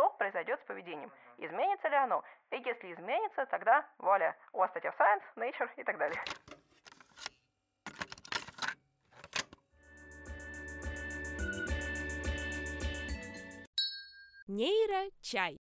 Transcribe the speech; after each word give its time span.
что 0.00 0.08
произойдет 0.16 0.58
с 0.60 0.64
поведением, 0.64 1.12
изменится 1.36 1.88
ли 1.88 1.96
оно, 1.96 2.24
и 2.50 2.56
если 2.56 2.94
изменится, 2.94 3.44
тогда 3.46 3.86
вуаля, 3.98 4.34
у 4.52 4.58
вас 4.58 4.70
статья 4.70 4.92
в 4.92 4.98
Science, 4.98 5.22
Nature 5.36 5.70
и 5.76 5.84
так 5.84 5.98
далее. 5.98 6.18
Нейрочай. 14.48 15.59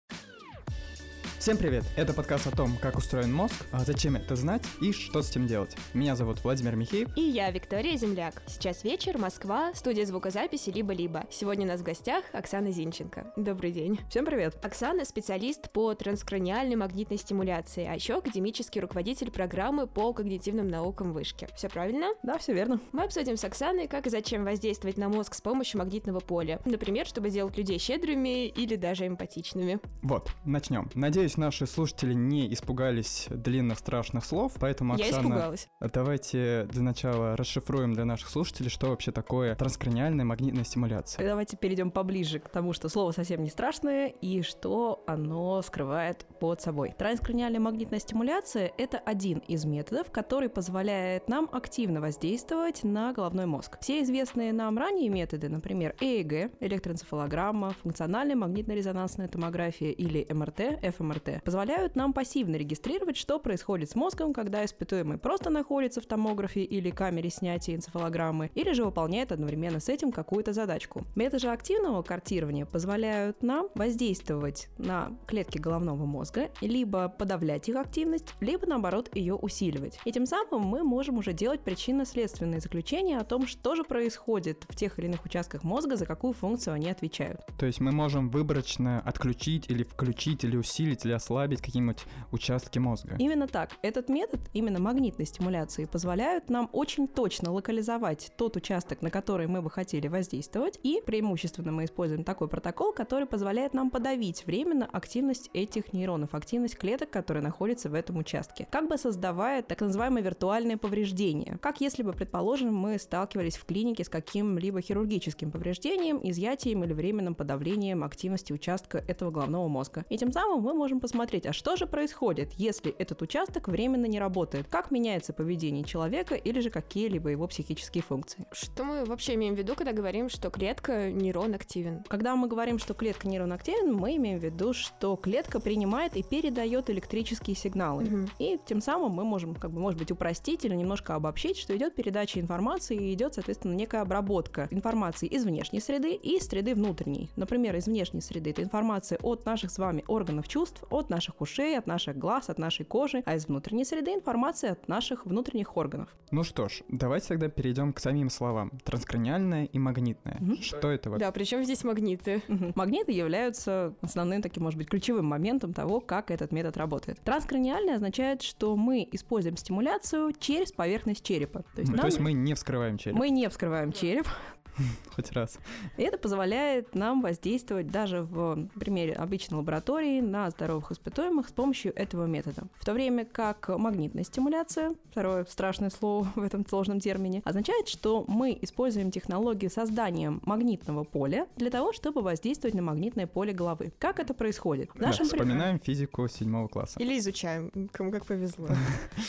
Всем 1.45 1.57
привет! 1.57 1.83
Это 1.95 2.11
подкаст 2.11 2.47
о 2.47 2.57
том, 2.57 2.75
как 2.81 2.97
устроен 2.97 3.31
мозг, 3.31 3.67
а 3.71 3.81
зачем 3.81 4.15
это 4.15 4.35
знать 4.35 4.63
и 4.81 4.91
что 4.91 5.21
с 5.21 5.29
этим 5.29 5.45
делать. 5.45 5.77
Меня 5.93 6.15
зовут 6.15 6.43
Владимир 6.43 6.75
Михеев. 6.75 7.15
И 7.15 7.21
я, 7.21 7.51
Виктория 7.51 7.95
Земляк. 7.97 8.41
Сейчас 8.47 8.83
вечер, 8.83 9.19
Москва, 9.19 9.71
студия 9.75 10.07
звукозаписи 10.07 10.71
«Либо-либо». 10.71 11.25
Сегодня 11.29 11.65
у 11.65 11.67
нас 11.67 11.81
в 11.81 11.83
гостях 11.83 12.23
Оксана 12.33 12.71
Зинченко. 12.71 13.31
Добрый 13.35 13.71
день. 13.71 13.99
Всем 14.09 14.25
привет. 14.25 14.57
Оксана– 14.65 15.05
специалист 15.05 15.69
по 15.69 15.93
транскраниальной 15.93 16.77
магнитной 16.77 17.19
стимуляции, 17.19 17.87
а 17.87 17.93
еще 17.93 18.17
академический 18.17 18.81
руководитель 18.81 19.29
программы 19.29 19.85
по 19.85 20.13
когнитивным 20.13 20.67
наукам 20.67 21.13
вышки. 21.13 21.47
Все 21.55 21.69
правильно? 21.69 22.07
Да, 22.23 22.39
все 22.39 22.53
верно. 22.53 22.79
Мы 22.91 23.03
обсудим 23.03 23.37
с 23.37 23.43
Оксаной, 23.43 23.87
как 23.87 24.07
и 24.07 24.09
зачем 24.09 24.45
воздействовать 24.45 24.97
на 24.97 25.09
мозг 25.09 25.35
с 25.35 25.41
помощью 25.41 25.77
магнитного 25.77 26.21
поля. 26.21 26.59
Например, 26.65 27.05
чтобы 27.05 27.29
сделать 27.29 27.55
людей 27.55 27.77
щедрыми 27.77 28.47
или 28.47 28.77
даже 28.77 29.05
эмпатичными. 29.05 29.77
Вот, 30.01 30.31
начнем. 30.43 30.89
Надеюсь, 30.95 31.34
Надеюсь, 31.35 31.37
наши 31.37 31.67
слушатели 31.67 32.13
не 32.13 32.53
испугались 32.53 33.27
длинных 33.29 33.79
страшных 33.79 34.25
слов, 34.25 34.53
поэтому, 34.59 34.93
Оксана, 34.93 35.11
Я 35.11 35.19
испугалась. 35.21 35.67
давайте 35.79 36.67
для 36.71 36.81
начала 36.81 37.35
расшифруем 37.35 37.93
для 37.93 38.05
наших 38.05 38.29
слушателей, 38.29 38.69
что 38.69 38.87
вообще 38.87 39.11
такое 39.11 39.55
транскраниальная 39.55 40.25
магнитная 40.25 40.63
стимуляция. 40.63 41.27
Давайте 41.27 41.57
перейдем 41.57 41.91
поближе 41.91 42.39
к 42.39 42.49
тому, 42.49 42.73
что 42.73 42.89
слово 42.89 43.11
совсем 43.11 43.43
не 43.43 43.49
страшное 43.49 44.07
и 44.07 44.41
что 44.41 45.03
оно 45.07 45.61
скрывает 45.61 46.25
под 46.39 46.61
собой. 46.61 46.93
Транскраниальная 46.97 47.59
магнитная 47.59 47.99
стимуляция— 47.99 48.71
это 48.77 48.97
один 48.97 49.39
из 49.39 49.65
методов, 49.65 50.11
который 50.11 50.49
позволяет 50.49 51.27
нам 51.27 51.49
активно 51.51 52.01
воздействовать 52.01 52.83
на 52.83 53.11
головной 53.13 53.45
мозг. 53.45 53.77
Все 53.81 54.01
известные 54.03 54.53
нам 54.53 54.77
ранее 54.77 55.09
методы, 55.09 55.49
например, 55.49 55.95
ЭЭГ, 55.99 56.51
электроэнцефалограмма, 56.59 57.75
функциональная 57.81 58.35
магнитно-резонансная 58.35 59.27
томография 59.27 59.91
или 59.91 60.25
МРТ, 60.31 60.95
ФМРТ, 60.97 61.24
МРТ 61.25 61.43
позволяют 61.43 61.95
нам 61.95 62.13
пассивно 62.13 62.55
регистрировать, 62.55 63.17
что 63.17 63.39
происходит 63.39 63.89
с 63.89 63.95
мозгом, 63.95 64.33
когда 64.33 64.63
испытуемый 64.65 65.17
просто 65.17 65.49
находится 65.49 66.01
в 66.01 66.05
томографе 66.05 66.63
или 66.63 66.89
камере 66.89 67.29
снятия 67.29 67.75
энцефалограммы, 67.75 68.51
или 68.55 68.73
же 68.73 68.85
выполняет 68.85 69.31
одновременно 69.31 69.79
с 69.79 69.89
этим 69.89 70.11
какую-то 70.11 70.53
задачку. 70.53 71.05
Методы 71.15 71.47
активного 71.47 72.01
картирования 72.01 72.65
позволяют 72.65 73.43
нам 73.43 73.69
воздействовать 73.75 74.69
на 74.77 75.11
клетки 75.27 75.57
головного 75.57 76.05
мозга, 76.05 76.49
либо 76.61 77.09
подавлять 77.09 77.69
их 77.69 77.75
активность, 77.75 78.33
либо 78.39 78.65
наоборот 78.65 79.15
ее 79.15 79.35
усиливать. 79.35 79.99
И 80.05 80.11
тем 80.11 80.25
самым 80.25 80.61
мы 80.61 80.83
можем 80.83 81.17
уже 81.17 81.33
делать 81.33 81.61
причинно-следственные 81.61 82.59
заключения 82.59 83.17
о 83.17 83.23
том, 83.23 83.47
что 83.47 83.75
же 83.75 83.83
происходит 83.83 84.65
в 84.69 84.75
тех 84.75 84.97
или 84.99 85.07
иных 85.07 85.25
участках 85.25 85.63
мозга, 85.63 85.95
за 85.95 86.05
какую 86.05 86.33
функцию 86.33 86.73
они 86.73 86.89
отвечают. 86.89 87.41
То 87.59 87.65
есть 87.65 87.79
мы 87.79 87.91
можем 87.91 88.29
выборочно 88.29 89.01
отключить 89.01 89.69
или 89.69 89.83
включить 89.83 90.43
или 90.43 90.57
усилить 90.57 91.05
или 91.05 91.13
ослабить 91.15 91.61
какие-нибудь 91.61 92.03
участки 92.31 92.79
мозга. 92.79 93.15
Именно 93.19 93.47
так. 93.47 93.71
Этот 93.81 94.09
метод, 94.09 94.39
именно 94.53 94.79
магнитной 94.79 95.25
стимуляции, 95.25 95.85
позволяют 95.85 96.49
нам 96.49 96.69
очень 96.71 97.07
точно 97.07 97.51
локализовать 97.51 98.31
тот 98.37 98.55
участок, 98.55 99.01
на 99.01 99.09
который 99.09 99.47
мы 99.47 99.61
бы 99.61 99.69
хотели 99.69 100.07
воздействовать, 100.07 100.79
и 100.83 101.01
преимущественно 101.05 101.71
мы 101.71 101.85
используем 101.85 102.23
такой 102.23 102.47
протокол, 102.47 102.93
который 102.93 103.27
позволяет 103.27 103.73
нам 103.73 103.89
подавить 103.89 104.45
временно 104.45 104.85
активность 104.91 105.49
этих 105.53 105.93
нейронов, 105.93 106.35
активность 106.35 106.77
клеток, 106.77 107.09
которые 107.09 107.43
находятся 107.43 107.89
в 107.89 107.93
этом 107.93 108.17
участке, 108.17 108.67
как 108.71 108.87
бы 108.87 108.97
создавая 108.97 109.61
так 109.61 109.81
называемое 109.81 110.23
виртуальное 110.23 110.77
повреждение. 110.77 111.57
Как 111.61 111.81
если 111.81 112.03
бы, 112.03 112.13
предположим, 112.13 112.75
мы 112.75 112.97
сталкивались 112.99 113.57
в 113.57 113.65
клинике 113.65 114.03
с 114.03 114.09
каким-либо 114.09 114.81
хирургическим 114.81 115.51
повреждением, 115.51 116.19
изъятием 116.23 116.83
или 116.83 116.93
временным 116.93 117.35
подавлением 117.35 118.03
активности 118.03 118.53
участка 118.53 119.03
этого 119.07 119.31
головного 119.31 119.67
мозга. 119.67 120.05
И 120.09 120.17
тем 120.17 120.31
самым 120.31 120.61
мы 120.61 120.73
можем 120.73 120.94
посмотреть, 120.99 121.45
а 121.45 121.53
что 121.53 121.75
же 121.75 121.87
происходит, 121.87 122.51
если 122.53 122.91
этот 122.91 123.21
участок 123.21 123.67
временно 123.67 124.05
не 124.05 124.19
работает? 124.19 124.67
Как 124.69 124.91
меняется 124.91 125.33
поведение 125.33 125.83
человека 125.83 126.35
или 126.35 126.59
же 126.59 126.69
какие-либо 126.69 127.29
его 127.29 127.47
психические 127.47 128.03
функции? 128.03 128.45
Что 128.51 128.83
мы 128.83 129.05
вообще 129.05 129.35
имеем 129.35 129.55
в 129.55 129.57
виду, 129.57 129.75
когда 129.75 129.91
говорим, 129.91 130.29
что 130.29 130.49
клетка 130.49 131.11
нейрон 131.11 131.53
активен? 131.53 132.03
Когда 132.07 132.35
мы 132.35 132.47
говорим, 132.47 132.79
что 132.79 132.93
клетка 132.93 133.27
нейрон 133.27 133.53
активен, 133.53 133.93
мы 133.93 134.15
имеем 134.15 134.39
в 134.39 134.43
виду, 134.43 134.73
что 134.73 135.15
клетка 135.15 135.59
принимает 135.59 136.15
и 136.15 136.23
передает 136.23 136.89
электрические 136.89 137.55
сигналы. 137.55 138.03
Угу. 138.03 138.29
И 138.39 138.59
тем 138.65 138.81
самым 138.81 139.11
мы 139.11 139.23
можем, 139.23 139.55
как 139.55 139.71
бы, 139.71 139.79
может 139.79 139.99
быть, 139.99 140.11
упростить 140.11 140.65
или 140.65 140.75
немножко 140.75 141.15
обобщить, 141.15 141.57
что 141.57 141.75
идет 141.75 141.95
передача 141.95 142.39
информации 142.39 142.95
и 142.95 143.13
идет, 143.13 143.35
соответственно, 143.35 143.73
некая 143.73 144.01
обработка 144.01 144.67
информации 144.71 145.27
из 145.27 145.45
внешней 145.45 145.79
среды 145.79 146.13
и 146.13 146.39
среды 146.39 146.75
внутренней. 146.75 147.29
Например, 147.35 147.75
из 147.75 147.87
внешней 147.87 148.21
среды 148.21 148.51
это 148.51 148.63
информация 148.63 149.19
от 149.21 149.45
наших 149.45 149.71
с 149.71 149.77
вами 149.77 150.03
органов 150.07 150.47
чувств, 150.47 150.83
от 150.89 151.09
наших 151.09 151.41
ушей, 151.41 151.77
от 151.77 151.87
наших 151.87 152.17
глаз, 152.17 152.49
от 152.49 152.59
нашей 152.59 152.85
кожи, 152.85 153.23
а 153.25 153.35
из 153.35 153.47
внутренней 153.47 153.85
среды 153.85 154.13
информация 154.13 154.73
от 154.73 154.87
наших 154.87 155.25
внутренних 155.25 155.77
органов. 155.77 156.09
Ну 156.31 156.43
что 156.43 156.69
ж, 156.69 156.81
давайте 156.89 157.29
тогда 157.29 157.49
перейдем 157.49 157.93
к 157.93 157.99
самим 157.99 158.29
словам. 158.29 158.71
Транскраниальная 158.83 159.65
и 159.65 159.79
магнитная. 159.79 160.37
Угу. 160.41 160.61
Что 160.61 160.89
это 160.89 161.09
вот? 161.09 161.19
Да, 161.19 161.31
причем 161.31 161.63
здесь 161.63 161.83
магниты? 161.83 162.41
Угу. 162.47 162.73
Магниты 162.75 163.11
являются 163.11 163.93
основным 164.01 164.41
таким, 164.41 164.63
может 164.63 164.77
быть, 164.77 164.89
ключевым 164.89 165.25
моментом 165.25 165.73
того, 165.73 165.99
как 165.99 166.31
этот 166.31 166.51
метод 166.51 166.77
работает. 166.77 167.19
Транскраниальная 167.23 167.95
означает, 167.95 168.41
что 168.41 168.75
мы 168.75 169.07
используем 169.11 169.57
стимуляцию 169.57 170.33
через 170.39 170.71
поверхность 170.71 171.23
черепа. 171.23 171.63
То 171.75 171.81
есть, 171.81 171.91
нам... 171.91 172.01
То 172.01 172.07
есть 172.07 172.19
мы 172.19 172.33
не 172.33 172.53
вскрываем 172.53 172.97
череп? 172.97 173.17
Мы 173.17 173.29
не 173.29 173.49
вскрываем 173.49 173.91
череп. 173.91 174.27
Хоть 175.15 175.31
раз. 175.31 175.59
И 175.97 176.03
это 176.03 176.17
позволяет 176.17 176.95
нам 176.95 177.21
воздействовать 177.21 177.87
даже 177.87 178.21
в 178.21 178.67
примере 178.79 179.13
обычной 179.13 179.57
лаборатории 179.57 180.21
на 180.21 180.49
здоровых 180.49 180.91
испытуемых 180.91 181.49
с 181.49 181.51
помощью 181.51 181.93
этого 181.95 182.25
метода. 182.25 182.63
В 182.79 182.85
то 182.85 182.93
время 182.93 183.25
как 183.25 183.69
магнитная 183.69 184.23
стимуляция, 184.23 184.91
второе 185.11 185.45
страшное 185.45 185.89
слово 185.89 186.27
в 186.35 186.41
этом 186.41 186.65
сложном 186.67 186.99
термине, 186.99 187.41
означает, 187.45 187.87
что 187.87 188.25
мы 188.27 188.57
используем 188.61 189.11
технологию 189.11 189.69
создания 189.69 190.37
магнитного 190.43 191.03
поля 191.03 191.47
для 191.55 191.69
того, 191.69 191.93
чтобы 191.93 192.21
воздействовать 192.21 192.75
на 192.75 192.81
магнитное 192.81 193.27
поле 193.27 193.53
головы. 193.53 193.93
Как 193.99 194.19
это 194.19 194.33
происходит? 194.33 194.89
В 194.93 194.99
да, 194.99 195.11
вспоминаем 195.11 195.79
при... 195.79 195.85
физику 195.85 196.27
седьмого 196.27 196.67
класса. 196.67 196.99
Или 196.99 197.17
изучаем, 197.19 197.71
кому 197.91 198.11
как 198.11 198.25
повезло. 198.25 198.67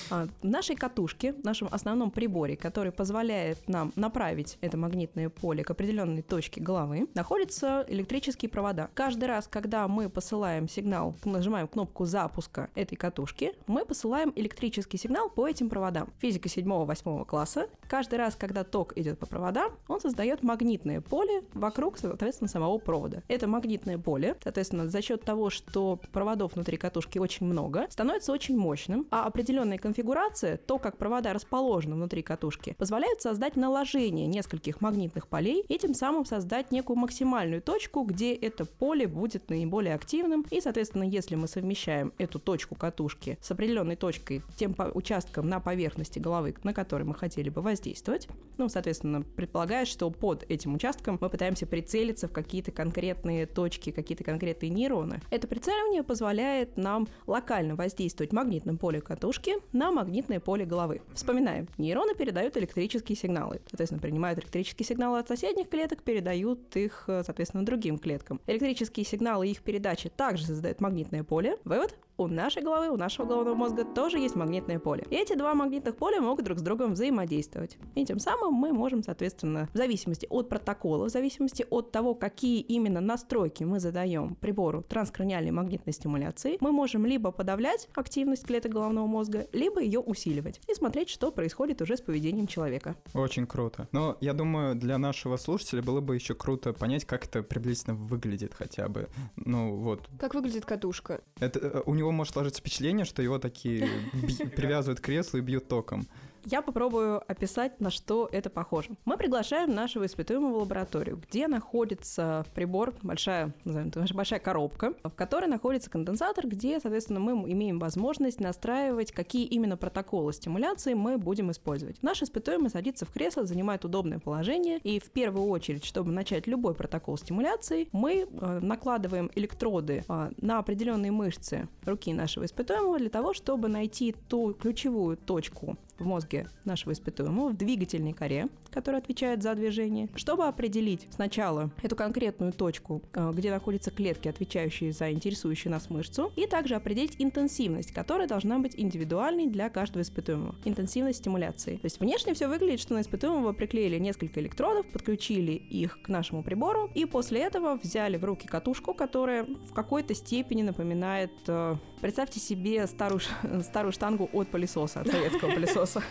А, 0.09 0.27
в 0.41 0.45
нашей 0.45 0.77
катушке, 0.77 1.33
в 1.33 1.45
нашем 1.45 1.69
основном 1.71 2.11
приборе, 2.11 2.57
который 2.57 2.93
позволяет 2.93 3.69
нам 3.69 3.93
направить 3.97 4.57
это 4.61 4.77
магнитное 4.77 5.29
поле 5.41 5.63
к 5.63 5.71
определенной 5.71 6.23
точке 6.23 6.61
головы, 6.61 7.09
находятся 7.15 7.85
электрические 7.89 8.49
провода. 8.49 8.91
Каждый 8.95 9.27
раз, 9.27 9.47
когда 9.49 9.87
мы 9.89 10.09
посылаем 10.09 10.69
сигнал, 10.69 11.15
нажимаем 11.25 11.69
кнопку 11.69 12.05
запуска 12.05 12.71
этой 12.75 12.97
катушки, 12.97 13.53
мы 13.67 13.85
посылаем 13.85 14.33
электрический 14.35 14.99
сигнал 14.99 15.31
по 15.31 15.47
этим 15.47 15.69
проводам. 15.69 16.13
Физика 16.19 16.49
7-8 16.49 17.25
класса. 17.27 17.69
Каждый 17.89 18.17
раз, 18.17 18.37
когда 18.37 18.65
ток 18.65 18.97
идет 18.97 19.19
по 19.19 19.27
проводам, 19.27 19.73
он 19.89 20.01
создает 20.01 20.43
магнитное 20.43 21.01
поле 21.01 21.43
вокруг, 21.53 21.99
соответственно, 21.99 22.49
самого 22.49 22.79
провода. 22.79 23.23
Это 23.29 23.47
магнитное 23.47 23.99
поле, 23.99 24.37
соответственно, 24.43 24.89
за 24.89 25.03
счет 25.03 25.23
того, 25.23 25.51
что 25.51 26.01
проводов 26.13 26.55
внутри 26.55 26.77
катушки 26.77 27.19
очень 27.19 27.47
много, 27.47 27.87
становится 27.91 28.33
очень 28.33 28.57
мощным, 28.57 29.07
а 29.11 29.25
определенная 29.27 29.79
конфигурация, 29.79 30.57
то, 30.57 30.79
как 30.79 30.97
провода 30.97 31.33
расположены 31.33 31.95
внутри 31.95 32.23
катушки, 32.23 32.75
позволяет 32.79 33.21
создать 33.21 33.57
наложение 33.57 34.27
нескольких 34.27 34.81
магнитных 34.81 35.26
магнитных 35.27 35.29
полей 35.29 35.65
и 35.69 35.79
тем 35.79 35.95
самым 35.95 36.25
создать 36.25 36.73
некую 36.73 36.97
максимальную 36.97 37.63
точку, 37.63 38.05
где 38.05 38.35
это 38.35 38.65
поле 38.65 39.07
будет 39.07 39.51
наиболее 39.51 39.95
активным. 39.95 40.45
И, 40.51 40.61
соответственно, 40.61 41.05
если 41.05 41.37
мы 41.37 41.49
совмещаем 41.49 42.13
эту 42.19 42.39
точку 42.39 42.75
катушки 42.75 43.39
с 43.41 43.51
определенной 43.51 43.97
точкой, 43.97 44.43
тем 44.57 44.75
участком 44.95 45.49
на 45.49 45.61
поверхности 45.61 46.19
головы, 46.19 46.55
на 46.65 46.73
который 46.73 47.05
мы 47.05 47.15
хотели 47.15 47.51
бы 47.51 47.63
воздействовать, 47.63 48.29
ну, 48.59 48.69
соответственно, 48.69 49.23
предполагает, 49.23 49.89
что 49.89 50.11
под 50.11 50.45
этим 50.49 50.75
участком 50.75 51.19
мы 51.21 51.29
пытаемся 51.29 51.67
прицелиться 51.67 52.29
в 52.29 52.33
какие-то 52.33 52.71
конкретные 52.71 53.47
точки, 53.47 53.91
какие-то 53.91 54.25
конкретные 54.25 54.71
нейроны. 54.71 55.21
Это 55.31 55.47
прицеливание 55.47 56.03
позволяет 56.03 56.77
нам 56.77 57.07
локально 57.27 57.75
воздействовать 57.75 58.33
магнитным 58.33 58.79
полем 58.79 59.03
катушки 59.03 59.55
на 59.73 59.91
магнитное 59.91 60.41
поле 60.41 60.65
головы. 60.65 61.03
Вспоминаем, 61.13 61.69
нейроны 61.79 62.15
передают 62.15 62.57
электрические 62.57 63.17
сигналы, 63.17 63.61
соответственно, 63.69 64.01
принимают 64.01 64.39
электрические 64.39 64.87
сигналы 64.87 65.16
сигналы 65.17 65.21
от 65.21 65.29
соседних 65.29 65.69
клеток 65.69 66.03
передают 66.03 66.77
их, 66.77 67.05
э, 67.09 67.23
соответственно, 67.25 67.65
другим 67.65 67.99
клеткам. 67.99 68.41
Электрические 68.47 69.05
сигналы 69.05 69.49
и 69.49 69.51
их 69.51 69.63
передачи 69.63 70.09
также 70.09 70.47
создают 70.47 70.81
магнитное 70.81 71.25
поле. 71.25 71.57
Вывод? 71.65 71.97
у 72.19 72.29
нашей 72.29 72.63
головы, 72.63 72.89
у 72.89 72.97
нашего 72.97 73.27
головного 73.27 73.55
мозга 73.55 73.85
тоже 73.85 74.19
есть 74.19 74.37
магнитное 74.37 74.79
поле. 74.79 75.07
И 75.11 75.17
эти 75.17 75.35
два 75.35 75.55
магнитных 75.55 75.97
поля 75.97 76.21
могут 76.21 76.45
друг 76.45 76.59
с 76.59 76.63
другом 76.63 76.93
взаимодействовать. 76.93 77.77
И 77.95 78.05
тем 78.05 78.19
самым 78.19 78.55
мы 78.55 78.73
можем, 78.73 79.03
соответственно, 79.03 79.69
в 79.73 79.77
зависимости 79.77 80.27
от 80.31 80.49
протокола, 80.49 81.07
в 81.07 81.11
зависимости 81.11 81.67
от 81.69 81.93
того, 81.93 82.15
какие 82.15 82.61
именно 82.61 83.01
настройки 83.01 83.65
мы 83.65 83.81
задаем 83.81 84.35
прибору 84.37 84.83
транскраниальной 84.83 85.51
магнитной 85.51 85.93
стимуляции, 85.93 86.57
мы 86.61 86.73
можем 86.73 87.07
либо 87.07 87.31
подавлять 87.31 87.89
активность 87.95 88.47
клеток 88.47 88.73
головного 88.73 89.07
мозга, 89.07 89.47
либо 89.53 89.81
ее 89.81 90.01
усиливать 90.01 90.61
и 90.69 90.75
смотреть, 90.75 91.11
что 91.11 91.31
происходит 91.31 91.83
уже 91.83 91.97
с 91.97 92.01
поведением 92.01 92.47
человека. 92.47 92.97
Очень 93.15 93.47
круто. 93.47 93.89
Но 93.93 94.17
я 94.21 94.33
думаю, 94.33 94.75
для 94.75 94.99
нашего 95.07 95.37
слушателя 95.37 95.83
было 95.83 96.01
бы 96.01 96.15
еще 96.15 96.35
круто 96.35 96.73
понять, 96.73 97.05
как 97.05 97.25
это 97.27 97.43
приблизительно 97.43 97.95
выглядит 97.95 98.55
хотя 98.55 98.89
бы. 98.89 99.09
Ну 99.37 99.77
вот. 99.77 100.09
Как 100.19 100.35
выглядит 100.35 100.65
катушка? 100.65 101.21
Это 101.39 101.59
э, 101.59 101.83
у 101.85 101.95
него 101.95 102.07
него 102.07 102.13
может 102.13 102.33
сложиться 102.35 102.61
впечатление, 102.61 103.05
что 103.05 103.23
его 103.23 103.39
такие 103.39 103.89
привязывают 104.57 105.01
к 105.01 105.05
креслу 105.05 105.39
и 105.39 105.43
бьют 105.43 105.69
током. 105.69 106.07
Я 106.49 106.63
попробую 106.63 107.21
описать, 107.29 107.81
на 107.81 107.91
что 107.91 108.29
это 108.31 108.51
похоже. 108.51 108.91
Мы 109.05 109.17
приглашаем 109.17 109.75
нашего 109.75 110.07
испытуемого 110.07 110.59
в 110.59 110.59
лабораторию, 110.59 111.21
где 111.29 111.49
находится 111.49 112.47
прибор, 112.55 112.95
большая, 113.03 113.53
назовем 113.65 113.89
это, 113.89 114.07
большая 114.15 114.39
коробка, 114.39 114.95
в 115.03 115.11
которой 115.11 115.47
находится 115.47 115.91
конденсатор, 115.91 116.47
где, 116.47 116.79
соответственно, 116.79 117.19
мы 117.19 117.33
имеем 117.51 117.81
возможность 117.81 118.39
настраивать, 118.39 119.11
какие 119.11 119.45
именно 119.45 119.77
протоколы 119.77 120.33
стимуляции 120.33 120.95
мы 120.95 121.19
будем 121.19 121.51
использовать. 121.51 122.01
Наш 122.01 122.23
испытуемый 122.23 122.71
садится 122.71 123.07
в 123.07 123.11
кресло, 123.11 123.45
занимает 123.45 123.85
удобное 123.85 124.21
положение, 124.21 124.79
и 124.85 125.01
в 125.01 125.11
первую 125.11 125.49
очередь, 125.49 125.85
чтобы 125.85 126.13
начать 126.13 126.47
любой 126.47 126.75
протокол 126.75 127.19
стимуляции, 127.19 127.89
мы 127.91 128.29
э, 128.31 128.59
накладываем 128.63 129.33
электроды 129.35 130.05
э, 130.09 130.31
на 130.37 130.61
определенные 130.61 131.11
мышцы 131.11 131.69
руки 131.85 132.15
нашего 132.15 132.45
испытуемого 132.45 132.99
для 133.01 133.11
того, 133.11 133.35
чтобы 133.35 133.67
найти 133.67 134.15
ту 134.29 134.55
ключевую 134.55 135.17
точку 135.17 135.77
в 135.99 136.07
мозге 136.07 136.49
нашего 136.65 136.93
испытуемого, 136.93 137.51
в 137.51 137.57
двигательной 137.57 138.13
коре, 138.13 138.49
которая 138.71 139.01
отвечает 139.01 139.43
за 139.43 139.55
движение, 139.55 140.09
чтобы 140.15 140.47
определить 140.47 141.07
сначала 141.11 141.71
эту 141.83 141.97
конкретную 141.97 142.53
точку, 142.53 143.03
э, 143.15 143.33
где 143.35 143.51
находятся 143.51 143.91
клетки, 143.91 144.29
отвечающие 144.29 144.93
за 144.93 145.11
интересующую 145.11 145.73
нас 145.73 145.91
мышцу, 145.91 146.33
и 146.37 146.47
также 146.47 146.75
определить 146.75 147.17
интенсивность, 147.19 147.93
которая 147.93 148.29
должна 148.29 148.59
быть 148.59 148.75
индивидуальной 148.77 149.47
для 149.47 149.71
каждого 149.71 150.03
испытуемого. 150.03 150.55
Интенсивность 150.65 151.19
стимуляции. 151.19 151.77
То 151.77 151.85
есть 151.85 152.01
внешне 152.01 152.35
все 152.35 152.49
выглядит, 152.49 152.81
что 152.81 152.95
на 152.95 153.01
испытуемого 153.01 153.53
приклеили 153.53 153.99
несколько 153.99 154.41
электродов, 154.41 154.87
подключили 154.87 155.53
их 155.53 156.01
к 156.03 156.09
нашему 156.09 156.43
прибору, 156.43 156.91
и 156.95 157.05
после 157.05 157.41
этого 157.41 157.79
взяли 157.83 158.17
в 158.17 158.25
руки 158.25 158.47
катушку, 158.47 158.95
которая 158.95 159.45
в 159.45 159.73
какой-то 159.73 160.15
степени 160.15 160.63
напоминает, 160.63 161.33
э, 161.47 161.77
представьте 162.01 162.41
себе 162.41 162.87
старую, 162.87 163.21
старую 163.63 163.93
штангу 163.93 164.29
от 164.33 164.49
пылесоса, 164.49 165.01
от 165.01 165.09
советского 165.09 165.51
пылесоса 165.53 165.86
пылесоса. 165.87 166.03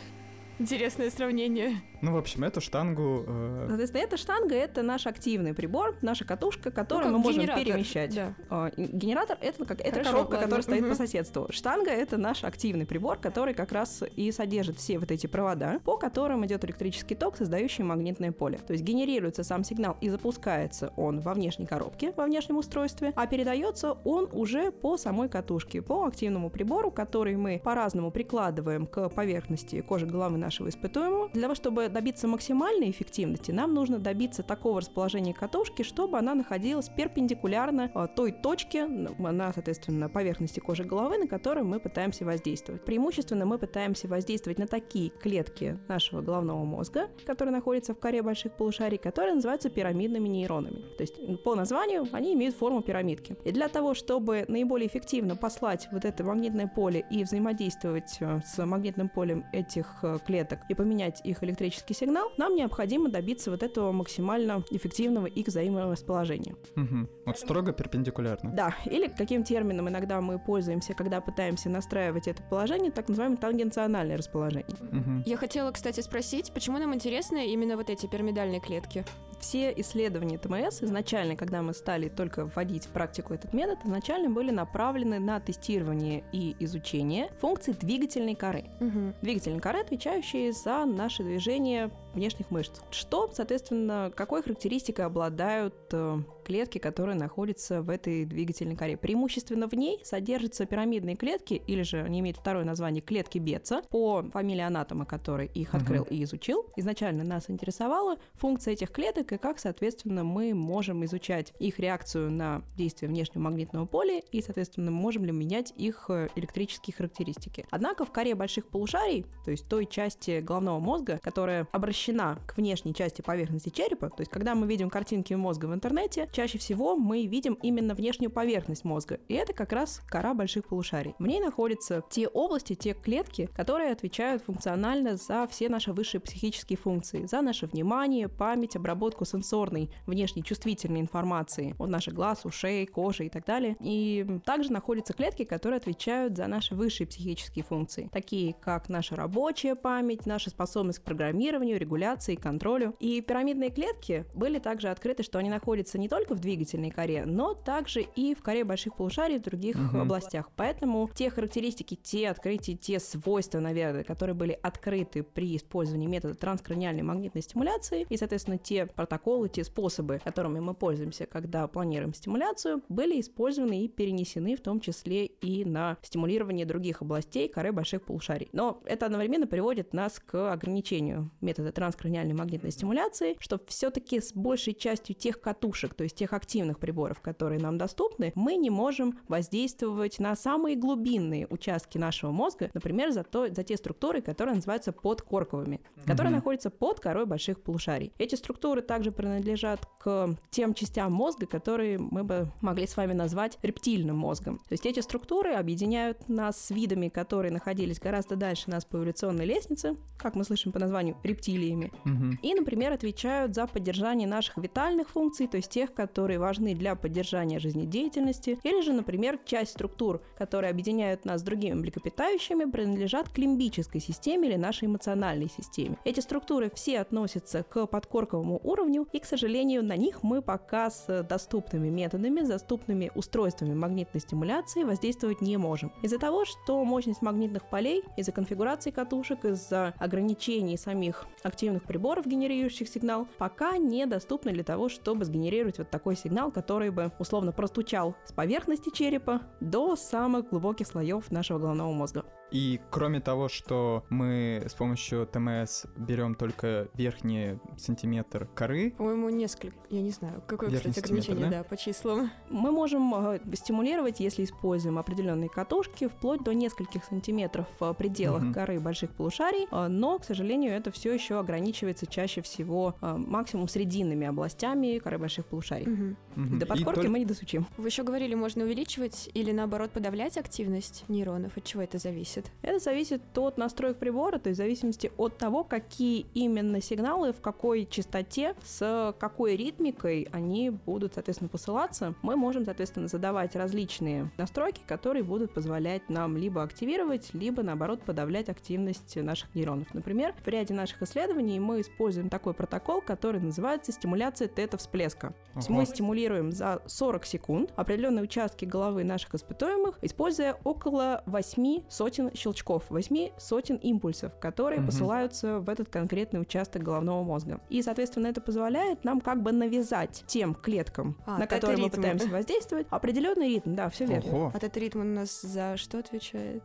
Интересное 0.57 1.09
сравнение. 1.09 1.81
Ну, 2.01 2.13
в 2.13 2.17
общем, 2.17 2.43
эту 2.43 2.61
штангу... 2.61 3.25
Э... 3.27 3.65
Соответственно, 3.67 4.03
эта 4.03 4.17
штанга— 4.17 4.55
это 4.55 4.83
наш 4.83 5.05
активный 5.07 5.53
прибор, 5.53 5.95
наша 6.01 6.23
катушка, 6.23 6.71
которую 6.71 7.11
ну, 7.11 7.17
мы 7.17 7.23
можем 7.23 7.41
генератор. 7.41 7.65
перемещать. 7.65 8.15
Да. 8.15 8.35
Э, 8.49 8.71
генератор— 8.77 9.37
это, 9.41 9.65
как, 9.65 9.81
это 9.81 10.03
коробка, 10.03 10.33
ладно. 10.33 10.39
которая 10.43 10.61
стоит 10.61 10.81
угу. 10.83 10.89
по 10.91 10.95
соседству. 10.95 11.47
Штанга— 11.49 11.89
это 11.91 12.17
наш 12.17 12.43
активный 12.43 12.85
прибор, 12.85 13.17
который 13.17 13.53
как 13.53 13.71
раз 13.71 14.03
и 14.15 14.31
содержит 14.31 14.77
все 14.77 14.97
вот 14.97 15.11
эти 15.11 15.27
провода, 15.27 15.79
по 15.83 15.97
которым 15.97 16.45
идет 16.45 16.63
электрический 16.63 17.15
ток, 17.15 17.37
создающий 17.37 17.83
магнитное 17.83 18.31
поле. 18.31 18.59
То 18.59 18.73
есть 18.73 18.85
генерируется 18.85 19.43
сам 19.43 19.63
сигнал 19.63 19.97
и 19.99 20.09
запускается 20.09 20.93
он 20.95 21.19
во 21.19 21.33
внешней 21.33 21.65
коробке, 21.65 22.13
во 22.15 22.25
внешнем 22.25 22.57
устройстве, 22.57 23.11
а 23.15 23.27
передается 23.27 23.97
он 24.05 24.29
уже 24.31 24.71
по 24.71 24.95
самой 24.97 25.27
катушке, 25.27 25.81
по 25.81 26.05
активному 26.05 26.49
прибору, 26.49 26.91
который 26.91 27.35
мы 27.35 27.59
по-разному 27.63 28.11
прикладываем 28.11 28.85
к 28.85 29.09
поверхности 29.09 29.81
кожи 29.81 30.05
головы 30.05 30.44
нашего 30.45 30.69
испытуемого. 30.69 31.30
Для 31.33 31.44
того, 31.44 31.56
чтобы 31.56 31.89
добиться 31.89 32.27
максимальной 32.27 32.92
эффективности, 32.92 33.51
нам 33.51 33.74
нужно 33.74 34.00
добиться 34.00 34.44
такого 34.44 34.81
расположения 34.81 35.33
катушки, 35.33 35.83
чтобы 35.83 36.18
она 36.18 36.36
находилась 36.36 36.89
перпендикулярно 36.89 37.92
а, 37.94 38.07
той 38.07 38.31
точке 38.31 38.86
на, 38.86 39.51
соответственно, 39.53 40.07
поверхности 40.07 40.59
кожи 40.59 40.83
головы, 40.83 41.18
на 41.18 41.27
которой 41.27 41.63
мы 41.63 41.80
пытаемся 41.80 42.25
воздействовать. 42.25 42.83
Преимущественно 42.86 43.45
мы 43.45 43.57
пытаемся 43.57 44.07
воздействовать 44.07 44.59
на 44.59 44.68
такие 44.68 45.09
клетки 45.09 45.80
нашего 45.88 46.21
головного 46.21 46.63
мозга, 46.63 47.09
которые 47.25 47.53
находятся 47.53 47.94
в 47.94 48.00
коре 48.00 48.21
больших 48.21 48.53
полушарий, 48.53 48.98
которые 48.98 49.36
называются 49.36 49.69
пирамидными 49.69 50.27
нейронами. 50.27 50.83
То 50.98 51.01
есть 51.01 51.44
по 51.44 51.56
названию 51.56 52.07
они 52.12 52.33
имеют 52.33 52.56
форму 52.56 52.81
пирамидки. 52.81 53.36
И 53.44 53.51
для 53.51 53.68
того, 53.68 53.94
чтобы 53.94 54.45
наиболее 54.48 54.88
эффективно 54.88 55.36
послать 55.36 55.88
вот 55.91 56.06
это 56.06 56.24
магнитное 56.24 56.68
поле 56.68 57.06
и 57.09 57.24
взаимодействовать 57.24 58.18
э, 58.19 58.41
с 58.45 58.63
магнитным 58.65 59.09
полем 59.09 59.45
этих 59.51 59.88
э, 60.03 60.18
клеток 60.35 60.59
и 60.67 60.73
поменять 60.73 61.21
их 61.23 61.43
электрический 61.43 61.93
сигнал, 61.93 62.29
нам 62.37 62.55
необходимо 62.55 63.09
добиться 63.09 63.51
вот 63.51 63.63
этого 63.63 63.93
максимально 63.93 64.63
эффективного 64.69 65.27
их 65.27 65.47
взаиморасположения. 65.47 66.55
Угу. 66.75 67.07
Вот 67.25 67.39
строго 67.39 67.71
перпендикулярно. 67.71 68.51
Да, 68.51 68.75
или 68.85 69.07
каким 69.07 69.43
термином 69.45 69.87
иногда 69.87 70.19
мы 70.19 70.37
пользуемся, 70.37 70.93
когда 70.93 71.21
пытаемся 71.21 71.69
настраивать 71.69 72.27
это 72.27 72.43
положение, 72.43 72.91
так 72.91 73.07
называемое 73.07 73.37
тангенциональное 73.37 74.17
расположение. 74.17 74.75
Угу. 74.81 75.23
Я 75.25 75.37
хотела, 75.37 75.71
кстати, 75.71 76.01
спросить, 76.01 76.51
почему 76.53 76.79
нам 76.79 76.93
интересны 76.93 77.47
именно 77.47 77.77
вот 77.77 77.89
эти 77.89 78.05
пирамидальные 78.05 78.59
клетки? 78.59 79.05
Все 79.39 79.71
исследования 79.77 80.38
ТМС 80.38 80.81
изначально, 80.81 81.35
когда 81.35 81.61
мы 81.61 81.73
стали 81.73 82.09
только 82.09 82.45
вводить 82.45 82.85
в 82.85 82.89
практику 82.89 83.33
этот 83.33 83.53
метод, 83.53 83.79
изначально 83.85 84.29
были 84.29 84.51
направлены 84.51 85.19
на 85.19 85.39
тестирование 85.39 86.23
и 86.31 86.55
изучение 86.59 87.29
функций 87.39 87.73
двигательной 87.73 88.35
коры. 88.35 88.65
Угу. 88.79 89.13
Двигательной 89.21 89.59
коры, 89.59 89.83
отвечающие 90.25 90.51
за 90.51 90.86
наше 90.86 91.24
движение 91.24 91.92
внешних 92.13 92.50
мышц. 92.51 92.81
Что, 92.92 93.30
соответственно, 93.33 94.12
какой 94.16 94.42
характеристикой 94.42 95.06
обладают 95.06 95.75
э, 95.92 96.18
клетки, 96.45 96.77
которые 96.77 97.15
находятся 97.15 97.81
в 97.81 97.89
этой 97.89 98.25
двигательной 98.25 98.75
коре? 98.75 98.95
Преимущественно 98.95 99.68
в 99.68 99.74
ней 99.74 100.00
содержатся 100.03 100.65
пирамидные 100.65 101.15
клетки, 101.15 101.62
или 101.68 101.81
же 101.81 102.01
они 102.01 102.19
имеют 102.19 102.38
второе 102.38 102.63
название 102.63 103.01
клетки 103.01 103.39
Бетца, 103.39 103.81
по 103.89 104.24
фамилии 104.31 104.62
анатома, 104.62 105.06
который 105.06 105.47
их 105.47 105.74
открыл 105.74 106.03
угу. 106.03 106.13
и 106.13 106.24
изучил. 106.24 106.65
Изначально 106.75 107.24
нас 107.24 107.50
интересовала 107.50 108.18
функция 108.33 108.74
этих 108.74 108.92
клеток 108.92 109.31
и 109.33 109.38
как, 109.38 109.59
соответственно, 109.59 110.24
мы 110.24 110.53
можем 110.53 111.03
изучать 111.06 111.53
их 111.59 111.80
реакцию 111.80 112.31
на 112.31 112.62
действие 112.77 113.09
внешнего 113.09 113.44
магнитного 113.44 113.86
поля 113.86 114.21
и, 114.31 114.41
соответственно, 114.41 114.91
можем 114.91 115.25
ли 115.25 115.31
менять 115.31 115.74
их 115.75 116.06
э, 116.09 116.30
электрические 116.36 116.94
характеристики. 116.95 117.65
Однако 117.71 118.06
в 118.06 118.12
коре 118.12 118.36
больших 118.36 118.68
полушарий, 118.68 119.25
то 119.44 119.51
есть 119.51 119.68
той 119.68 119.86
части 119.86 120.41
головного 120.41 120.80
мозга, 120.80 121.19
которая 121.24 121.68
обращена 121.71 122.39
к 122.48 122.57
внешней 122.57 122.94
части 122.94 123.21
поверхности 123.21 123.69
черепа, 123.69 124.09
то 124.09 124.21
есть 124.21 124.31
когда 124.31 124.56
мы 124.56 124.68
видим 124.68 124.89
картинки 124.89 125.33
мозга 125.33 125.65
в 125.65 125.74
интернете, 125.74 126.30
чаще 126.35 126.57
всего 126.57 126.97
мы 126.97 127.25
видим 127.27 127.53
именно 127.61 127.95
внешнюю 127.95 128.29
поверхность 128.29 128.83
мозга, 128.83 129.19
и 129.29 129.35
это 129.35 129.53
как 129.53 129.71
раз 129.71 130.01
кора 130.09 130.33
больших 130.33 130.67
полушарий. 130.67 131.15
В 131.17 131.25
ней 131.25 131.39
находятся 131.39 132.03
те 132.10 132.27
области, 132.27 132.75
те 132.75 132.93
клетки, 132.93 133.50
которые 133.55 133.91
отвечают 133.91 134.43
функционально 134.43 135.15
за 135.15 135.48
все 135.50 135.69
наши 135.69 135.93
высшие 135.93 136.19
психические 136.19 136.77
функции, 136.77 137.25
за 137.25 137.41
наше 137.41 137.67
внимание, 137.67 138.27
память, 138.27 138.75
обработку 138.75 139.24
сенсорной, 139.24 139.89
внешней 140.05 140.43
чувствительной 140.43 141.00
информации 141.00 141.74
от 141.79 141.89
наших 141.89 142.13
глаз, 142.13 142.43
ушей, 142.43 142.86
кожи 142.86 143.27
и 143.27 143.29
так 143.29 143.45
далее. 143.45 143.77
И 143.79 144.25
также 144.45 144.74
находятся 144.74 145.13
клетки, 145.13 145.45
которые 145.45 145.77
отвечают 145.77 146.36
за 146.36 146.48
наши 146.48 146.75
высшие 146.75 147.07
психические 147.07 147.63
функции, 147.63 148.10
такие 148.12 148.53
как 148.53 148.89
наша 148.89 149.15
рабочая 149.15 149.75
память, 149.75 150.25
наша 150.25 150.50
способность 150.50 151.00
к 151.00 151.03
программированию, 151.03 151.79
регуляции 151.79 152.36
контролю. 152.36 152.95
И 153.00 153.21
пирамидные 153.21 153.69
клетки 153.69 154.25
были 154.33 154.60
также 154.60 154.89
открыты, 154.89 155.24
что 155.24 155.39
они 155.39 155.50
находятся 155.50 155.98
не 155.98 156.10
только 156.10 156.25
в 156.34 156.39
двигательной 156.39 156.91
коре, 156.91 157.25
но 157.25 157.53
также 157.53 158.01
и 158.01 158.34
в 158.34 158.41
коре 158.41 158.63
больших 158.63 158.96
полушарий 158.96 159.39
в 159.39 159.44
других 159.44 159.75
угу. 159.75 160.00
областях. 160.00 160.50
Поэтому 160.55 161.10
те 161.13 161.29
характеристики, 161.29 161.96
те 161.96 162.29
открытия, 162.29 162.75
те 162.75 163.00
свойства, 163.00 163.60
наверное, 163.60 164.03
которые 164.03 164.36
были 164.36 164.58
открыты 164.62 165.24
при 165.24 165.55
использовании 165.55 166.08
метода 166.08 166.36
транскраниальной 166.36 167.03
магнитной 167.03 167.41
стимуляции, 167.41 168.05
и, 168.10 168.17
соответственно, 168.17 168.58
те 168.58 168.86
протоколы, 168.86 169.50
те 169.50 169.63
способы, 169.63 170.22
которыми 170.24 170.60
мы 170.60 170.74
пользуемся, 170.74 171.25
когда 171.25 171.67
планируем 171.67 172.13
стимуляцию, 172.13 172.82
были 172.89 173.20
использованы 173.20 173.86
и 173.86 173.88
перенесены 173.88 174.55
в 174.55 174.62
том 174.62 174.79
числе 174.79 175.25
и 175.25 175.65
на 175.65 175.98
стимулирование 176.01 176.65
других 176.65 177.01
областей 177.01 177.50
коры 177.50 177.72
больших 177.72 178.03
полушарий. 178.03 178.50
Но 178.51 178.82
это 178.86 179.05
одновременно 179.05 179.48
приводит 179.48 179.94
нас 179.94 180.20
к 180.20 180.51
ограничению 180.51 181.32
метода 181.41 181.72
транскраниальной 181.72 182.34
магнитной 182.34 182.72
стимуляции, 182.72 183.36
что 183.39 183.60
все-таки 183.67 184.20
с 184.20 184.34
большей 184.34 184.74
частью 184.74 185.15
тех 185.15 185.39
катушек, 185.39 185.94
то 185.94 186.03
есть 186.03 186.14
тех 186.15 186.34
активных 186.34 186.79
приборов, 186.79 187.22
которые 187.22 187.60
нам 187.60 187.77
доступны, 187.77 188.31
мы 188.36 188.55
не 188.55 188.69
можем 188.69 189.19
воздействовать 189.27 190.19
на 190.19 190.36
самые 190.36 190.75
глубинные 190.75 191.48
участки 191.48 191.98
нашего 191.98 192.31
мозга, 192.31 192.69
например, 192.74 193.12
за, 193.12 193.24
то, 193.24 193.53
за 193.53 193.63
те 193.63 193.77
структуры, 193.77 194.22
которые 194.22 194.55
называются 194.55 194.91
подкорковыми, 194.91 195.81
которые 196.05 196.31
mm-hmm. 196.31 196.36
находятся 196.36 196.69
под 196.69 197.00
корой 197.00 197.25
больших 197.25 197.62
полушарий. 197.62 198.13
Эти 198.17 198.36
структуры 198.36 198.81
также 198.81 199.12
принадлежат 199.12 199.86
к 200.00 200.36
тем 200.50 200.74
частям 200.74 201.12
мозга, 201.12 201.45
которые 201.45 201.98
мы 201.98 202.24
бы 202.24 202.51
могли 202.62 202.88
с 202.88 202.98
вами 202.98 203.13
назвать 203.13 203.57
рептильным 203.62 204.17
мозгом. 204.17 204.57
То 204.60 204.74
есть 204.74 204.86
эти 204.86 205.00
структуры 205.00 205.53
объединяют 205.53 206.29
нас 206.29 206.60
с 206.60 206.69
видами, 206.72 207.10
которые 207.10 207.51
находились 207.51 208.00
гораздо 208.00 208.36
дальше 208.36 208.69
нас 208.69 208.86
по 208.86 208.98
эволюционной 208.98 209.45
лестнице, 209.45 209.95
как 210.17 210.36
мы 210.36 210.43
слышим 210.43 210.72
по 210.72 210.79
названию 210.79 211.17
рептилиями, 211.24 211.91
mm-hmm. 212.05 212.38
и, 212.41 212.53
например, 212.53 212.93
отвечают 212.93 213.53
за 213.53 213.67
поддержание 213.67 214.27
наших 214.27 214.57
витальных 214.57 215.10
функций, 215.10 215.48
то 215.48 215.57
есть 215.57 215.72
тех, 215.72 215.93
которые 215.93 216.04
важны 216.38 216.75
для 216.75 216.95
поддержания 216.95 217.59
жизнедеятельности, 217.59 218.59
или 218.63 218.81
же, 218.81 218.93
например, 218.93 219.39
часть 219.45 219.71
структур, 219.71 220.21
которые 220.38 220.71
объединяют 220.71 221.25
нас 221.25 221.41
с 221.41 221.43
другими 221.43 221.74
млекопитающими, 221.74 222.69
принадлежат 222.69 223.29
к 223.29 223.38
лимбической 223.38 224.01
системе 224.01 224.50
или 224.50 224.55
нашей 224.55 224.88
эмоциональной 224.88 225.50
системе. 225.50 225.97
Эти 226.03 226.19
структуры 226.19 226.71
все 226.74 227.00
относятся 227.00 227.63
к 227.63 227.85
подкорковому 227.85 228.59
уровню, 228.63 229.07
и, 229.12 229.19
к 229.19 229.25
сожалению, 229.25 229.83
на 229.83 229.95
них 229.95 230.24
мы 230.24 230.41
пока 230.41 230.89
с 230.89 231.24
доступными 231.24 231.89
методами, 231.89 232.41
доступными 232.41 233.12
устройствами 233.15 233.74
магнитной 233.74 234.21
стимуляции 234.21 234.83
воздействовать 234.83 235.41
не 235.41 235.57
можем. 235.57 235.91
Из-за 236.01 236.19
того, 236.19 236.45
что 236.45 236.83
мощность 236.83 237.21
магнитных 237.21 237.69
полей, 237.69 238.03
из-за 238.17 238.31
конфигурации 238.31 238.91
катушек, 238.91 239.45
из-за 239.45 239.93
ограничений 239.97 240.77
самих 240.77 241.25
активных 241.43 241.83
приборов, 241.83 242.25
генерирующих 242.25 242.88
сигнал, 242.88 243.27
пока 243.38 243.77
недоступны 243.77 244.51
для 244.51 244.63
того, 244.63 244.89
чтобы 244.89 245.25
сгенерировать 245.25 245.79
такой 245.89 246.15
сигнал, 246.15 246.51
который 246.51 246.89
бы 246.89 247.12
условно 247.20 247.51
простучал 247.51 248.15
с 248.25 248.32
поверхности 248.32 248.89
черепа 248.89 249.42
до 249.60 249.96
самых 249.96 250.50
глубоких 250.50 250.88
слоев 250.88 251.32
нашего 251.32 251.60
головного 251.60 251.92
мозга. 251.92 252.25
И 252.55 252.79
кроме 252.89 253.19
того, 253.19 253.50
что 253.50 254.05
мы 254.09 254.63
с 254.65 254.74
помощью 254.74 255.27
ТМС 255.27 255.88
берем 255.97 256.35
только 256.35 256.88
верхний 256.93 257.59
сантиметр 257.77 258.47
коры. 258.55 258.91
По-моему, 258.91 259.27
несколько. 259.29 259.75
Я 259.89 260.01
не 260.01 260.12
знаю, 260.12 260.41
какое, 260.47 260.69
верхний 260.69 260.91
кстати, 260.91 261.05
ограничение, 261.05 261.50
да? 261.50 261.57
да, 261.57 261.63
по 261.65 261.75
числам. 261.75 262.31
Мы 262.50 262.71
можем 262.71 263.13
э, 263.13 263.39
стимулировать, 263.55 264.21
если 264.21 264.45
используем 264.45 264.97
определенные 264.97 265.50
катушки, 265.50 266.07
вплоть 266.07 266.45
до 266.45 266.53
нескольких 266.53 267.03
сантиметров 267.03 267.67
в 267.77 267.91
пределах 267.91 268.41
угу. 268.41 268.53
коры 268.53 268.79
больших 268.79 269.12
полушарий, 269.12 269.67
э, 269.69 269.88
но, 269.88 270.17
к 270.17 270.24
сожалению, 270.24 270.71
это 270.71 270.91
все 270.91 271.13
еще 271.13 271.38
ограничивается 271.39 272.07
чаще 272.07 272.41
всего 272.41 272.95
э, 273.01 273.17
максимум 273.17 273.67
срединными 273.67 274.27
областями 274.27 275.00
коры 275.00 275.17
больших 275.17 275.45
полушарий. 275.47 275.91
Угу. 275.91 276.15
Угу. 276.41 276.57
До 276.59 276.65
подкорки 276.65 276.95
только... 276.95 277.09
мы 277.09 277.19
не 277.19 277.25
досучим. 277.25 277.67
Вы 277.75 277.89
еще 277.89 278.03
говорили, 278.03 278.33
можно 278.33 278.63
увеличивать 278.63 279.29
или 279.33 279.51
наоборот 279.51 279.91
подавлять 279.91 280.38
активность 280.38 281.03
нейронов. 281.09 281.57
От 281.57 281.65
чего 281.65 281.81
это 281.81 281.97
зависит? 281.97 282.44
Зависит? 282.45 282.51
Это 282.61 282.79
зависит 282.79 283.37
от 283.37 283.57
настроек 283.57 283.97
прибора, 283.97 284.39
то 284.39 284.49
есть 284.49 284.59
в 284.59 284.63
зависимости 284.63 285.11
от 285.17 285.37
того, 285.37 285.63
какие 285.63 286.25
именно 286.33 286.81
сигналы, 286.81 287.33
в 287.33 287.41
какой 287.41 287.85
частоте, 287.85 288.55
с 288.63 289.15
какой 289.19 289.55
ритмикой 289.55 290.27
они 290.31 290.69
будут, 290.69 291.15
соответственно, 291.15 291.49
посылаться. 291.49 292.15
Мы 292.21 292.35
можем, 292.35 292.65
соответственно, 292.65 293.07
задавать 293.07 293.55
различные 293.55 294.31
настройки, 294.37 294.81
которые 294.85 295.23
будут 295.23 295.53
позволять 295.53 296.09
нам 296.09 296.37
либо 296.37 296.63
активировать, 296.63 297.33
либо, 297.33 297.63
наоборот, 297.63 298.01
подавлять 298.01 298.49
активность 298.49 299.15
наших 299.15 299.53
нейронов. 299.55 299.93
Например, 299.93 300.33
в 300.43 300.47
ряде 300.47 300.73
наших 300.73 301.01
исследований 301.01 301.59
мы 301.59 301.81
используем 301.81 302.29
такой 302.29 302.53
протокол, 302.53 303.01
который 303.01 303.41
называется 303.41 303.91
стимуляция 303.91 304.47
тета-всплеска. 304.47 305.33
Есть 305.55 305.69
мы 305.69 305.85
стимулируем 305.85 306.51
за 306.51 306.81
40 306.85 307.25
секунд 307.25 307.73
определенные 307.75 308.23
участки 308.23 308.65
головы 308.65 309.03
наших 309.03 309.35
испытуемых, 309.35 309.97
используя 310.01 310.57
около 310.63 311.23
8 311.25 311.83
сотен 311.89 312.25
сотен 312.25 312.36
щелчков, 312.36 312.84
восьми 312.89 313.32
сотен 313.38 313.75
импульсов, 313.77 314.38
которые 314.39 314.79
угу. 314.79 314.88
посылаются 314.88 315.60
в 315.60 315.70
этот 315.70 315.89
конкретный 315.89 316.41
участок 316.41 316.84
головного 316.84 317.24
мозга. 317.24 317.60
И, 317.70 317.82
соответственно, 317.82 318.27
это 318.27 318.41
позволяет 318.41 319.03
нам 319.03 319.22
как 319.22 319.41
бы 319.41 319.51
навязать 319.51 320.24
тем 320.27 320.55
клеткам, 320.55 321.17
а, 321.25 321.38
на 321.38 321.48
которые 321.48 321.77
мы 321.77 321.89
пытаемся 321.89 322.27
воздействовать, 322.27 322.88
определенный 322.89 323.50
ритм. 323.50 323.75
Да, 323.75 323.89
все 323.89 324.05
верно. 324.05 324.32
Ого. 324.32 324.51
А 324.53 324.58
этот 324.58 324.75
ритм 324.77 325.01
у 325.01 325.03
нас 325.03 325.41
за 325.41 325.77
что 325.77 326.00
отвечает? 326.00 326.63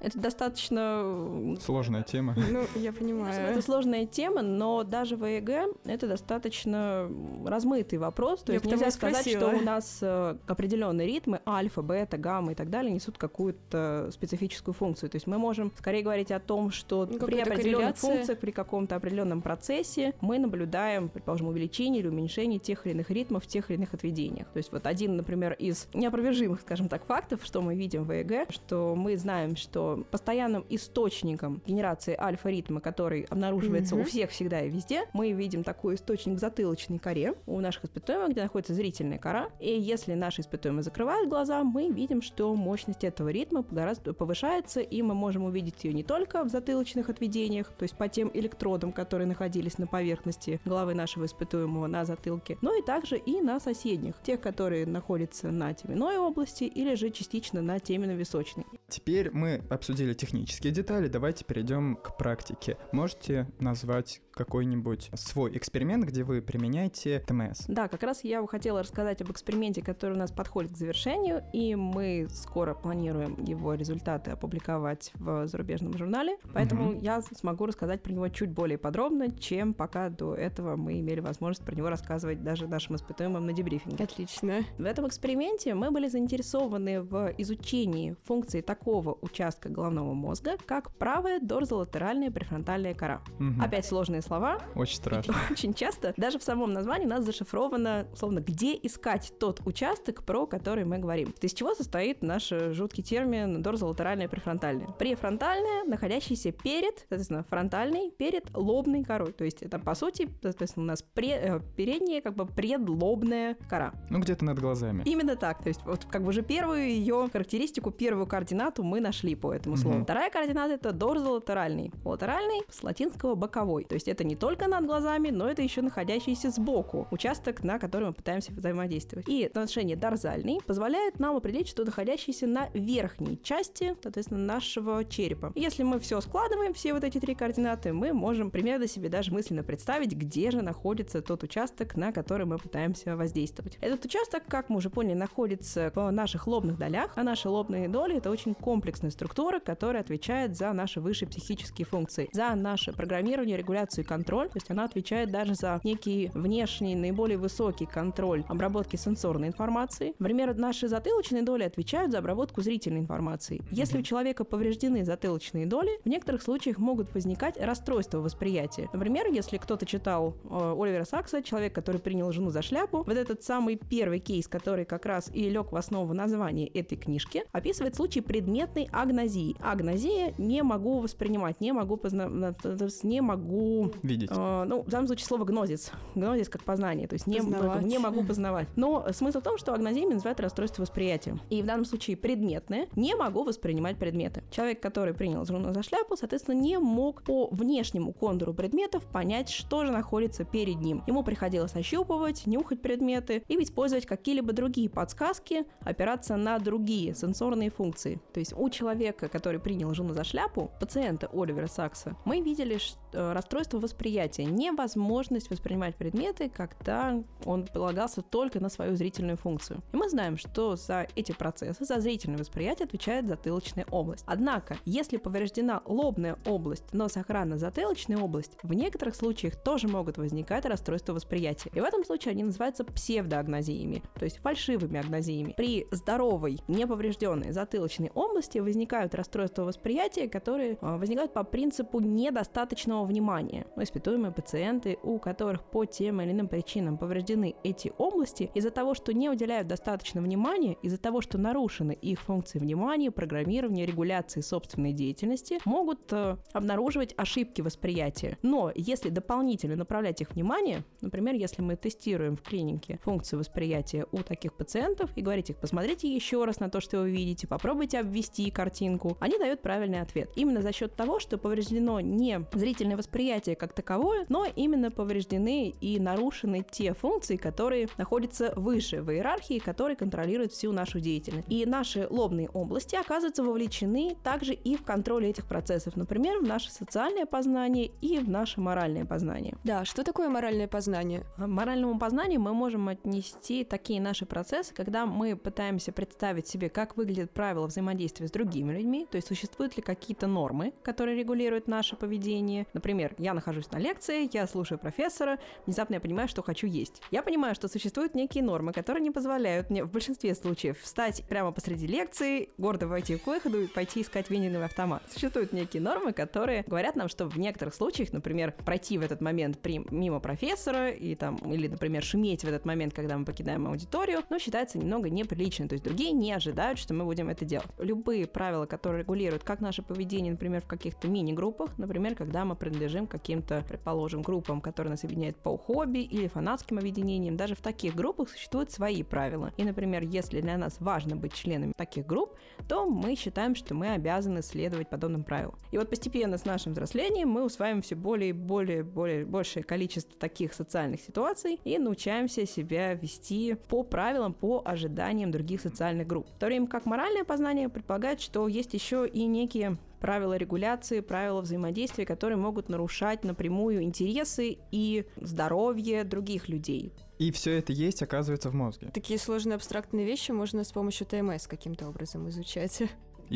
Это 0.00 0.18
достаточно... 0.18 1.56
Сложная 1.60 2.02
тема. 2.02 2.34
Ну, 2.50 2.64
я 2.76 2.92
понимаю. 2.92 3.48
Это 3.52 3.62
сложная 3.62 4.06
тема, 4.06 4.42
но 4.42 4.82
даже 4.82 5.16
в 5.16 5.24
ЭЭГ 5.24 5.76
это 5.84 6.06
достаточно 6.06 7.10
размытый 7.44 7.98
вопрос. 7.98 8.42
То 8.42 8.52
есть 8.52 8.64
нельзя 8.64 8.90
сказать, 8.90 9.28
что 9.28 9.48
у 9.48 9.60
нас 9.60 9.98
э, 10.00 10.36
определенные 10.46 11.06
ритмы, 11.06 11.40
альфа, 11.46 11.82
бета, 11.82 12.16
гамма 12.16 12.52
и 12.52 12.54
так 12.54 12.70
далее, 12.70 12.92
несут 12.92 13.18
какую-то 13.18 14.10
специфическую 14.12 14.74
функцию 14.74 15.01
функцию. 15.02 15.10
То 15.10 15.16
есть 15.16 15.26
мы 15.26 15.38
можем 15.38 15.72
скорее 15.76 16.02
говорить 16.02 16.30
о 16.30 16.40
том, 16.40 16.70
что 16.70 17.06
ну, 17.10 17.18
при 17.18 17.40
определенных 17.40 17.96
функциях, 17.96 18.38
при 18.38 18.50
каком-то 18.50 18.96
определенном 18.96 19.42
процессе 19.42 20.14
мы 20.20 20.38
наблюдаем, 20.38 21.08
предположим, 21.08 21.48
увеличение 21.48 22.00
или 22.00 22.08
уменьшение 22.08 22.58
тех 22.58 22.86
или 22.86 22.94
иных 22.94 23.10
ритмов 23.10 23.44
в 23.44 23.46
тех 23.46 23.70
или 23.70 23.78
иных 23.78 23.94
отведениях. 23.94 24.48
То 24.52 24.58
есть 24.58 24.72
вот 24.72 24.86
один, 24.86 25.16
например, 25.16 25.54
из 25.54 25.88
неопровержимых, 25.94 26.60
скажем 26.60 26.88
так, 26.88 27.04
фактов, 27.04 27.40
что 27.44 27.60
мы 27.62 27.74
видим 27.74 28.04
в 28.04 28.12
ЭЭГ, 28.12 28.50
что 28.50 28.94
мы 28.94 29.16
знаем, 29.16 29.56
что 29.56 30.04
постоянным 30.10 30.64
источником 30.68 31.62
генерации 31.66 32.16
альфа-ритма, 32.18 32.80
который 32.80 33.22
обнаруживается 33.30 33.96
mm-hmm. 33.96 34.00
у 34.00 34.04
всех 34.04 34.30
всегда 34.30 34.62
и 34.62 34.70
везде, 34.70 35.04
мы 35.12 35.32
видим 35.32 35.62
такой 35.64 35.94
источник 35.94 36.36
в 36.36 36.38
затылочной 36.38 36.98
коре 36.98 37.34
у 37.46 37.60
наших 37.60 37.84
испытуемых, 37.84 38.30
где 38.30 38.42
находится 38.42 38.74
зрительная 38.74 39.18
кора. 39.18 39.50
И 39.60 39.70
если 39.70 40.14
наши 40.14 40.42
испытуемые 40.42 40.82
закрывают 40.82 41.28
глаза, 41.28 41.62
мы 41.64 41.88
видим, 41.88 42.22
что 42.22 42.54
мощность 42.54 43.04
этого 43.04 43.28
ритма 43.28 43.64
гораздо 43.72 44.12
повышается, 44.12 44.80
и 44.92 45.02
мы 45.02 45.14
можем 45.14 45.44
увидеть 45.44 45.84
ее 45.84 45.94
не 45.94 46.02
только 46.02 46.44
в 46.44 46.48
затылочных 46.48 47.08
отведениях, 47.08 47.72
то 47.78 47.84
есть 47.84 47.96
по 47.96 48.08
тем 48.08 48.30
электродам, 48.34 48.92
которые 48.92 49.26
находились 49.26 49.78
на 49.78 49.86
поверхности 49.86 50.60
головы 50.64 50.94
нашего 50.94 51.24
испытуемого 51.24 51.86
на 51.86 52.04
затылке, 52.04 52.58
но 52.60 52.74
и 52.74 52.82
также 52.82 53.16
и 53.16 53.40
на 53.40 53.58
соседних, 53.60 54.14
тех, 54.22 54.40
которые 54.40 54.86
находятся 54.86 55.50
на 55.50 55.72
теменной 55.72 56.18
области 56.18 56.64
или 56.64 56.94
же 56.94 57.10
частично 57.10 57.62
на 57.62 57.78
теменно-височной. 57.80 58.64
Теперь 58.88 59.30
мы 59.32 59.62
обсудили 59.70 60.12
технические 60.12 60.72
детали, 60.72 61.08
давайте 61.08 61.44
перейдем 61.44 61.96
к 61.96 62.16
практике. 62.16 62.76
Можете 62.92 63.46
назвать 63.58 64.20
какой-нибудь 64.32 65.10
свой 65.14 65.56
эксперимент, 65.56 66.04
где 66.04 66.24
вы 66.24 66.42
применяете 66.42 67.20
ТМС? 67.20 67.66
Да, 67.68 67.88
как 67.88 68.02
раз 68.02 68.24
я 68.24 68.42
бы 68.42 68.48
хотела 68.48 68.80
рассказать 68.80 69.20
об 69.22 69.30
эксперименте, 69.30 69.82
который 69.82 70.12
у 70.12 70.18
нас 70.18 70.32
подходит 70.32 70.72
к 70.72 70.76
завершению, 70.76 71.42
и 71.52 71.74
мы 71.74 72.26
скоро 72.30 72.74
планируем 72.74 73.42
его 73.44 73.74
результаты 73.74 74.30
опубликовать 74.30 75.12
в 75.14 75.46
зарубежном 75.46 75.96
журнале, 75.96 76.38
поэтому 76.52 76.90
угу. 76.90 77.00
я 77.00 77.22
смогу 77.22 77.66
рассказать 77.66 78.02
про 78.02 78.12
него 78.12 78.28
чуть 78.28 78.50
более 78.50 78.78
подробно, 78.78 79.30
чем 79.30 79.74
пока 79.74 80.08
до 80.08 80.34
этого 80.34 80.76
мы 80.76 81.00
имели 81.00 81.20
возможность 81.20 81.64
про 81.64 81.74
него 81.74 81.88
рассказывать 81.88 82.42
даже 82.42 82.66
нашим 82.66 82.96
испытуемым 82.96 83.46
на 83.46 83.52
дебрифинге. 83.52 84.04
Отлично. 84.04 84.60
В 84.78 84.84
этом 84.84 85.06
эксперименте 85.06 85.74
мы 85.74 85.90
были 85.90 86.08
заинтересованы 86.08 87.02
в 87.02 87.32
изучении 87.38 88.16
функции 88.24 88.60
такого 88.60 89.16
участка 89.20 89.68
головного 89.68 90.14
мозга, 90.14 90.56
как 90.66 90.90
правая 90.92 91.40
дорзолатеральная 91.40 92.30
префронтальная 92.30 92.94
кора. 92.94 93.22
Угу. 93.38 93.62
Опять 93.62 93.86
сложные 93.86 94.21
сложные 94.22 94.32
слова. 94.32 94.58
Очень 94.74 94.96
страшно. 94.96 95.32
И 95.32 95.52
очень 95.52 95.74
часто 95.74 96.14
даже 96.16 96.38
в 96.38 96.42
самом 96.42 96.72
названии 96.72 97.06
у 97.06 97.10
нас 97.10 97.24
зашифровано, 97.24 98.06
условно, 98.12 98.40
где 98.40 98.78
искать 98.82 99.32
тот 99.38 99.60
участок, 99.64 100.24
про 100.24 100.46
который 100.46 100.84
мы 100.84 100.98
говорим. 100.98 101.34
Из 101.40 101.52
чего 101.52 101.74
состоит 101.74 102.22
наш 102.22 102.52
жуткий 102.70 103.02
термин 103.02 103.62
дорзолатеральная 103.62 104.28
префронтальная? 104.28 104.88
Префронтальная, 104.98 105.84
находящаяся 105.84 106.52
перед, 106.52 106.98
соответственно, 107.08 107.44
фронтальной, 107.44 108.10
перед 108.10 108.54
лобной 108.54 109.04
корой. 109.04 109.32
То 109.32 109.44
есть 109.44 109.62
это, 109.62 109.78
по 109.78 109.94
сути, 109.94 110.28
соответственно, 110.42 110.84
у 110.84 110.88
нас 110.88 111.02
пре, 111.02 111.32
э, 111.32 111.60
передняя, 111.76 112.20
как 112.20 112.34
бы 112.34 112.46
предлобная 112.46 113.56
кора. 113.68 113.92
Ну, 114.10 114.20
где-то 114.20 114.44
над 114.44 114.58
глазами. 114.58 115.02
Именно 115.04 115.36
так. 115.36 115.62
То 115.62 115.68
есть 115.68 115.80
вот 115.84 116.04
как 116.04 116.22
бы 116.22 116.28
уже 116.28 116.42
первую 116.42 116.88
ее 116.88 117.28
характеристику, 117.32 117.90
первую 117.90 118.26
координату 118.26 118.82
мы 118.82 119.00
нашли 119.00 119.34
по 119.34 119.52
этому 119.52 119.76
слову. 119.76 119.96
Угу. 119.98 120.04
Вторая 120.04 120.30
координата 120.30 120.74
это 120.74 120.92
дорзолатеральный. 120.92 121.92
Латеральный 122.04 122.62
с 122.70 122.82
латинского 122.82 123.34
боковой. 123.34 123.84
То 123.84 123.94
есть 123.94 124.08
это 124.12 124.24
не 124.24 124.36
только 124.36 124.68
над 124.68 124.86
глазами, 124.86 125.30
но 125.30 125.48
это 125.48 125.62
еще 125.62 125.82
находящийся 125.82 126.50
сбоку 126.50 127.08
участок, 127.10 127.64
на 127.64 127.78
который 127.78 128.08
мы 128.08 128.12
пытаемся 128.12 128.52
взаимодействовать. 128.52 129.28
И 129.28 129.44
отношение 129.44 129.96
дорзальный 129.96 130.60
позволяет 130.66 131.18
нам 131.18 131.36
определить, 131.36 131.68
что 131.68 131.84
находящийся 131.84 132.46
на 132.46 132.68
верхней 132.74 133.40
части, 133.42 133.96
соответственно, 134.02 134.40
нашего 134.40 135.04
черепа. 135.04 135.52
И 135.54 135.60
если 135.60 135.82
мы 135.82 135.98
все 135.98 136.20
складываем, 136.20 136.74
все 136.74 136.92
вот 136.92 137.04
эти 137.04 137.18
три 137.18 137.34
координаты, 137.34 137.92
мы 137.92 138.12
можем 138.12 138.50
примерно 138.50 138.86
себе 138.86 139.08
даже 139.08 139.32
мысленно 139.32 139.62
представить, 139.62 140.12
где 140.12 140.50
же 140.50 140.62
находится 140.62 141.22
тот 141.22 141.42
участок, 141.42 141.96
на 141.96 142.12
который 142.12 142.46
мы 142.46 142.58
пытаемся 142.58 143.16
воздействовать. 143.16 143.78
Этот 143.80 144.04
участок, 144.04 144.44
как 144.46 144.68
мы 144.68 144.76
уже 144.76 144.90
поняли, 144.90 145.14
находится 145.14 145.90
в 145.94 146.10
наших 146.10 146.46
лобных 146.46 146.78
долях, 146.78 147.12
а 147.16 147.22
наши 147.22 147.48
лобные 147.48 147.88
доли— 147.88 148.16
это 148.18 148.30
очень 148.30 148.54
комплексная 148.54 149.10
структура, 149.10 149.58
которая 149.58 150.02
отвечает 150.02 150.56
за 150.56 150.72
наши 150.72 151.00
высшие 151.00 151.28
психические 151.28 151.86
функции, 151.86 152.28
за 152.32 152.54
наше 152.54 152.92
программирование, 152.92 153.56
регуляцию 153.56 154.01
функции 154.02 154.12
контроль, 154.12 154.48
то 154.48 154.56
есть 154.56 154.70
она 154.70 154.84
отвечает 154.84 155.30
даже 155.30 155.54
за 155.54 155.80
некий 155.84 156.30
внешний, 156.34 156.94
наиболее 156.94 157.38
высокий 157.38 157.86
контроль 157.86 158.44
обработки 158.48 158.96
сенсорной 158.96 159.48
информации. 159.48 160.14
Например, 160.18 160.54
наши 160.54 160.88
затылочные 160.88 161.42
доли 161.42 161.64
отвечают 161.64 162.12
за 162.12 162.18
обработку 162.18 162.62
зрительной 162.62 163.00
информации. 163.00 163.60
Если 163.70 163.98
у 163.98 164.02
человека 164.02 164.44
повреждены 164.44 165.04
затылочные 165.04 165.66
доли, 165.66 165.90
в 166.04 166.08
некоторых 166.08 166.42
случаях 166.42 166.78
могут 166.78 167.14
возникать 167.14 167.56
расстройства 167.58 168.18
восприятия. 168.18 168.88
Например, 168.92 169.26
если 169.32 169.58
кто-то 169.58 169.86
читал 169.86 170.34
э, 170.44 170.74
Оливера 170.78 171.04
Сакса, 171.04 171.42
человек, 171.42 171.74
который 171.74 172.00
принял 172.00 172.32
жену 172.32 172.50
за 172.50 172.62
шляпу, 172.62 173.04
вот 173.06 173.16
этот 173.16 173.42
самый 173.42 173.76
первый 173.76 174.18
кейс, 174.18 174.48
который 174.48 174.84
как 174.84 175.06
раз 175.06 175.30
и 175.34 175.48
лег 175.48 175.72
в 175.72 175.76
основу 175.76 176.14
названия 176.14 176.66
этой 176.66 176.96
книжки, 176.96 177.44
описывает 177.52 177.94
случай 177.96 178.20
предметной 178.20 178.88
агнозии. 178.92 179.56
Агнозия 179.60 180.34
не 180.38 180.62
могу 180.62 181.00
воспринимать, 181.00 181.60
не 181.60 181.72
могу 181.72 181.96
позна... 181.96 182.54
не 183.02 183.20
могу 183.20 183.91
Видеть. 184.02 184.30
Э, 184.32 184.64
ну, 184.66 184.82
в 184.82 184.88
данном 184.88 185.06
случае 185.06 185.26
слово 185.26 185.44
гнозис. 185.44 185.90
Гнозис 186.14 186.48
как 186.48 186.64
познание, 186.64 187.06
то 187.06 187.14
есть 187.14 187.26
не, 187.26 187.38
Познавать. 187.38 187.82
не 187.82 187.98
могу 187.98 188.22
познавать. 188.24 188.68
Но 188.76 189.06
смысл 189.12 189.40
в 189.40 189.42
том, 189.42 189.58
что 189.58 189.74
агнозиями 189.74 190.14
называют 190.14 190.40
расстройство 190.40 190.82
восприятия. 190.82 191.38
И 191.50 191.62
в 191.62 191.66
данном 191.66 191.84
случае 191.84 192.16
предметное 192.16 192.88
не 192.96 193.14
могу 193.14 193.44
воспринимать 193.44 193.98
предметы. 193.98 194.42
Человек, 194.50 194.80
который 194.80 195.14
принял 195.14 195.44
жену 195.44 195.72
за 195.72 195.82
шляпу, 195.82 196.16
соответственно, 196.16 196.56
не 196.56 196.78
мог 196.78 197.22
по 197.22 197.48
внешнему 197.48 198.12
контуру 198.12 198.54
предметов 198.54 199.04
понять, 199.04 199.50
что 199.50 199.84
же 199.84 199.92
находится 199.92 200.44
перед 200.44 200.80
ним. 200.80 201.02
Ему 201.06 201.22
приходилось 201.22 201.74
ощупывать, 201.74 202.46
нюхать 202.46 202.80
предметы 202.82 203.44
и 203.48 203.62
использовать 203.62 204.06
какие-либо 204.06 204.52
другие 204.52 204.88
подсказки, 204.88 205.64
опираться 205.80 206.36
на 206.36 206.58
другие 206.58 207.14
сенсорные 207.14 207.70
функции. 207.70 208.20
То 208.32 208.40
есть 208.40 208.52
у 208.56 208.68
человека, 208.70 209.28
который 209.28 209.60
принял 209.60 209.92
жену 209.94 210.14
за 210.14 210.24
шляпу, 210.24 210.70
пациента 210.80 211.28
Оливера 211.32 211.66
Сакса, 211.66 212.16
мы 212.24 212.40
видели 212.40 212.78
что, 212.78 213.01
расстройство 213.14 213.78
восприятия, 213.78 214.44
невозможность 214.44 215.50
воспринимать 215.50 215.96
предметы, 215.96 216.48
когда 216.48 217.22
он 217.44 217.66
полагался 217.66 218.22
только 218.22 218.60
на 218.60 218.68
свою 218.68 218.96
зрительную 218.96 219.36
функцию. 219.36 219.82
И 219.92 219.96
мы 219.96 220.08
знаем, 220.08 220.36
что 220.36 220.76
за 220.76 221.06
эти 221.16 221.32
процессы, 221.32 221.84
за 221.84 222.00
зрительное 222.00 222.38
восприятие 222.38 222.84
отвечает 222.84 223.26
затылочная 223.26 223.86
область. 223.90 224.24
Однако, 224.26 224.76
если 224.84 225.16
повреждена 225.16 225.82
лобная 225.84 226.36
область, 226.46 226.84
но 226.92 227.08
сохранна 227.08 227.58
затылочная 227.58 228.18
область, 228.18 228.52
в 228.62 228.72
некоторых 228.72 229.14
случаях 229.14 229.56
тоже 229.56 229.88
могут 229.88 230.18
возникать 230.18 230.64
расстройства 230.64 231.12
восприятия. 231.12 231.70
И 231.74 231.80
в 231.80 231.84
этом 231.84 232.04
случае 232.04 232.32
они 232.32 232.44
называются 232.44 232.84
псевдоагнозиями, 232.84 234.02
то 234.18 234.24
есть 234.24 234.38
фальшивыми 234.38 234.98
агнозиями. 234.98 235.54
При 235.56 235.86
здоровой, 235.90 236.60
неповрежденной 236.68 237.52
затылочной 237.52 238.10
области 238.14 238.58
возникают 238.58 239.14
расстройства 239.14 239.64
восприятия, 239.64 240.28
которые 240.28 240.72
э, 240.80 240.96
возникают 240.96 241.32
по 241.32 241.44
принципу 241.44 242.00
недостаточного 242.00 243.01
внимания. 243.04 243.66
Ну, 243.76 243.82
испытуемые 243.82 244.32
пациенты, 244.32 244.98
у 245.02 245.18
которых 245.18 245.62
по 245.64 245.84
тем 245.84 246.20
или 246.20 246.32
иным 246.32 246.48
причинам 246.48 246.98
повреждены 246.98 247.54
эти 247.62 247.92
области, 247.98 248.50
из-за 248.54 248.70
того, 248.70 248.94
что 248.94 249.12
не 249.12 249.30
уделяют 249.30 249.68
достаточно 249.68 250.20
внимания, 250.20 250.76
из-за 250.82 250.98
того, 250.98 251.20
что 251.20 251.38
нарушены 251.38 251.92
их 251.92 252.20
функции 252.20 252.58
внимания, 252.58 253.10
программирования, 253.10 253.86
регуляции 253.86 254.40
собственной 254.40 254.92
деятельности, 254.92 255.58
могут 255.64 256.12
э, 256.12 256.36
обнаруживать 256.52 257.14
ошибки 257.16 257.60
восприятия. 257.60 258.38
Но 258.42 258.72
если 258.74 259.10
дополнительно 259.10 259.76
направлять 259.76 260.20
их 260.20 260.30
внимание, 260.30 260.84
например, 261.00 261.34
если 261.34 261.62
мы 261.62 261.76
тестируем 261.76 262.36
в 262.36 262.42
клинике 262.42 262.98
функцию 263.02 263.38
восприятия 263.38 264.06
у 264.12 264.18
таких 264.18 264.54
пациентов 264.54 265.10
и 265.16 265.22
говорить 265.22 265.50
их, 265.50 265.56
посмотрите 265.56 266.12
еще 266.12 266.44
раз 266.44 266.60
на 266.60 266.68
то, 266.68 266.80
что 266.80 267.00
вы 267.00 267.10
видите, 267.10 267.46
попробуйте 267.46 268.00
обвести 268.00 268.50
картинку, 268.50 269.16
они 269.20 269.38
дают 269.38 269.62
правильный 269.62 270.00
ответ. 270.00 270.30
Именно 270.36 270.62
за 270.62 270.72
счет 270.72 270.94
того, 270.94 271.20
что 271.20 271.38
повреждено 271.38 272.00
не 272.00 272.44
зрительное 272.52 272.91
восприятие 272.96 273.56
как 273.56 273.72
таковое, 273.72 274.26
но 274.28 274.46
именно 274.46 274.90
повреждены 274.90 275.74
и 275.80 275.98
нарушены 275.98 276.64
те 276.68 276.94
функции, 276.94 277.36
которые 277.36 277.88
находятся 277.98 278.52
выше 278.56 279.02
в 279.02 279.10
иерархии, 279.10 279.58
которые 279.58 279.96
контролируют 279.96 280.52
всю 280.52 280.72
нашу 280.72 281.00
деятельность. 281.00 281.46
И 281.50 281.66
наши 281.66 282.06
лобные 282.08 282.48
области 282.48 282.96
оказываются 282.96 283.42
вовлечены 283.42 284.16
также 284.22 284.54
и 284.54 284.76
в 284.76 284.82
контроль 284.84 285.26
этих 285.26 285.46
процессов, 285.46 285.96
например, 285.96 286.38
в 286.38 286.42
наше 286.42 286.70
социальное 286.70 287.26
познание 287.26 287.90
и 288.00 288.18
в 288.18 288.28
наше 288.28 288.60
моральное 288.60 289.04
познание. 289.04 289.56
Да, 289.64 289.84
что 289.84 290.04
такое 290.04 290.28
моральное 290.28 290.68
познание? 290.68 291.24
К 291.36 291.46
моральному 291.46 291.98
познанию 291.98 292.40
мы 292.40 292.54
можем 292.54 292.88
отнести 292.88 293.64
такие 293.64 294.00
наши 294.00 294.26
процессы, 294.26 294.74
когда 294.74 295.06
мы 295.06 295.36
пытаемся 295.36 295.92
представить 295.92 296.46
себе, 296.46 296.68
как 296.68 296.96
выглядят 296.96 297.30
правила 297.30 297.66
взаимодействия 297.66 298.28
с 298.28 298.30
другими 298.30 298.72
людьми, 298.72 299.06
то 299.10 299.16
есть 299.16 299.28
существуют 299.28 299.76
ли 299.76 299.82
какие-то 299.82 300.26
нормы, 300.26 300.72
которые 300.82 301.16
регулируют 301.16 301.68
наше 301.68 301.96
поведение. 301.96 302.66
Например, 302.82 303.14
я 303.18 303.32
нахожусь 303.32 303.70
на 303.70 303.78
лекции, 303.78 304.28
я 304.32 304.44
слушаю 304.48 304.76
профессора, 304.76 305.38
внезапно 305.66 305.94
я 305.94 306.00
понимаю, 306.00 306.26
что 306.26 306.42
хочу 306.42 306.66
есть. 306.66 307.00
Я 307.12 307.22
понимаю, 307.22 307.54
что 307.54 307.68
существуют 307.68 308.16
некие 308.16 308.42
нормы, 308.42 308.72
которые 308.72 309.04
не 309.04 309.12
позволяют 309.12 309.70
мне 309.70 309.84
в 309.84 309.92
большинстве 309.92 310.34
случаев 310.34 310.80
встать 310.80 311.22
прямо 311.28 311.52
посреди 311.52 311.86
лекции, 311.86 312.48
гордо 312.58 312.88
войти 312.88 313.18
к 313.18 313.26
выходу 313.28 313.62
и 313.62 313.66
пойти 313.68 314.02
искать 314.02 314.30
виниловый 314.30 314.64
автомат. 314.64 315.04
Существуют 315.12 315.52
некие 315.52 315.80
нормы, 315.80 316.12
которые 316.12 316.64
говорят 316.66 316.96
нам, 316.96 317.08
что 317.08 317.26
в 317.26 317.38
некоторых 317.38 317.72
случаях, 317.72 318.12
например, 318.12 318.50
пройти 318.50 318.98
в 318.98 319.02
этот 319.02 319.20
момент 319.20 319.60
при, 319.60 319.78
мимо 319.92 320.18
профессора 320.18 320.90
и 320.90 321.14
там, 321.14 321.36
или, 321.36 321.68
например, 321.68 322.02
шуметь 322.02 322.42
в 322.42 322.48
этот 322.48 322.64
момент, 322.64 322.94
когда 322.94 323.16
мы 323.16 323.24
покидаем 323.24 323.68
аудиторию, 323.68 324.24
ну, 324.28 324.40
считается 324.40 324.78
немного 324.78 325.08
неприлично. 325.08 325.68
То 325.68 325.74
есть 325.74 325.84
другие 325.84 326.10
не 326.10 326.32
ожидают, 326.32 326.80
что 326.80 326.94
мы 326.94 327.04
будем 327.04 327.28
это 327.28 327.44
делать. 327.44 327.68
Любые 327.78 328.26
правила, 328.26 328.66
которые 328.66 329.02
регулируют 329.02 329.44
как 329.44 329.60
наше 329.60 329.82
поведение, 329.82 330.32
например, 330.32 330.62
в 330.62 330.66
каких-то 330.66 331.06
мини-группах, 331.06 331.78
например, 331.78 332.16
когда 332.16 332.44
мы 332.44 332.56
принадлежим 332.72 333.06
каким-то, 333.06 333.62
предположим, 333.68 334.22
группам, 334.22 334.60
которые 334.60 334.92
нас 334.92 335.04
объединяют 335.04 335.36
по 335.36 335.56
хобби 335.58 335.98
или 335.98 336.26
фанатским 336.26 336.78
объединениям, 336.78 337.36
даже 337.36 337.54
в 337.54 337.60
таких 337.60 337.94
группах 337.94 338.30
существуют 338.30 338.70
свои 338.70 339.02
правила. 339.02 339.52
И, 339.58 339.64
например, 339.64 340.02
если 340.02 340.40
для 340.40 340.56
нас 340.56 340.76
важно 340.80 341.16
быть 341.16 341.34
членами 341.34 341.72
таких 341.76 342.06
групп, 342.06 342.34
то 342.68 342.86
мы 342.86 343.14
считаем, 343.14 343.54
что 343.54 343.74
мы 343.74 343.90
обязаны 343.90 344.42
следовать 344.42 344.88
подобным 344.88 345.22
правилам. 345.22 345.58
И 345.70 345.78
вот 345.78 345.90
постепенно 345.90 346.38
с 346.38 346.44
нашим 346.44 346.72
взрослением 346.72 347.28
мы 347.28 347.44
усваиваем 347.44 347.82
все 347.82 347.94
более 347.94 348.30
и 348.30 348.32
более, 348.32 348.82
более 348.82 349.26
большее 349.26 349.62
количество 349.62 350.16
таких 350.18 350.54
социальных 350.54 351.00
ситуаций 351.00 351.60
и 351.64 351.78
научаемся 351.78 352.46
себя 352.46 352.94
вести 352.94 353.56
по 353.68 353.82
правилам, 353.82 354.32
по 354.32 354.62
ожиданиям 354.64 355.30
других 355.30 355.60
социальных 355.60 356.06
групп. 356.06 356.26
В 356.30 356.38
то 356.38 356.46
время 356.46 356.66
как 356.66 356.86
моральное 356.86 357.24
познание 357.24 357.68
предполагает, 357.68 358.20
что 358.20 358.48
есть 358.48 358.72
еще 358.72 359.06
и 359.06 359.26
некие 359.26 359.76
правила 360.02 360.36
регуляции, 360.36 360.98
правила 361.00 361.40
взаимодействия, 361.40 362.04
которые 362.04 362.36
могут 362.36 362.68
нарушать 362.68 363.22
напрямую 363.22 363.84
интересы 363.84 364.58
и 364.72 365.06
здоровье 365.16 366.02
других 366.02 366.48
людей. 366.48 366.92
И 367.18 367.30
все 367.30 367.56
это 367.58 367.72
есть, 367.72 368.02
оказывается, 368.02 368.50
в 368.50 368.54
мозге. 368.54 368.90
Такие 368.92 369.18
сложные 369.18 369.54
абстрактные 369.54 370.04
вещи 370.04 370.32
можно 370.32 370.64
с 370.64 370.72
помощью 370.72 371.06
ТМС 371.06 371.46
каким-то 371.46 371.88
образом 371.88 372.28
изучать. 372.28 372.82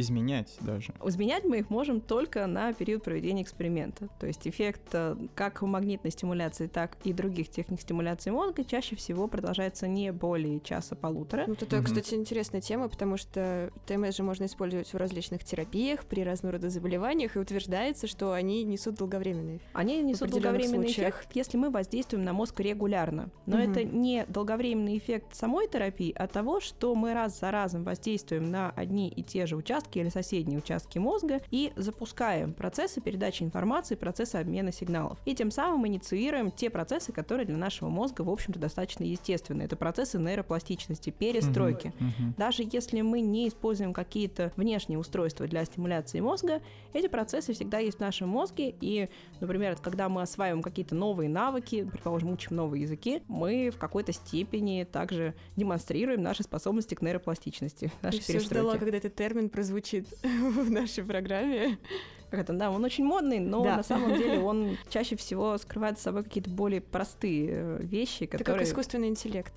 Изменять 0.01 0.55
даже. 0.61 0.93
Изменять 1.05 1.45
мы 1.45 1.59
их 1.61 1.71
можем 1.71 2.01
только 2.01 2.47
на 2.47 2.73
период 2.73 3.03
проведения 3.03 3.43
эксперимента. 3.43 4.09
То 4.21 4.27
есть 4.27 4.47
эффект 4.47 4.83
э, 4.93 5.17
как 5.35 5.63
магнитной 5.63 6.11
стимуляции, 6.11 6.67
так 6.67 6.97
и 7.05 7.13
других 7.13 7.49
техник 7.49 7.81
стимуляции 7.81 8.31
мозга 8.31 8.63
чаще 8.65 8.95
всего 8.97 9.27
продолжается 9.27 9.87
не 9.89 10.13
более 10.13 10.61
часа-полутора. 10.61 11.45
Вот 11.47 11.63
это, 11.63 11.77
Мгм. 11.77 11.85
кстати, 11.87 12.15
интересная 12.15 12.61
тема, 12.61 12.89
потому 12.89 13.17
что 13.17 13.71
ТМС 13.87 14.17
же 14.17 14.23
можно 14.23 14.45
использовать 14.45 14.93
в 14.93 14.97
различных 14.97 15.45
терапиях, 15.45 16.05
при 16.05 16.23
разного 16.23 16.53
рода 16.55 16.69
заболеваниях, 16.69 17.37
и 17.37 17.39
утверждается, 17.39 18.07
что 18.07 18.33
они 18.33 18.65
несут 18.65 18.97
долговременный 18.97 19.57
эффект. 19.57 19.71
Они 19.73 20.03
несут 20.03 20.31
долговременный 20.31 20.89
случаях. 20.89 21.15
эффект, 21.21 21.31
если 21.35 21.57
мы 21.57 21.71
воздействуем 21.71 22.25
на 22.25 22.33
мозг 22.35 22.61
регулярно. 22.61 23.31
Но 23.47 23.57
Мгм. 23.57 23.71
это 23.71 23.85
не 23.85 24.27
долговременный 24.29 24.99
эффект 24.99 25.35
самой 25.35 25.69
терапии, 25.69 26.13
а 26.17 26.27
того, 26.27 26.61
что 26.61 26.95
мы 26.95 27.15
раз 27.15 27.41
за 27.41 27.51
разом 27.51 27.83
воздействуем 27.85 28.51
на 28.51 28.71
одни 28.71 29.09
и 29.09 29.23
те 29.23 29.47
же 29.47 29.57
участки 29.57 29.86
или 29.95 30.09
соседние 30.09 30.59
участки 30.59 30.99
мозга 30.99 31.41
и 31.51 31.73
запускаем 31.77 32.53
процессы 32.53 33.01
передачи 33.01 33.43
информации, 33.43 33.95
процессы 33.95 34.37
обмена 34.37 34.73
сигналов. 34.73 35.19
И 35.25 35.35
тем 35.35 35.51
самым 35.51 35.87
инициируем 35.87 36.51
те 36.51 36.71
процессы, 36.71 37.13
которые 37.13 37.47
для 37.47 37.57
нашего 37.57 37.89
мозга, 37.89 38.23
в 38.23 38.31
общем-то, 38.31 38.59
достаточно 38.59 39.05
естественны. 39.05 39.63
Это 39.63 39.77
процессы 39.77 40.19
нейропластичности, 40.19 41.11
перестройки. 41.11 41.93
Мгм, 41.99 42.13
мгм. 42.19 42.35
Даже 42.37 42.65
если 42.71 43.01
мы 43.01 43.21
не 43.21 43.49
используем 43.49 43.93
какие-то 43.93 44.53
внешние 44.57 44.99
устройства 44.99 45.47
для 45.47 45.65
стимуляции 45.65 46.21
мозга, 46.21 46.61
эти 46.93 47.09
процессы 47.09 47.53
всегда 47.53 47.79
есть 47.79 47.99
в 47.99 48.01
нашем 48.01 48.29
мозге. 48.29 48.75
И, 48.81 49.09
например, 49.41 49.77
когда 49.81 50.09
мы 50.09 50.23
осваиваем 50.23 50.63
какие-то 50.63 50.95
новые 50.95 51.29
навыки, 51.29 51.89
предположим, 51.91 52.31
учим 52.31 52.57
новые 52.57 52.83
языки, 52.83 53.23
мы 53.29 53.71
в 53.71 53.79
какой-то 53.79 54.13
степени 54.13 54.87
также 54.91 55.35
демонстрируем 55.57 56.23
наши 56.23 56.43
способности 56.43 56.95
к 56.95 57.03
нейропластичности, 57.03 57.93
наши 58.03 58.19
Я 58.19 58.23
все 58.23 58.41
ждала, 58.41 58.73
перестройки. 58.73 58.79
когда 58.79 58.97
этот 58.99 59.15
термин 59.15 59.49
прозвучит 59.49 59.76
в 60.23 60.71
нашей 60.71 61.05
программе. 61.05 61.79
Как 62.31 62.41
это, 62.41 62.53
да, 62.53 62.71
он 62.71 62.85
очень 62.85 63.05
модный, 63.05 63.39
но 63.39 63.63
Да. 63.63 63.77
на 63.77 63.83
самом 63.85 64.17
деле 64.17 64.41
он 64.41 64.77
чаще 64.89 65.15
всего 65.17 65.57
скрывает 65.59 65.97
за 65.97 66.05
собой 66.05 66.25
какие-то 66.25 66.51
более 66.51 66.81
простые 66.81 67.49
э, 67.53 67.79
вещи, 67.83 68.25
Это 68.25 68.33
как 68.39 68.39
которые... 68.47 68.65
искусственный 68.67 69.09
интеллект. 69.09 69.53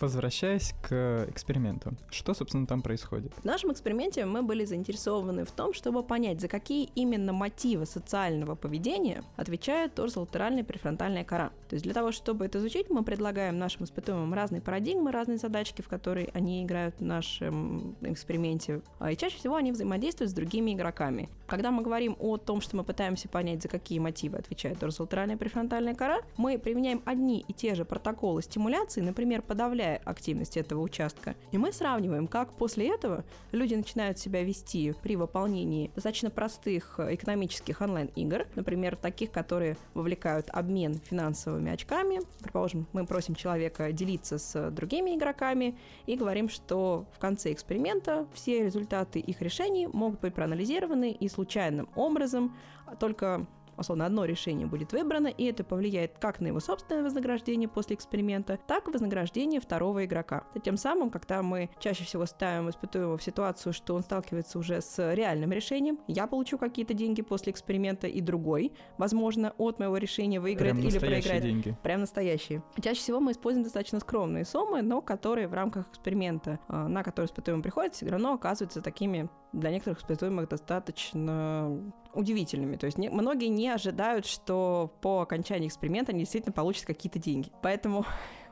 Возвращаясь 0.00 0.74
к 0.82 1.26
эксперименту. 1.28 1.92
Что, 2.10 2.34
собственно, 2.34 2.66
там 2.66 2.82
происходит? 2.82 3.32
В 3.34 3.44
нашем 3.44 3.72
эксперименте 3.72 4.24
мы 4.24 4.42
были 4.42 4.64
заинтересованы 4.64 5.44
в 5.44 5.50
том, 5.50 5.72
чтобы 5.72 6.02
понять, 6.02 6.40
за 6.40 6.48
какие 6.48 6.88
именно 6.94 7.32
мотивы 7.32 7.86
социального 7.86 8.54
поведения 8.54 9.22
отвечает 9.36 9.94
торзолатеральная 9.94 10.64
префронтальная 10.64 11.24
кора. 11.24 11.50
То 11.68 11.74
есть 11.74 11.84
для 11.84 11.94
того, 11.94 12.12
чтобы 12.12 12.44
это 12.46 12.58
изучить, 12.58 12.90
мы 12.90 13.02
предлагаем 13.02 13.58
нашим 13.58 13.84
испытуемым 13.84 14.32
разные 14.34 14.60
парадигмы, 14.60 15.10
разные 15.12 15.38
задачки, 15.38 15.82
в 15.82 15.88
которые 15.88 16.28
они 16.34 16.62
играют 16.62 16.96
в 16.98 17.04
нашем 17.04 17.96
эксперименте. 18.02 18.82
А, 18.98 19.12
И 19.12 19.16
чаще 19.16 19.38
всего 19.38 19.56
они 19.56 19.72
взаимодействуют 19.72 20.30
с 20.30 20.34
другими 20.34 20.72
игроками. 20.74 21.28
Когда 21.46 21.70
мы 21.70 21.82
говорим 21.82 22.16
о 22.18 22.36
том, 22.36 22.60
что 22.60 22.76
мы 22.76 22.84
пытаемся 22.84 23.28
понять, 23.28 23.62
за 23.62 23.68
какие 23.68 23.98
мотивы 23.98 24.38
отвечает 24.38 24.78
торзолатеральная 24.78 25.36
префронтальная 25.36 25.94
кора, 25.94 26.20
мы 26.36 26.58
применяем 26.58 27.02
одни 27.04 27.44
и 27.46 27.52
те 27.52 27.74
же 27.74 27.84
протоколы 27.84 28.42
стимуляции, 28.42 29.00
например, 29.00 29.42
подавляя 29.54 30.00
активность 30.04 30.56
этого 30.56 30.80
участка. 30.80 31.36
И 31.52 31.58
мы 31.58 31.72
сравниваем, 31.72 32.26
как 32.26 32.52
после 32.54 32.92
этого 32.92 33.24
люди 33.52 33.76
начинают 33.76 34.18
себя 34.18 34.42
вести 34.42 34.92
при 35.00 35.14
выполнении 35.14 35.92
достаточно 35.94 36.28
простых 36.28 36.96
э, 36.98 37.14
экономических 37.14 37.80
онлайн-игр, 37.80 38.48
например, 38.56 38.96
таких, 38.96 39.30
которые 39.30 39.76
вовлекают 39.94 40.48
обмен 40.50 40.94
финансовыми 40.94 41.70
очками. 41.70 42.22
Предположим, 42.40 42.88
мы 42.92 43.06
просим 43.06 43.36
человека 43.36 43.92
делиться 43.92 44.38
с 44.38 44.72
другими 44.72 45.14
игроками 45.14 45.78
и 46.06 46.16
говорим, 46.16 46.48
что 46.48 47.06
в 47.14 47.20
конце 47.20 47.52
эксперимента 47.52 48.26
все 48.34 48.64
результаты 48.64 49.20
их 49.20 49.40
решений 49.40 49.86
могут 49.86 50.18
быть 50.18 50.34
проанализированы 50.34 51.12
и 51.12 51.28
случайным 51.28 51.88
образом 51.94 52.56
только 52.98 53.46
условно, 53.76 54.06
одно 54.06 54.24
решение 54.24 54.66
будет 54.66 54.92
выбрано, 54.92 55.28
и 55.28 55.44
это 55.44 55.64
повлияет 55.64 56.18
как 56.18 56.40
на 56.40 56.48
его 56.48 56.60
собственное 56.60 57.02
вознаграждение 57.02 57.68
после 57.68 57.96
эксперимента, 57.96 58.58
так 58.66 58.88
и 58.88 58.90
вознаграждение 58.90 59.60
второго 59.60 60.04
игрока. 60.04 60.44
И 60.54 60.60
тем 60.60 60.76
самым, 60.76 61.10
когда 61.10 61.42
мы 61.42 61.70
чаще 61.78 62.04
всего 62.04 62.26
ставим 62.26 62.70
испытуемого 62.70 63.16
в 63.16 63.22
ситуацию, 63.22 63.72
что 63.72 63.94
он 63.94 64.02
сталкивается 64.02 64.58
уже 64.58 64.80
с 64.80 65.14
реальным 65.14 65.52
решением, 65.52 65.98
я 66.06 66.26
получу 66.26 66.58
какие-то 66.58 66.94
деньги 66.94 67.22
после 67.22 67.52
эксперимента, 67.52 68.06
и 68.06 68.20
другой, 68.20 68.72
возможно, 68.98 69.52
от 69.58 69.78
моего 69.78 69.96
решения 69.96 70.40
выиграет 70.40 70.74
Прям 70.74 70.86
или 70.86 70.98
проиграет. 70.98 71.42
деньги. 71.42 71.76
Прям 71.82 72.00
настоящие. 72.00 72.62
Чаще 72.82 73.00
всего 73.00 73.20
мы 73.20 73.32
используем 73.32 73.64
достаточно 73.64 74.00
скромные 74.00 74.44
суммы, 74.44 74.82
но 74.82 75.00
которые 75.00 75.48
в 75.48 75.54
рамках 75.54 75.88
эксперимента, 75.88 76.58
а, 76.68 76.88
на 76.88 77.02
который 77.02 77.26
испытуемый 77.26 77.62
приходит, 77.62 77.94
все 77.94 78.06
равно 78.06 78.34
оказываются 78.34 78.80
такими 78.80 79.28
для 79.52 79.70
некоторых 79.70 80.00
испытуемых 80.00 80.48
достаточно 80.48 81.80
удивительными. 82.14 82.76
То 82.76 82.86
есть 82.86 82.98
не- 82.98 83.08
многие 83.10 83.48
не 83.48 83.68
ожидают, 83.68 84.26
что 84.26 84.92
по 85.00 85.20
окончании 85.20 85.68
эксперимента 85.68 86.12
они 86.12 86.20
действительно 86.20 86.52
получат 86.52 86.86
какие-то 86.86 87.18
деньги. 87.18 87.50
Поэтому, 87.62 88.04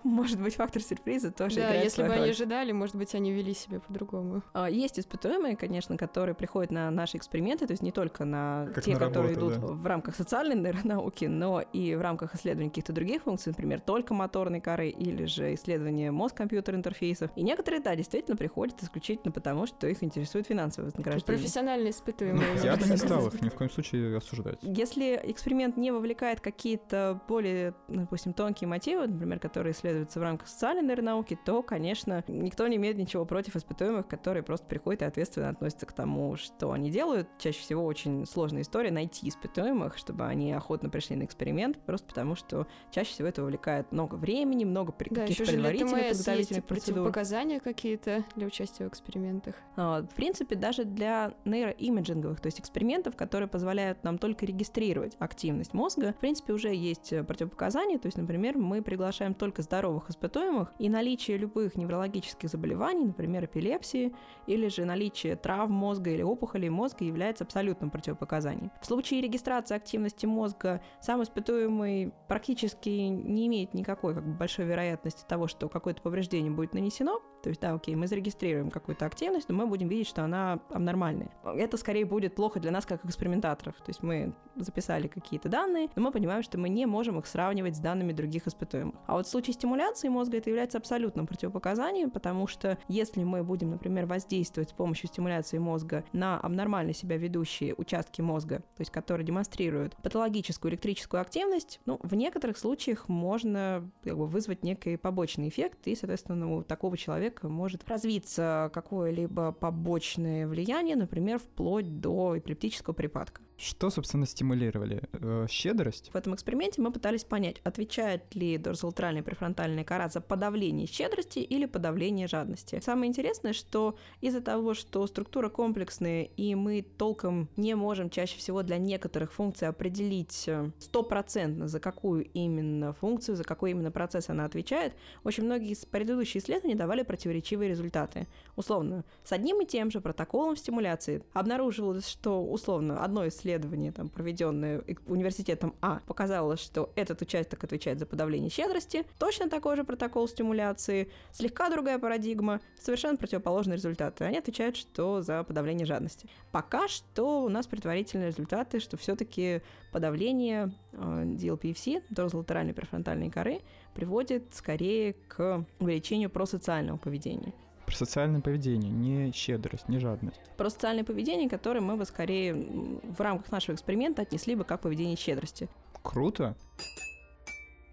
может 0.05 0.41
быть, 0.41 0.57
фактор 0.57 0.83
сюрприза 0.83 1.31
тоже 1.31 1.57
Да, 1.57 1.62
играет 1.67 1.85
если 1.85 1.95
свою 1.97 2.09
бы 2.11 2.15
они 2.15 2.23
роль. 2.25 2.31
ожидали, 2.31 2.73
может 2.73 2.97
быть, 2.97 3.15
они 3.15 3.33
вели 3.33 3.55
себя 3.55 3.81
по-другому. 3.81 4.43
А, 4.53 4.69
Есть 4.71 4.99
испытуемые, 4.99 5.57
конечно, 5.57 5.97
которые 5.97 6.35
приходят 6.35 6.71
на 6.71 6.91
наши 6.91 7.17
эксперименты, 7.17 7.67
то 7.67 7.73
есть 7.73 7.83
не 7.83 7.93
только 7.93 8.25
на 8.25 8.69
Как 8.75 8.85
те, 8.85 8.93
на 8.95 8.99
которые 9.01 9.35
работу, 9.35 9.57
идут 9.57 9.61
да. 9.61 9.73
в 9.75 9.87
рамках 9.87 10.17
социальной 10.17 10.57
нейронауки, 10.57 11.27
но 11.27 11.61
и 11.61 11.95
в 11.95 12.01
рамках 12.01 12.35
исследований 12.35 12.71
каких-то 12.71 12.93
других 12.93 13.23
функций, 13.23 13.51
например, 13.51 13.81
только 13.81 14.15
моторной 14.15 14.61
коры 14.61 14.88
или 14.88 15.25
же 15.27 15.55
исследования 15.55 16.11
мозг-компьютер 16.11 16.75
интерфейсов. 16.75 17.31
И 17.37 17.43
некоторые, 17.43 17.81
да, 17.83 17.95
действительно 17.97 18.37
приходят 18.37 18.83
исключительно 18.83 19.33
потому, 19.33 19.67
что 19.67 19.87
их 19.87 20.03
интересует 20.03 20.47
финансовое 20.47 20.87
вознаграждение. 20.91 21.27
Профессионально 21.38 21.91
испытуемые. 21.91 22.47
Ну, 22.57 22.62
Я 22.65 22.77
бы 22.77 22.87
не 22.87 22.97
стал 22.97 23.29
их 23.29 23.41
ни 23.43 23.49
в 23.49 23.55
коем 23.55 23.71
случае 23.71 24.17
осуждать. 24.17 24.59
Если 24.62 25.21
эксперимент 25.25 25.77
не 25.77 25.91
вовлекает 25.91 26.41
какие-то 26.41 27.21
более, 27.29 27.75
допустим, 27.88 28.33
тонкие 28.33 28.69
мотивы, 28.69 29.07
например, 29.07 29.38
которые 29.38 29.75
исследуются 29.93 30.21
в 30.21 30.23
рамках 30.23 30.49
социальной 30.49 30.83
нейронауки, 30.83 31.39
то, 31.45 31.63
конечно, 31.63 32.25
никто 32.29 32.67
не 32.67 32.77
имеет 32.77 32.97
ничего 32.97 33.25
против 33.25 33.57
испытуемых, 33.57 34.07
которые 34.09 34.43
просто 34.43 34.67
приходят 34.67 35.03
и 35.03 35.05
ответственно 35.05 35.49
относятся 35.51 35.87
к 35.87 35.93
тому, 35.93 36.37
что 36.37 36.73
они 36.73 36.91
делают. 36.91 37.29
Чаще 37.39 37.61
всего 37.61 37.85
очень 37.85 38.27
сложная 38.27 38.63
история 38.63 38.91
найти 38.91 39.29
испытуемых, 39.29 39.97
чтобы 39.99 40.25
они 40.27 40.53
охотно 40.53 40.89
пришли 40.89 41.17
на 41.17 41.25
эксперимент, 41.25 41.79
просто 41.85 42.07
потому 42.09 42.35
что 42.35 42.67
чаще 42.91 43.11
всего 43.13 43.29
это 43.29 43.43
вовлекает 43.43 43.91
много 43.93 44.15
времени, 44.17 44.65
много 44.65 44.93
при- 44.93 45.09
Да, 45.11 45.23
каких-то 45.23 45.45
предварительных 45.45 46.09
подготовительных 46.09 46.65
процедур. 46.65 46.95
противопоказания 46.95 47.61
какие-то 47.61 48.25
для 48.37 48.47
участия 48.47 48.85
в 48.85 48.89
экспериментах. 48.89 49.55
А, 49.77 50.03
В 50.03 50.15
принципе, 50.15 50.57
даже 50.57 50.85
для 50.85 51.35
нейроимиджинговых, 51.45 52.41
то 52.41 52.47
есть 52.47 52.61
экспериментов, 52.61 53.17
которые 53.17 53.49
позволяют 53.49 54.03
нам 54.05 54.19
только 54.19 54.47
регистрировать 54.47 55.17
активность 55.19 55.75
мозга, 55.75 56.13
в 56.13 56.21
принципе, 56.21 56.53
уже 56.53 56.75
есть 56.75 57.13
э, 57.13 57.23
противопоказания. 57.25 57.99
То 57.99 58.07
есть, 58.07 58.19
например, 58.19 58.57
мы 58.59 58.83
приглашаем 58.83 59.35
только 59.35 59.63
здоровых 59.63 59.82
испытуемых, 60.11 60.73
и 60.79 60.88
наличие 60.88 61.37
любых 61.37 61.77
неврологических 61.77 62.49
заболеваний, 62.49 63.07
например, 63.07 63.45
эпилепсии, 63.45 64.14
или 64.47 64.68
же 64.68 64.85
наличие 64.85 65.37
травм 65.37 65.73
мозга 65.73 66.11
или 66.11 66.23
опухолей 66.23 66.68
мозга 66.68 67.05
является 67.05 67.45
абсолютным 67.45 67.90
противопоказанием. 67.90 68.71
В 68.81 68.87
случае 68.87 69.21
регистрации 69.21 69.75
активности 69.75 70.27
мозга 70.27 70.83
сам 71.01 71.23
испытуемый 71.23 72.12
практически 72.29 72.88
не 72.88 73.47
имеет 73.47 73.75
никакой 73.75 74.14
как 74.14 74.25
бы, 74.27 74.33
большой 74.33 74.64
вероятности 74.66 75.25
того, 75.27 75.47
что 75.49 75.68
какое-то 75.68 76.03
повреждение 76.03 76.51
будет 76.51 76.75
нанесено. 76.75 77.21
То 77.42 77.49
есть, 77.49 77.61
да, 77.61 77.73
окей, 77.73 77.97
мы 77.97 78.07
зарегистрируем 78.07 78.71
какую-то 78.71 79.05
активность, 79.05 79.49
но 79.49 79.55
мы 79.55 79.66
будем 79.66 79.88
видеть, 79.88 80.07
что 80.07 80.23
она 80.23 80.61
абнормальная. 80.71 81.31
Это 81.45 81.77
скорее 81.77 82.05
будет 82.05 82.37
плохо 82.37 82.61
для 82.61 82.71
нас, 82.71 82.87
как 82.87 83.05
экспериментаторов. 83.05 83.75
То 83.77 83.88
есть 83.88 84.03
мы 84.03 84.33
записали 84.55 85.09
какие-то 85.09 85.49
данные, 85.49 85.88
но 85.97 86.03
мы 86.03 86.12
понимаем, 86.12 86.42
что 86.42 86.59
мы 86.59 86.68
не 86.68 86.87
можем 86.87 87.18
их 87.18 87.27
сравнивать 87.27 87.77
с 87.77 87.81
данными 87.81 88.12
других 88.12 88.47
испытуемых. 88.47 88.95
А 89.07 89.14
вот 89.14 89.27
в 89.27 89.31
случае 89.31 89.55
стимуляции 89.73 90.09
мозга 90.09 90.37
это 90.37 90.51
является 90.51 90.77
абсолютным 90.77 91.27
противопоказанием, 91.27 92.11
потому 92.11 92.47
что 92.47 92.77
если 92.89 93.25
мы 93.25 93.43
будем, 93.43 93.71
например, 93.71 94.05
воздействовать 94.05 94.69
с 94.69 94.73
помощью 94.75 95.09
стимуляции 95.09 95.57
мозга 95.57 96.05
на 96.13 96.39
абнормально 96.39 96.93
себя 96.93 97.17
ведущие 97.17 97.75
участки 97.75 98.21
мозга, 98.21 98.59
то 98.59 98.81
есть 98.81 98.91
которые 98.91 99.27
демонстрируют 99.27 99.97
патологическую 100.03 100.73
электрическую 100.73 101.23
активность, 101.23 101.81
ну, 101.87 101.99
в 102.03 102.15
некоторых 102.15 102.59
случаях 102.59 103.09
можно 103.09 103.91
как 104.05 104.19
бы, 104.19 104.27
вызвать 104.27 104.63
некий 104.63 104.99
побочный 104.99 105.49
эффект, 105.49 105.79
и, 105.87 105.95
соответственно, 105.95 106.55
у 106.55 106.63
такого 106.63 106.99
человека 106.99 107.49
может 107.49 107.89
развиться 107.89 108.71
какое-либо 108.75 109.53
побочное 109.53 110.47
влияние, 110.47 110.97
например, 110.97 111.39
вплоть 111.39 111.99
до 111.99 112.37
эпилептического 112.37 112.93
припадка. 112.93 113.41
Что, 113.63 113.91
собственно, 113.91 114.27
стимулировали? 114.27 115.05
Э, 115.13 115.47
щедрость? 115.49 116.11
В 116.13 116.17
этом 116.17 116.35
эксперименте 116.35 116.83
мы 116.83 116.91
пытались 116.91 117.23
понять, 117.23 117.61
отвечает 117.63 118.35
ли 118.35 118.59
дорзолатеральная 118.59 119.23
префронтальная 119.62 119.85
кора 119.85 120.09
за 120.09 120.20
подавление 120.20 120.87
щедрости 120.87 121.38
или 121.38 121.66
подавление 121.66 122.27
жадности. 122.27 122.81
Самое 122.83 123.09
интересное, 123.09 123.53
что 123.53 123.96
из-за 124.20 124.40
того, 124.40 124.75
что 124.75 125.07
структура 125.07 125.48
комплексная, 125.48 126.25
и 126.37 126.55
мы 126.55 126.85
толком 126.98 127.48
не 127.57 127.75
можем 127.75 128.11
чаще 128.11 128.38
всего 128.38 128.62
для 128.62 128.79
некоторых 128.79 129.33
функций 129.33 129.68
определить 129.68 130.44
э, 130.48 130.70
стопроцентно, 130.79 131.68
за 131.68 131.79
какую 131.79 132.25
именно 132.35 132.92
функцию, 132.92 133.37
за 133.37 133.44
какой 133.44 133.70
именно 133.70 133.90
процесс 133.90 134.29
она 134.29 134.44
отвечает, 134.44 134.94
очень 135.25 135.44
многие 135.44 135.77
предыдущие 135.90 136.42
исследования 136.42 136.75
давали 136.75 137.03
противоречивые 137.03 137.70
результаты. 137.70 138.27
Условно, 138.57 139.05
с 139.25 139.33
одним 139.33 139.62
и 139.62 139.66
тем 139.66 139.90
же 139.90 140.01
протоколом 140.01 140.57
стимуляции 140.57 141.22
обнаруживалось, 141.33 142.09
что, 142.09 142.42
условно, 142.44 143.05
одно 143.05 143.29
исследование, 143.29 143.92
там, 143.92 144.09
проведенное 144.09 144.83
университетом 145.07 145.75
А, 145.81 146.01
показало, 146.07 146.57
что 146.57 146.90
этот 146.96 147.22
участок 147.22 147.62
отвечает 147.64 147.98
за 147.98 148.07
подавление 148.07 148.51
щедрости, 148.51 149.05
точно 149.18 149.48
такой 149.53 149.77
же 149.77 149.85
протокол 149.85 150.27
стимуляции, 150.27 151.11
слегка 151.31 151.69
другая 151.69 151.99
парадигма, 151.99 152.61
совершенно 152.81 153.19
противоположные 153.19 153.77
результаты. 153.77 154.25
Они 154.25 154.38
отвечают, 154.38 154.77
что 154.77 155.21
за 155.21 155.45
подавление 155.45 155.85
жадности. 155.85 156.27
Пока 156.53 156.88
что 156.88 157.45
у 157.45 157.49
нас 157.51 157.67
предварительные 157.67 158.29
результаты, 158.29 158.81
что 158.81 158.97
все-таки 158.97 159.61
подавление 159.93 160.73
э, 160.93 160.97
DLPFC, 161.25 162.03
дорзолатеральной 162.09 162.73
префронтальной 162.73 163.31
коры, 163.31 163.61
приводит 163.95 164.55
скорее 164.55 165.12
к 165.29 165.67
увеличению 165.79 166.31
просоциального 166.31 166.97
поведения. 166.97 167.53
Про 167.85 167.95
социальное 167.95 168.41
поведение, 168.41 168.91
не 168.91 169.33
щедрость, 169.33 169.87
не 169.91 169.99
жадность. 169.99 170.41
Про 170.57 170.71
социальное 170.71 171.05
поведение, 171.05 171.51
которое 171.51 171.81
мы 171.81 171.97
бы 171.97 172.07
скорее 172.07 172.55
в 172.55 173.21
рамках 173.21 173.53
нашего 173.53 173.75
эксперимента 173.75 174.23
отнесли 174.23 174.55
бы 174.55 174.65
как 174.65 174.81
поведение 174.81 175.17
щедрости. 175.17 175.69
Круто. 176.03 176.57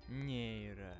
Нейро. 0.07 0.98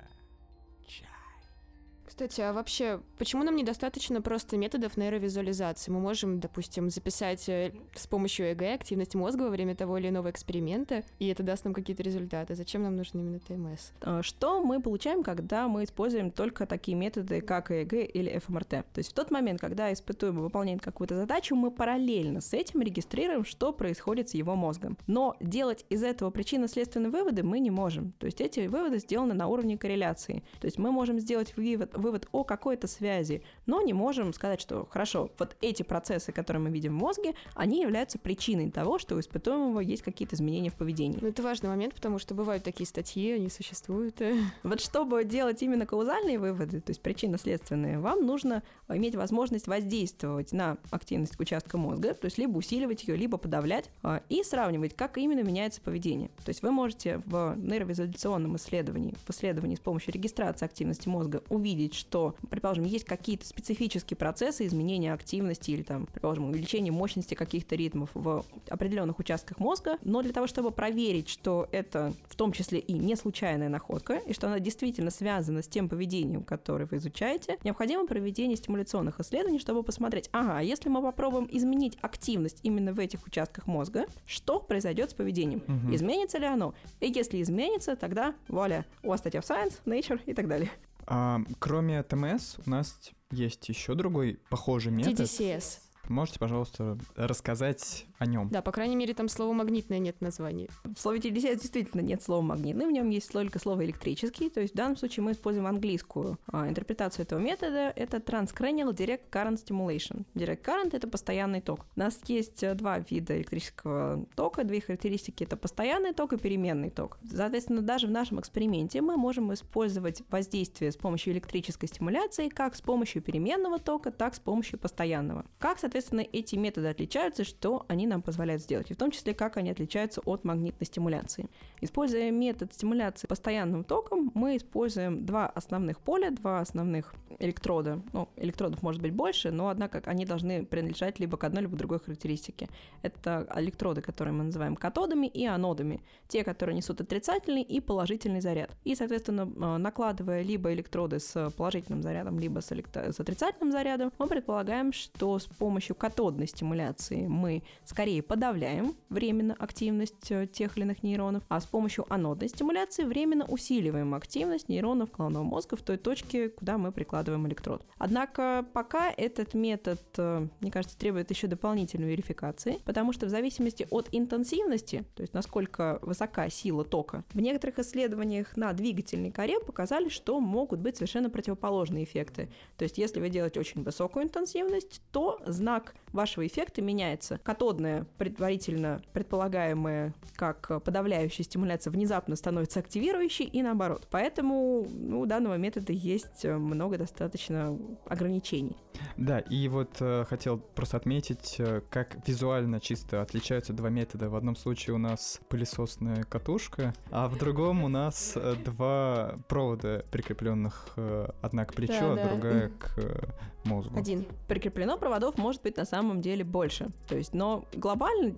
Кстати, 2.20 2.42
а 2.42 2.52
вообще, 2.52 3.00
почему 3.16 3.44
нам 3.44 3.56
недостаточно 3.56 4.20
просто 4.20 4.58
методов 4.58 4.98
нейровизуализации? 4.98 5.90
Мы 5.90 6.00
можем, 6.00 6.38
допустим, 6.38 6.90
записать 6.90 7.48
э, 7.48 7.72
с 7.94 8.06
помощью 8.06 8.52
ЭГ 8.52 8.74
активность 8.74 9.14
мозга 9.14 9.44
во 9.44 9.48
время 9.48 9.74
того 9.74 9.96
или 9.96 10.10
иного 10.10 10.28
эксперимента, 10.28 11.02
и 11.18 11.28
это 11.28 11.42
даст 11.42 11.64
нам 11.64 11.72
какие-то 11.72 12.02
результаты. 12.02 12.54
Зачем 12.54 12.82
нам 12.82 12.94
нужен 12.94 13.20
именно 13.20 13.38
ТМС? 13.38 13.92
А, 14.02 14.22
что 14.22 14.62
мы 14.62 14.82
получаем, 14.82 15.22
когда 15.22 15.66
мы 15.66 15.84
используем 15.84 16.30
только 16.30 16.66
такие 16.66 16.94
методы, 16.94 17.40
как 17.40 17.70
ЭЭГ 17.70 17.94
или 17.94 18.38
ФМРТ? 18.38 18.68
То 18.68 18.84
есть 18.98 19.12
в 19.12 19.14
тот 19.14 19.30
момент, 19.30 19.58
когда 19.58 19.90
испытуемый 19.90 20.42
выполняет 20.42 20.82
какую-то 20.82 21.16
задачу, 21.16 21.54
мы 21.54 21.70
параллельно 21.70 22.42
с 22.42 22.52
этим 22.52 22.82
регистрируем, 22.82 23.46
что 23.46 23.72
происходит 23.72 24.28
с 24.28 24.34
его 24.34 24.56
мозгом. 24.56 24.98
Но 25.06 25.38
делать 25.40 25.86
из 25.88 26.02
этого 26.02 26.28
причинно-следственные 26.28 27.10
выводы 27.10 27.44
мы 27.44 27.60
не 27.60 27.70
можем. 27.70 28.12
То 28.18 28.26
есть 28.26 28.42
эти 28.42 28.66
выводы 28.66 28.98
сделаны 28.98 29.32
на 29.32 29.46
уровне 29.46 29.78
корреляции. 29.78 30.44
То 30.60 30.66
есть 30.66 30.76
мы 30.76 30.92
можем 30.92 31.18
сделать 31.18 31.56
вывод, 31.56 31.96
вывод 31.96 32.09
о 32.32 32.44
какой-то 32.44 32.86
связи, 32.86 33.42
но 33.66 33.80
не 33.82 33.92
можем 33.92 34.32
сказать, 34.32 34.60
что 34.60 34.86
хорошо, 34.90 35.30
вот 35.38 35.56
эти 35.60 35.82
процессы, 35.82 36.32
которые 36.32 36.62
мы 36.62 36.70
видим 36.70 36.96
в 36.96 37.00
мозге, 37.00 37.34
они 37.54 37.82
являются 37.82 38.18
причиной 38.18 38.70
того, 38.70 38.98
что 38.98 39.16
у 39.16 39.20
испытуемого 39.20 39.80
есть 39.80 40.02
какие-то 40.02 40.36
изменения 40.36 40.70
в 40.70 40.74
поведении. 40.74 41.18
Ну, 41.20 41.28
это 41.28 41.42
важный 41.42 41.68
момент, 41.68 41.94
потому 41.94 42.18
что 42.18 42.34
бывают 42.34 42.64
такие 42.64 42.86
статьи, 42.86 43.32
они 43.32 43.48
существуют. 43.48 44.20
Вот 44.62 44.80
чтобы 44.80 45.24
делать 45.24 45.62
именно 45.62 45.86
каузальные 45.86 46.38
выводы, 46.38 46.80
то 46.80 46.90
есть 46.90 47.00
причинно-следственные, 47.00 47.98
вам 47.98 48.24
нужно 48.26 48.62
иметь 48.88 49.14
возможность 49.14 49.66
воздействовать 49.66 50.52
на 50.52 50.78
активность 50.90 51.38
участка 51.38 51.78
мозга, 51.78 52.14
то 52.14 52.26
есть 52.26 52.38
либо 52.38 52.56
усиливать 52.58 53.04
ее, 53.04 53.16
либо 53.16 53.38
подавлять, 53.38 53.90
а, 54.02 54.22
и 54.28 54.42
сравнивать, 54.42 54.94
как 54.94 55.18
именно 55.18 55.42
меняется 55.42 55.80
поведение. 55.80 56.28
То 56.44 56.50
есть 56.50 56.62
вы 56.62 56.70
можете 56.70 57.18
в 57.26 57.54
нейровизуализационном 57.56 58.56
исследовании, 58.56 59.14
в 59.26 59.30
исследовании 59.30 59.76
с 59.76 59.80
помощью 59.80 60.14
регистрации 60.14 60.64
активности 60.64 61.08
мозга 61.08 61.42
увидеть, 61.48 61.94
что, 62.00 62.34
предположим, 62.48 62.84
есть 62.84 63.04
какие-то 63.04 63.46
специфические 63.46 64.16
процессы 64.16 64.66
изменения 64.66 65.12
активности 65.12 65.70
или, 65.70 65.82
там, 65.82 66.06
предположим, 66.06 66.50
увеличения 66.50 66.90
мощности 66.90 67.34
каких-то 67.34 67.76
ритмов 67.76 68.10
в 68.14 68.44
определенных 68.68 69.18
участках 69.18 69.58
мозга, 69.58 69.98
но 70.02 70.22
для 70.22 70.32
того, 70.32 70.46
чтобы 70.46 70.72
проверить, 70.72 71.28
что 71.28 71.68
это 71.70 72.12
в 72.28 72.34
том 72.34 72.52
числе 72.52 72.78
и 72.78 72.94
не 72.94 73.14
случайная 73.14 73.68
находка, 73.68 74.14
и 74.14 74.32
что 74.32 74.48
она 74.48 74.58
действительно 74.58 75.10
связана 75.10 75.62
с 75.62 75.68
тем 75.68 75.88
поведением, 75.88 76.42
которое 76.42 76.86
вы 76.86 76.96
изучаете, 76.96 77.58
необходимо 77.62 78.06
проведение 78.06 78.56
стимуляционных 78.56 79.20
исследований, 79.20 79.58
чтобы 79.58 79.82
посмотреть, 79.82 80.28
ага, 80.32 80.58
а 80.58 80.62
если 80.62 80.88
мы 80.88 81.02
попробуем 81.02 81.48
изменить 81.52 81.98
активность 82.00 82.60
именно 82.62 82.92
в 82.92 82.98
этих 82.98 83.26
участках 83.26 83.66
мозга, 83.66 84.06
что 84.26 84.58
произойдет 84.58 85.10
с 85.10 85.14
поведением? 85.14 85.62
Угу. 85.68 85.94
Изменится 85.94 86.38
ли 86.38 86.46
оно? 86.46 86.74
И 87.00 87.08
если 87.08 87.42
изменится, 87.42 87.96
тогда 87.96 88.34
вуаля, 88.48 88.86
у 89.02 89.08
вас 89.08 89.20
статья 89.20 89.40
в 89.40 89.44
Science, 89.44 89.80
Nature 89.84 90.20
и 90.26 90.34
так 90.34 90.48
далее. 90.48 90.70
А, 91.12 91.40
кроме 91.58 92.02
ТМС 92.04 92.56
у 92.64 92.70
нас 92.70 93.10
есть 93.32 93.68
еще 93.68 93.94
другой 93.94 94.38
похожий 94.48 94.92
метод. 94.92 95.20
TDCS. 95.20 95.78
Можете, 96.10 96.40
пожалуйста, 96.40 96.98
рассказать 97.14 98.04
о 98.18 98.26
нем? 98.26 98.48
Да, 98.50 98.62
по 98.62 98.72
крайней 98.72 98.96
мере, 98.96 99.14
там 99.14 99.28
слова 99.28 99.52
магнитное 99.52 100.00
нет 100.00 100.20
названия. 100.20 100.68
В 100.82 101.00
слове 101.00 101.20
телесет 101.20 101.60
действительно 101.60 102.00
нет 102.00 102.20
слова 102.20 102.42
магнитный, 102.42 102.86
в 102.86 102.90
нем 102.90 103.10
есть 103.10 103.30
только 103.30 103.60
слово 103.60 103.84
электрический, 103.84 104.50
то 104.50 104.60
есть 104.60 104.74
в 104.74 104.76
данном 104.76 104.96
случае 104.96 105.22
мы 105.22 105.32
используем 105.32 105.68
английскую 105.68 106.36
а, 106.48 106.68
интерпретацию 106.68 107.22
этого 107.26 107.38
метода. 107.38 107.92
Это 107.94 108.16
Transcranial 108.16 108.92
Direct 108.92 109.30
Current 109.30 109.64
Stimulation. 109.64 110.24
Direct 110.34 110.64
Current— 110.64 110.90
это 110.96 111.06
постоянный 111.06 111.60
ток. 111.60 111.86
У 111.94 112.00
нас 112.00 112.18
есть 112.26 112.64
э, 112.64 112.74
два 112.74 112.98
вида 112.98 113.38
электрического 113.38 114.26
тока, 114.34 114.64
две 114.64 114.80
характеристики— 114.80 115.44
это 115.44 115.56
постоянный 115.56 116.12
ток 116.12 116.32
и 116.32 116.38
переменный 116.38 116.90
ток. 116.90 117.18
Соответственно, 117.30 117.82
даже 117.82 118.08
в 118.08 118.10
нашем 118.10 118.40
эксперименте 118.40 119.00
мы 119.00 119.16
можем 119.16 119.54
использовать 119.54 120.22
воздействие 120.28 120.90
с 120.90 120.96
помощью 120.96 121.34
электрической 121.34 121.88
стимуляции 121.88 122.48
как 122.48 122.74
с 122.74 122.80
помощью 122.80 123.22
переменного 123.22 123.78
тока, 123.78 124.10
так 124.10 124.32
и 124.32 124.36
с 124.36 124.40
помощью 124.40 124.80
постоянного. 124.80 125.44
Как, 125.60 125.78
соответственно, 125.78 125.99
соответственно, 126.00 126.26
эти 126.32 126.56
методы 126.56 126.88
отличаются, 126.88 127.44
что 127.44 127.84
они 127.88 128.06
нам 128.06 128.22
позволяют 128.22 128.62
сделать, 128.62 128.90
и 128.90 128.94
в 128.94 128.96
том 128.96 129.10
числе, 129.10 129.34
как 129.34 129.56
они 129.56 129.70
отличаются 129.70 130.20
от 130.24 130.44
магнитной 130.44 130.86
стимуляции. 130.86 131.48
Используя 131.82 132.30
метод 132.30 132.72
стимуляции 132.72 133.26
постоянным 133.26 133.84
током, 133.84 134.30
мы 134.34 134.56
используем 134.56 135.26
два 135.26 135.46
основных 135.46 135.98
поля, 135.98 136.30
два 136.30 136.60
основных 136.60 137.14
электрода. 137.38 138.00
Ну, 138.12 138.28
электродов 138.36 138.82
может 138.82 139.02
быть 139.02 139.12
больше, 139.12 139.50
но, 139.50 139.68
однако, 139.68 140.02
они 140.06 140.24
должны 140.24 140.64
принадлежать 140.64 141.20
либо 141.20 141.36
к 141.36 141.44
одной, 141.44 141.62
либо 141.62 141.74
к 141.74 141.78
другой 141.78 142.00
характеристике. 142.00 142.68
Это 143.02 143.46
электроды, 143.56 144.00
которые 144.00 144.34
мы 144.34 144.44
называем 144.44 144.76
катодами 144.76 145.26
и 145.26 145.46
анодами. 145.46 146.00
Те, 146.28 146.44
которые 146.44 146.76
несут 146.76 147.00
отрицательный 147.00 147.62
и 147.62 147.80
положительный 147.80 148.40
заряд. 148.40 148.70
И, 148.84 148.94
соответственно, 148.94 149.42
э, 149.42 149.76
накладывая 149.78 150.42
либо 150.42 150.72
электроды 150.72 151.18
с 151.18 151.50
положительным 151.50 152.02
зарядом, 152.02 152.38
либо 152.38 152.60
с, 152.60 152.72
электро... 152.72 153.12
с 153.12 153.20
отрицательным 153.20 153.72
зарядом, 153.72 154.12
мы 154.18 154.26
предполагаем, 154.26 154.92
что 154.92 155.38
с 155.38 155.46
помощью 155.46 155.79
помощью 155.80 155.96
катодной 155.96 156.46
стимуляции 156.46 157.26
мы 157.26 157.62
скорее 157.86 158.22
подавляем 158.22 158.94
временно 159.08 159.56
активность 159.58 160.30
э, 160.30 160.46
тех 160.46 160.76
или 160.76 160.84
иных 160.84 161.02
нейронов, 161.02 161.42
а 161.48 161.58
с 161.58 161.64
помощью 161.64 162.04
анодной 162.12 162.50
стимуляции 162.50 163.04
временно 163.04 163.46
усиливаем 163.46 164.12
активность 164.14 164.68
нейронов 164.68 165.10
головного 165.10 165.42
мозга 165.42 165.76
в 165.76 165.82
той 165.82 165.96
точке, 165.96 166.50
куда 166.50 166.76
мы 166.76 166.92
прикладываем 166.92 167.46
электрод. 167.46 167.82
Однако 167.96 168.66
пока 168.74 169.10
этот 169.10 169.54
метод, 169.54 170.02
э, 170.18 170.48
мне 170.60 170.70
кажется, 170.70 170.98
требует 170.98 171.30
еще 171.30 171.46
дополнительной 171.46 172.10
верификации, 172.10 172.78
потому 172.84 173.14
что 173.14 173.24
в 173.24 173.30
зависимости 173.30 173.88
от 173.90 174.06
интенсивности, 174.12 175.06
то 175.14 175.22
есть 175.22 175.32
насколько 175.32 175.98
высока 176.02 176.50
сила 176.50 176.84
тока, 176.84 177.24
в 177.32 177.40
некоторых 177.40 177.78
исследованиях 177.78 178.54
на 178.58 178.74
двигательной 178.74 179.32
коре 179.32 179.60
показали, 179.60 180.10
что 180.10 180.40
могут 180.40 180.80
быть 180.80 180.96
совершенно 180.96 181.30
противоположные 181.30 182.04
эффекты. 182.04 182.50
То 182.76 182.82
есть 182.82 182.98
если 182.98 183.18
вы 183.18 183.30
делаете 183.30 183.60
очень 183.60 183.82
высокую 183.82 184.26
интенсивность, 184.26 185.00
то 185.10 185.40
знак 185.46 185.69
знак 185.70 185.94
вашего 186.12 186.44
эффекта 186.44 186.82
меняется. 186.82 187.38
Катодная, 187.44 188.04
предварительно 188.18 189.00
предполагаемая 189.12 190.12
как 190.34 190.82
подавляющая 190.82 191.44
стимуляция, 191.44 191.92
внезапно 191.92 192.34
становится 192.34 192.80
активирующей 192.80 193.44
и 193.44 193.62
наоборот. 193.62 194.08
Поэтому 194.10 194.88
ну, 194.90 195.20
у 195.20 195.26
данного 195.26 195.54
метода 195.54 195.92
есть 195.92 196.44
много 196.44 196.98
достаточно 196.98 197.78
ограничений. 198.06 198.76
Да, 199.16 199.38
и 199.38 199.68
вот 199.68 199.98
э, 200.00 200.24
хотел 200.28 200.58
просто 200.58 200.96
отметить, 200.96 201.56
э, 201.58 201.82
как 201.90 202.16
визуально 202.26 202.80
чисто 202.80 203.22
отличаются 203.22 203.72
два 203.72 203.88
метода. 203.88 204.28
В 204.28 204.34
одном 204.34 204.56
случае 204.56 204.96
у 204.96 204.98
нас 204.98 205.40
пылесосная 205.48 206.24
катушка, 206.24 206.92
а 207.12 207.28
в 207.28 207.38
другом 207.38 207.84
у 207.84 207.88
нас 207.88 208.32
э, 208.34 208.56
два 208.64 209.38
провода, 209.48 210.04
прикрепленных 210.10 210.88
э, 210.96 211.28
одна 211.40 211.64
к 211.64 211.74
плечу, 211.74 211.92
да, 212.00 212.12
а 212.12 212.16
да. 212.16 212.28
другая 212.28 212.68
к 212.70 212.98
э, 212.98 213.28
мозгу. 213.64 213.98
Один. 213.98 214.26
Прикреплено 214.48 214.96
проводов 214.96 215.38
может 215.38 215.62
быть 215.62 215.76
на 215.76 215.84
самом 215.84 216.20
деле 216.20 216.44
больше. 216.44 216.90
То 217.08 217.16
есть, 217.16 217.34
но 217.34 217.64
глобально 217.74 218.32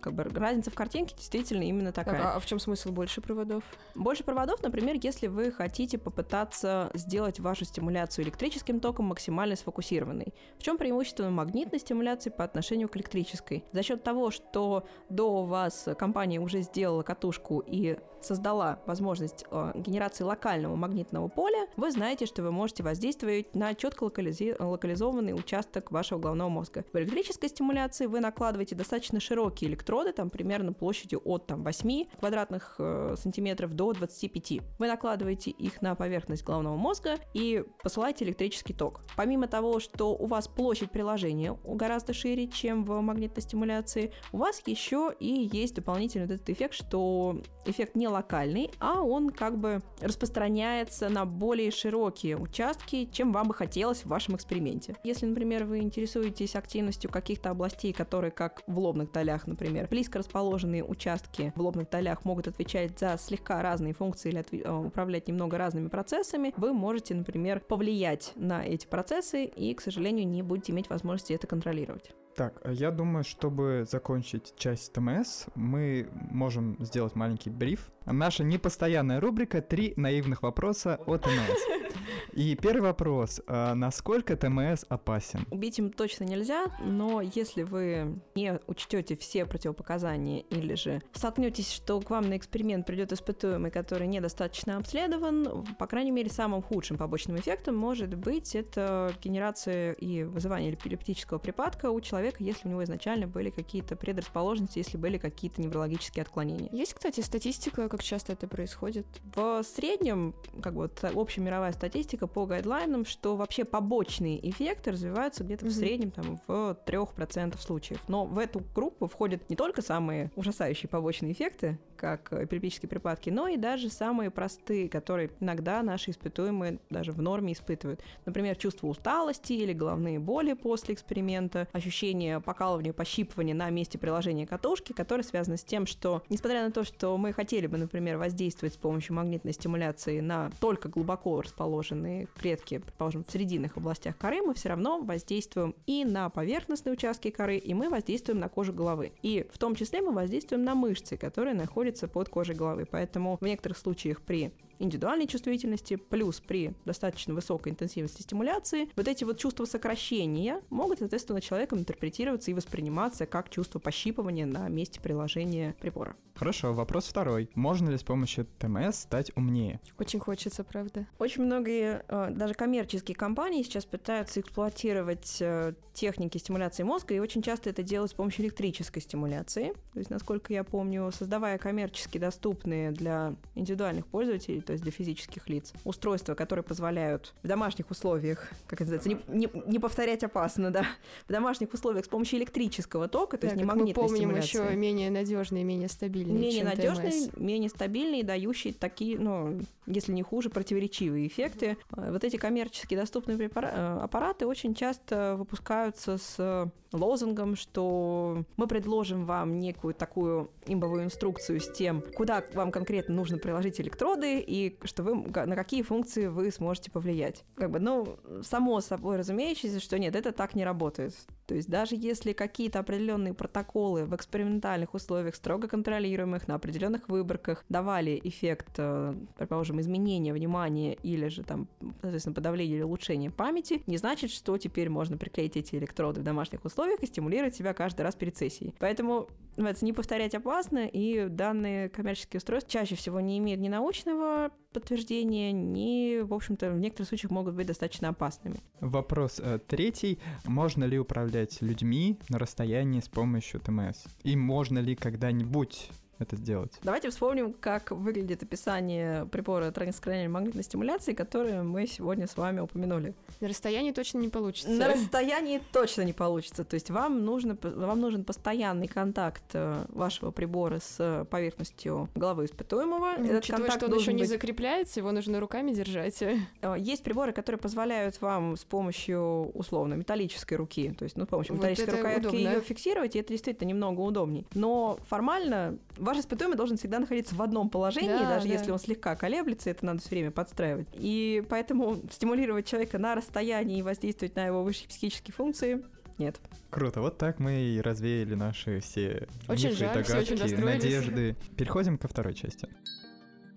как 0.00 0.14
бы 0.14 0.24
разница 0.24 0.70
в 0.70 0.74
картинке 0.74 1.14
действительно 1.16 1.62
именно 1.62 1.92
такая. 1.92 2.22
Так, 2.22 2.36
а 2.36 2.38
в 2.38 2.46
чем 2.46 2.58
смысл 2.58 2.92
больше 2.92 3.20
проводов? 3.20 3.64
Больше 3.94 4.24
проводов, 4.24 4.62
например, 4.62 4.96
если 5.02 5.26
вы 5.26 5.50
хотите 5.50 5.98
попытаться 5.98 6.90
сделать 6.94 7.40
вашу 7.40 7.64
стимуляцию 7.64 8.24
электрическим 8.24 8.80
током 8.80 9.06
максимально 9.06 9.56
сфокусированной. 9.56 10.32
В 10.58 10.62
чем 10.62 10.78
преимущество 10.78 11.28
магнитной 11.28 11.80
стимуляции 11.80 12.30
по 12.30 12.44
отношению 12.44 12.88
к 12.88 12.96
электрической? 12.96 13.64
За 13.72 13.82
счет 13.82 14.02
того, 14.02 14.30
что 14.30 14.86
до 15.08 15.44
вас 15.44 15.88
компания 15.98 16.40
уже 16.40 16.60
сделала 16.60 17.02
катушку 17.02 17.62
и 17.66 17.98
создала 18.20 18.80
возможность 18.86 19.44
э, 19.50 19.72
генерации 19.74 20.24
локального 20.24 20.74
магнитного 20.76 21.28
поля, 21.28 21.66
вы 21.76 21.90
знаете, 21.90 22.26
что 22.26 22.42
вы 22.42 22.50
можете 22.50 22.82
воздействовать 22.82 23.54
на 23.54 23.74
четко 23.74 24.04
локализи- 24.04 24.35
локализованный 24.58 25.32
участок 25.32 25.90
вашего 25.90 26.18
головного 26.18 26.48
мозга. 26.48 26.84
В 26.92 26.96
электрической 26.96 27.48
стимуляции 27.48 28.06
вы 28.06 28.20
накладываете 28.20 28.74
достаточно 28.74 29.20
широкие 29.20 29.70
электроды, 29.70 30.12
там 30.12 30.30
примерно 30.30 30.72
площадью 30.72 31.22
от 31.24 31.46
там, 31.46 31.62
8 31.62 32.04
квадратных 32.18 32.76
э, 32.78 33.14
сантиметров 33.16 33.72
до 33.74 33.92
25. 33.92 34.60
Вы 34.78 34.86
накладываете 34.88 35.50
их 35.50 35.82
на 35.82 35.94
поверхность 35.94 36.44
головного 36.44 36.76
мозга 36.76 37.16
и 37.34 37.64
посылаете 37.82 38.24
электрический 38.24 38.72
ток. 38.72 39.02
Помимо 39.16 39.46
того, 39.46 39.80
что 39.80 40.14
у 40.14 40.26
вас 40.26 40.48
площадь 40.48 40.90
приложения 40.90 41.56
гораздо 41.64 42.12
шире, 42.12 42.48
чем 42.48 42.84
в 42.84 43.00
магнитной 43.00 43.42
стимуляции, 43.42 44.12
у 44.32 44.38
вас 44.38 44.62
еще 44.66 45.12
и 45.18 45.48
есть 45.52 45.74
дополнительный 45.74 46.26
этот 46.26 46.48
эффект, 46.50 46.74
что 46.74 47.40
эффект 47.64 47.94
не 47.94 48.08
локальный, 48.08 48.70
а 48.80 49.02
он 49.02 49.30
как 49.30 49.58
бы 49.58 49.82
распространяется 50.00 51.08
на 51.08 51.24
более 51.24 51.70
широкие 51.70 52.36
участки, 52.36 53.08
чем 53.12 53.32
вам 53.32 53.48
бы 53.48 53.54
хотелось 53.54 54.02
в 54.02 54.06
вашем 54.06 54.25
эксперименте. 54.34 54.96
Если, 55.04 55.26
например, 55.26 55.64
вы 55.64 55.78
интересуетесь 55.78 56.56
активностью 56.56 57.08
каких-то 57.08 57.50
областей, 57.50 57.92
которые, 57.92 58.32
как 58.32 58.62
в 58.66 58.78
лобных 58.78 59.12
долях, 59.12 59.46
например, 59.46 59.86
близко 59.88 60.18
расположенные 60.18 60.82
участки 60.82 61.52
в 61.54 61.60
лобных 61.60 61.88
долях 61.88 62.24
могут 62.24 62.48
отвечать 62.48 62.98
за 62.98 63.16
слегка 63.18 63.62
разные 63.62 63.94
функции 63.94 64.30
или. 64.30 64.44
Э, 64.62 64.72
управлять 64.72 65.28
немного 65.28 65.58
разными 65.58 65.88
процессами, 65.88 66.52
вы 66.56 66.72
можете, 66.72 67.14
например, 67.14 67.60
повлиять 67.60 68.32
на 68.36 68.64
эти 68.64 68.86
процессы 68.86 69.44
и, 69.44 69.74
к 69.74 69.80
сожалению, 69.80 70.26
не 70.26 70.42
будете 70.42 70.72
иметь 70.72 70.88
возможности 70.88 71.32
это 71.32 71.46
контролировать. 71.46 72.10
Так, 72.36 72.60
а 72.64 72.70
я 72.70 72.90
думаю, 72.90 73.24
чтобы 73.24 73.86
закончить 73.90 74.52
часть 74.58 74.92
ТМС, 74.92 75.46
мы 75.54 76.06
можем 76.12 76.76
сделать 76.80 77.14
маленький 77.14 77.48
бриф. 77.48 77.90
Наша 78.04 78.44
непостоянная 78.44 79.20
рубрика 79.20 79.62
«Три 79.62 79.94
наивных 79.96 80.42
вопроса 80.42 81.00
о 81.06 81.16
ТМС». 81.16 81.30
И 82.32 82.54
первый 82.54 82.82
вопрос. 82.82 83.40
А 83.46 83.74
насколько 83.74 84.36
ТМС 84.36 84.84
опасен? 84.88 85.46
Убить 85.50 85.78
им 85.78 85.90
точно 85.90 86.24
нельзя, 86.24 86.66
но 86.80 87.22
если 87.22 87.62
вы 87.62 88.20
не 88.34 88.60
учтете 88.66 89.16
все 89.16 89.46
противопоказания 89.46 90.40
или 90.50 90.74
же 90.74 91.02
столкнетесь, 91.12 91.72
что 91.72 91.98
к 92.00 92.10
вам 92.10 92.28
на 92.28 92.36
эксперимент 92.36 92.86
придет 92.86 93.12
испытуемый, 93.12 93.70
который 93.70 94.06
недостаточно 94.06 94.76
обследован, 94.76 95.64
по 95.78 95.86
крайней 95.86 96.10
мере, 96.10 96.30
самым 96.30 96.62
худшим 96.62 96.98
побочным 96.98 97.38
эффектом 97.38 97.74
может 97.76 98.14
быть 98.14 98.54
это 98.54 99.14
генерация 99.22 99.92
и 99.92 100.24
вызывание 100.24 100.74
эпилептического 100.74 101.38
припадка 101.38 101.90
у 101.90 102.00
человека, 102.02 102.25
если 102.38 102.68
у 102.68 102.70
него 102.70 102.84
изначально 102.84 103.26
были 103.26 103.50
какие-то 103.50 103.96
предрасположенности, 103.96 104.78
если 104.78 104.96
были 104.96 105.18
какие-то 105.18 105.60
неврологические 105.62 106.22
отклонения. 106.22 106.68
Есть, 106.72 106.94
кстати, 106.94 107.20
статистика, 107.20 107.88
как 107.88 108.02
часто 108.02 108.32
это 108.32 108.46
происходит? 108.46 109.06
В 109.34 109.62
среднем, 109.62 110.34
как 110.62 110.74
бы 110.74 110.82
вот 110.82 111.04
общемировая 111.04 111.72
статистика 111.72 112.26
по 112.26 112.46
гайдлайнам, 112.46 113.04
что 113.04 113.36
вообще 113.36 113.64
побочные 113.64 114.48
эффекты 114.48 114.92
развиваются 114.92 115.44
где-то 115.44 115.66
mm-hmm. 115.66 115.70
в 115.70 115.72
среднем 115.72 116.10
там 116.10 116.40
в 116.46 116.78
3% 116.86 117.58
случаев. 117.60 118.00
Но 118.08 118.24
в 118.24 118.38
эту 118.38 118.62
группу 118.74 119.06
входят 119.06 119.48
не 119.48 119.56
только 119.56 119.82
самые 119.82 120.30
ужасающие 120.36 120.88
побочные 120.88 121.32
эффекты, 121.32 121.78
как 121.96 122.32
эпилептические 122.32 122.88
припадки, 122.88 123.30
но 123.30 123.48
и 123.48 123.56
даже 123.56 123.88
самые 123.88 124.30
простые, 124.30 124.88
которые 124.88 125.30
иногда 125.40 125.82
наши 125.82 126.10
испытуемые 126.10 126.78
даже 126.90 127.12
в 127.12 127.20
норме 127.20 127.52
испытывают. 127.52 128.00
Например, 128.24 128.56
чувство 128.56 128.86
усталости 128.86 129.52
или 129.52 129.72
головные 129.72 130.18
боли 130.18 130.52
после 130.52 130.94
эксперимента, 130.94 131.68
ощущение 131.72 132.40
покалывания, 132.40 132.92
пощипывания 132.92 133.54
на 133.54 133.70
месте 133.70 133.98
приложения 133.98 134.46
катушки, 134.46 134.92
которое 134.92 135.22
связано 135.22 135.56
с 135.56 135.64
тем, 135.64 135.86
что, 135.86 136.22
несмотря 136.28 136.64
на 136.64 136.70
то, 136.70 136.84
что 136.84 137.16
мы 137.16 137.32
хотели 137.32 137.66
бы, 137.66 137.78
например, 137.78 138.18
воздействовать 138.18 138.74
с 138.74 138.76
помощью 138.76 139.16
магнитной 139.16 139.52
стимуляции 139.52 140.20
на 140.20 140.50
только 140.60 140.88
глубоко 140.88 141.40
расположенные 141.40 142.28
клетки, 142.38 142.78
предположим, 142.78 143.24
в 143.24 143.30
срединных 143.30 143.76
областях 143.76 144.16
коры, 144.16 144.42
мы 144.42 144.54
все 144.54 144.68
равно 144.68 145.00
воздействуем 145.00 145.74
и 145.86 146.04
на 146.04 146.28
поверхностные 146.30 146.92
участки 146.92 147.30
коры, 147.30 147.56
и 147.56 147.74
мы 147.74 147.88
воздействуем 147.88 148.40
на 148.40 148.48
кожу 148.48 148.72
головы. 148.72 149.12
И 149.22 149.46
в 149.50 149.58
том 149.58 149.74
числе 149.74 150.02
мы 150.02 150.12
воздействуем 150.12 150.64
на 150.64 150.74
мышцы, 150.74 151.16
которые 151.16 151.54
находятся 151.54 151.85
под 152.08 152.28
кожей 152.28 152.54
головы. 152.54 152.86
Поэтому 152.90 153.36
в 153.40 153.44
некоторых 153.44 153.78
случаях 153.78 154.20
при 154.20 154.52
индивидуальной 154.78 155.26
чувствительности, 155.26 155.96
плюс 155.96 156.40
при 156.40 156.74
достаточно 156.84 157.34
высокой 157.34 157.72
интенсивности 157.72 158.22
стимуляции, 158.22 158.88
вот 158.96 159.08
эти 159.08 159.24
вот 159.24 159.38
чувства 159.38 159.64
сокращения 159.64 160.60
могут, 160.70 160.98
соответственно, 160.98 161.40
человеком 161.40 161.78
интерпретироваться 161.78 162.50
и 162.50 162.54
восприниматься 162.54 163.26
как 163.26 163.50
чувство 163.50 163.78
пощипывания 163.78 164.46
на 164.46 164.68
месте 164.68 165.00
приложения 165.00 165.74
прибора. 165.80 166.16
Хорошо, 166.36 166.74
вопрос 166.74 167.06
второй. 167.06 167.48
Можно 167.54 167.88
ли 167.88 167.96
с 167.96 168.02
помощью 168.02 168.46
ТМС 168.58 168.96
стать 168.96 169.32
умнее? 169.36 169.80
Очень 169.98 170.20
хочется, 170.20 170.64
правда. 170.64 171.06
Очень 171.18 171.44
многие, 171.44 172.04
э, 172.08 172.30
даже 172.30 172.52
коммерческие 172.52 173.16
компании 173.16 173.62
сейчас 173.62 173.86
пытаются 173.86 174.40
эксплуатировать 174.40 175.38
э, 175.40 175.72
техники 175.94 176.36
стимуляции 176.36 176.82
мозга, 176.82 177.14
и 177.14 177.18
очень 177.18 177.40
часто 177.40 177.70
это 177.70 177.82
делают 177.82 178.10
с 178.10 178.14
помощью 178.14 178.44
электрической 178.44 179.00
стимуляции. 179.00 179.72
То 179.94 179.98
есть, 179.98 180.10
насколько 180.10 180.52
я 180.52 180.62
помню, 180.62 181.10
создавая 181.10 181.56
коммерчески 181.56 182.18
доступные 182.18 182.90
для 182.90 183.34
индивидуальных 183.54 184.06
пользователей 184.06 184.60
то 184.66 184.72
есть 184.72 184.82
для 184.82 184.92
физических 184.92 185.48
лиц. 185.48 185.72
Устройства, 185.84 186.34
которые 186.34 186.62
позволяют 186.62 187.32
в 187.42 187.46
домашних 187.48 187.90
условиях, 187.90 188.50
как 188.66 188.80
это 188.80 188.92
называется, 188.92 189.30
не, 189.30 189.46
не, 189.46 189.48
не 189.66 189.78
повторять 189.78 190.24
опасно, 190.24 190.70
да, 190.70 190.84
в 191.26 191.32
домашних 191.32 191.72
условиях 191.72 192.04
с 192.04 192.08
помощью 192.08 192.38
электрического 192.40 193.08
тока, 193.08 193.36
то 193.36 193.42
да, 193.42 193.48
есть 193.48 193.56
не 193.56 193.64
магнитной 193.64 194.02
мы 194.02 194.08
помним 194.08 194.16
стимуляции. 194.16 194.64
еще 194.66 194.76
менее 194.76 195.10
надежные, 195.10 195.64
менее 195.64 195.88
стабильные, 195.88 196.38
Менее 196.38 196.64
надежные, 196.64 197.30
менее 197.36 197.70
стабильные, 197.70 198.24
дающие 198.24 198.74
такие, 198.74 199.18
ну, 199.18 199.60
если 199.86 200.12
не 200.12 200.22
хуже, 200.22 200.50
противоречивые 200.50 201.28
эффекты. 201.28 201.76
Вот 201.90 202.24
эти 202.24 202.36
коммерчески 202.36 202.94
доступные 202.96 203.38
препара- 203.38 203.72
э, 203.72 204.00
аппараты 204.02 204.46
очень 204.46 204.74
часто 204.74 205.36
выпускаются 205.38 206.18
с 206.18 206.70
лозунгом, 206.92 207.56
что 207.56 208.44
мы 208.56 208.66
предложим 208.66 209.26
вам 209.26 209.58
некую 209.60 209.94
такую 209.94 210.50
имбовую 210.66 211.04
инструкцию 211.04 211.60
с 211.60 211.70
тем, 211.70 212.02
куда 212.16 212.44
вам 212.54 212.70
конкретно 212.72 213.14
нужно 213.14 213.38
приложить 213.38 213.80
электроды 213.80 214.40
и 214.40 214.55
что 214.84 215.02
вы 215.02 215.14
на 215.14 215.56
какие 215.56 215.82
функции 215.82 216.26
вы 216.26 216.50
сможете 216.50 216.90
повлиять. 216.90 217.44
Как 217.56 217.70
бы, 217.70 217.80
ну, 217.80 218.18
само 218.42 218.80
собой 218.80 219.16
разумеющееся, 219.16 219.80
что 219.80 219.98
нет, 219.98 220.14
это 220.14 220.32
так 220.32 220.54
не 220.54 220.64
работает. 220.64 221.14
То 221.46 221.54
есть 221.54 221.68
даже 221.68 221.94
если 221.96 222.32
какие-то 222.32 222.80
определенные 222.80 223.32
протоколы 223.32 224.04
в 224.04 224.14
экспериментальных 224.14 224.94
условиях, 224.94 225.34
строго 225.36 225.68
контролируемых, 225.68 226.48
на 226.48 226.56
определенных 226.56 227.08
выборках 227.08 227.64
давали 227.68 228.20
эффект, 228.22 228.74
э, 228.78 229.14
предположим, 229.36 229.80
изменения 229.80 230.32
внимания 230.32 230.94
или 230.94 231.28
же 231.28 231.44
там, 231.44 231.68
соответственно, 232.00 232.34
подавления 232.34 232.76
или 232.76 232.82
улучшения 232.82 233.30
памяти, 233.30 233.82
не 233.86 233.96
значит, 233.96 234.30
что 234.30 234.58
теперь 234.58 234.88
можно 234.88 235.16
приклеить 235.16 235.56
эти 235.56 235.76
электроды 235.76 236.20
в 236.20 236.24
домашних 236.24 236.64
условиях 236.64 237.00
и 237.02 237.06
стимулировать 237.06 237.54
себя 237.54 237.74
каждый 237.74 238.02
раз 238.02 238.14
перед 238.16 238.36
сессией. 238.36 238.74
Поэтому 238.78 239.28
это 239.56 239.84
не 239.84 239.92
повторять 239.92 240.34
опасно, 240.34 240.86
и 240.86 241.28
данные 241.28 241.88
коммерческие 241.88 242.38
устройства 242.38 242.70
чаще 242.70 242.94
всего 242.94 243.20
не 243.20 243.38
имеют 243.38 243.60
ни 243.60 243.68
научного 243.68 244.45
подтверждения, 244.72 245.52
ни, 245.52 246.20
в 246.20 246.34
общем-то, 246.34 246.70
в 246.72 246.78
некоторых 246.78 247.08
случаях 247.08 247.30
могут 247.30 247.54
быть 247.54 247.66
достаточно 247.66 248.08
опасными. 248.08 248.56
Вопрос 248.80 249.40
э, 249.42 249.58
третий. 249.66 250.18
Можно 250.44 250.84
ли 250.84 250.98
управлять 250.98 251.62
людьми 251.62 252.18
на 252.28 252.38
расстоянии 252.38 253.00
с 253.00 253.08
помощью 253.08 253.60
ТМС? 253.60 254.04
И 254.22 254.36
можно 254.36 254.78
ли 254.78 254.94
когда-нибудь 254.94 255.90
это 256.18 256.36
сделать. 256.36 256.72
Давайте 256.82 257.10
вспомним, 257.10 257.52
как 257.52 257.90
выглядит 257.90 258.42
описание 258.42 259.26
прибора 259.26 259.70
транскраниальной 259.70 260.32
магнитной 260.32 260.62
стимуляции, 260.62 261.12
который 261.12 261.62
мы 261.62 261.86
сегодня 261.86 262.26
с 262.26 262.36
вами 262.36 262.60
упомянули. 262.60 263.14
На 263.40 263.48
расстоянии 263.48 263.92
точно 263.92 264.18
не 264.18 264.28
получится. 264.28 264.70
На 264.70 264.88
расстоянии 264.88 265.60
точно 265.72 266.02
не 266.02 266.12
получится. 266.12 266.64
То 266.64 266.74
есть 266.74 266.90
вам, 266.90 267.24
нужно, 267.24 267.56
вам 267.62 268.00
нужен 268.00 268.24
постоянный 268.24 268.88
контакт 268.88 269.44
э, 269.52 269.84
вашего 269.88 270.30
прибора 270.30 270.80
с 270.80 271.26
поверхностью 271.30 272.08
головы 272.14 272.46
испытуемого. 272.46 273.14
Ну, 273.18 273.24
Этот 273.24 273.44
Учитывая, 273.44 273.68
контакт 273.68 273.82
что 273.82 273.92
он 273.92 273.98
еще 273.98 274.10
быть... 274.12 274.20
не 274.20 274.26
закрепляется, 274.26 275.00
его 275.00 275.12
нужно 275.12 275.40
руками 275.40 275.72
держать. 275.72 276.16
Э, 276.62 276.74
есть 276.78 277.02
приборы, 277.02 277.32
которые 277.32 277.58
позволяют 277.58 278.20
вам 278.20 278.56
с 278.56 278.64
помощью 278.64 279.50
условно 279.54 279.94
металлической 279.94 280.54
руки, 280.54 280.92
то 280.96 281.04
есть 281.04 281.16
ну, 281.16 281.24
с 281.24 281.28
помощью 281.28 281.54
вот 281.54 281.62
металлической 281.62 281.96
рукоятки 281.96 282.36
ее 282.36 282.60
фиксировать, 282.60 283.16
и 283.16 283.18
это 283.18 283.32
действительно 283.32 283.68
немного 283.68 284.00
удобней. 284.00 284.46
Но 284.54 284.98
формально 285.08 285.78
ваш 286.06 286.18
испытуемый 286.18 286.56
должен 286.56 286.76
всегда 286.76 286.98
находиться 286.98 287.34
в 287.34 287.42
одном 287.42 287.68
положении, 287.68 288.08
да, 288.08 288.28
даже 288.28 288.46
да. 288.46 288.54
если 288.54 288.70
он 288.70 288.78
слегка 288.78 289.14
колеблется, 289.16 289.68
это 289.70 289.84
надо 289.84 290.00
все 290.00 290.10
время 290.10 290.30
подстраивать. 290.30 290.86
И 290.92 291.44
поэтому 291.50 292.00
стимулировать 292.10 292.66
человека 292.66 292.98
на 292.98 293.14
расстоянии 293.14 293.78
и 293.78 293.82
воздействовать 293.82 294.36
на 294.36 294.46
его 294.46 294.62
высшие 294.62 294.88
психические 294.88 295.34
функции 295.34 295.84
нет. 296.18 296.40
Круто, 296.70 297.00
вот 297.00 297.18
так 297.18 297.38
мы 297.38 297.60
и 297.60 297.80
развеяли 297.80 298.34
наши 298.34 298.80
все 298.80 299.28
очень 299.48 299.70
мифы, 299.70 299.78
жаль, 299.78 299.94
догадки, 299.94 300.32
очень 300.32 300.64
надежды. 300.64 301.36
Переходим 301.56 301.98
ко 301.98 302.08
второй 302.08 302.34
части. 302.34 302.68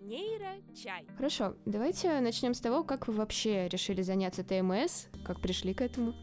Нейрочай. 0.02 1.06
Хорошо, 1.16 1.56
давайте 1.66 2.20
начнем 2.20 2.54
с 2.54 2.60
того, 2.60 2.84
как 2.84 3.08
вы 3.08 3.14
вообще 3.14 3.68
решили 3.68 4.02
заняться 4.02 4.44
ТМС, 4.44 5.06
как 5.24 5.40
пришли 5.40 5.74
к 5.74 5.82
этому. 5.82 6.16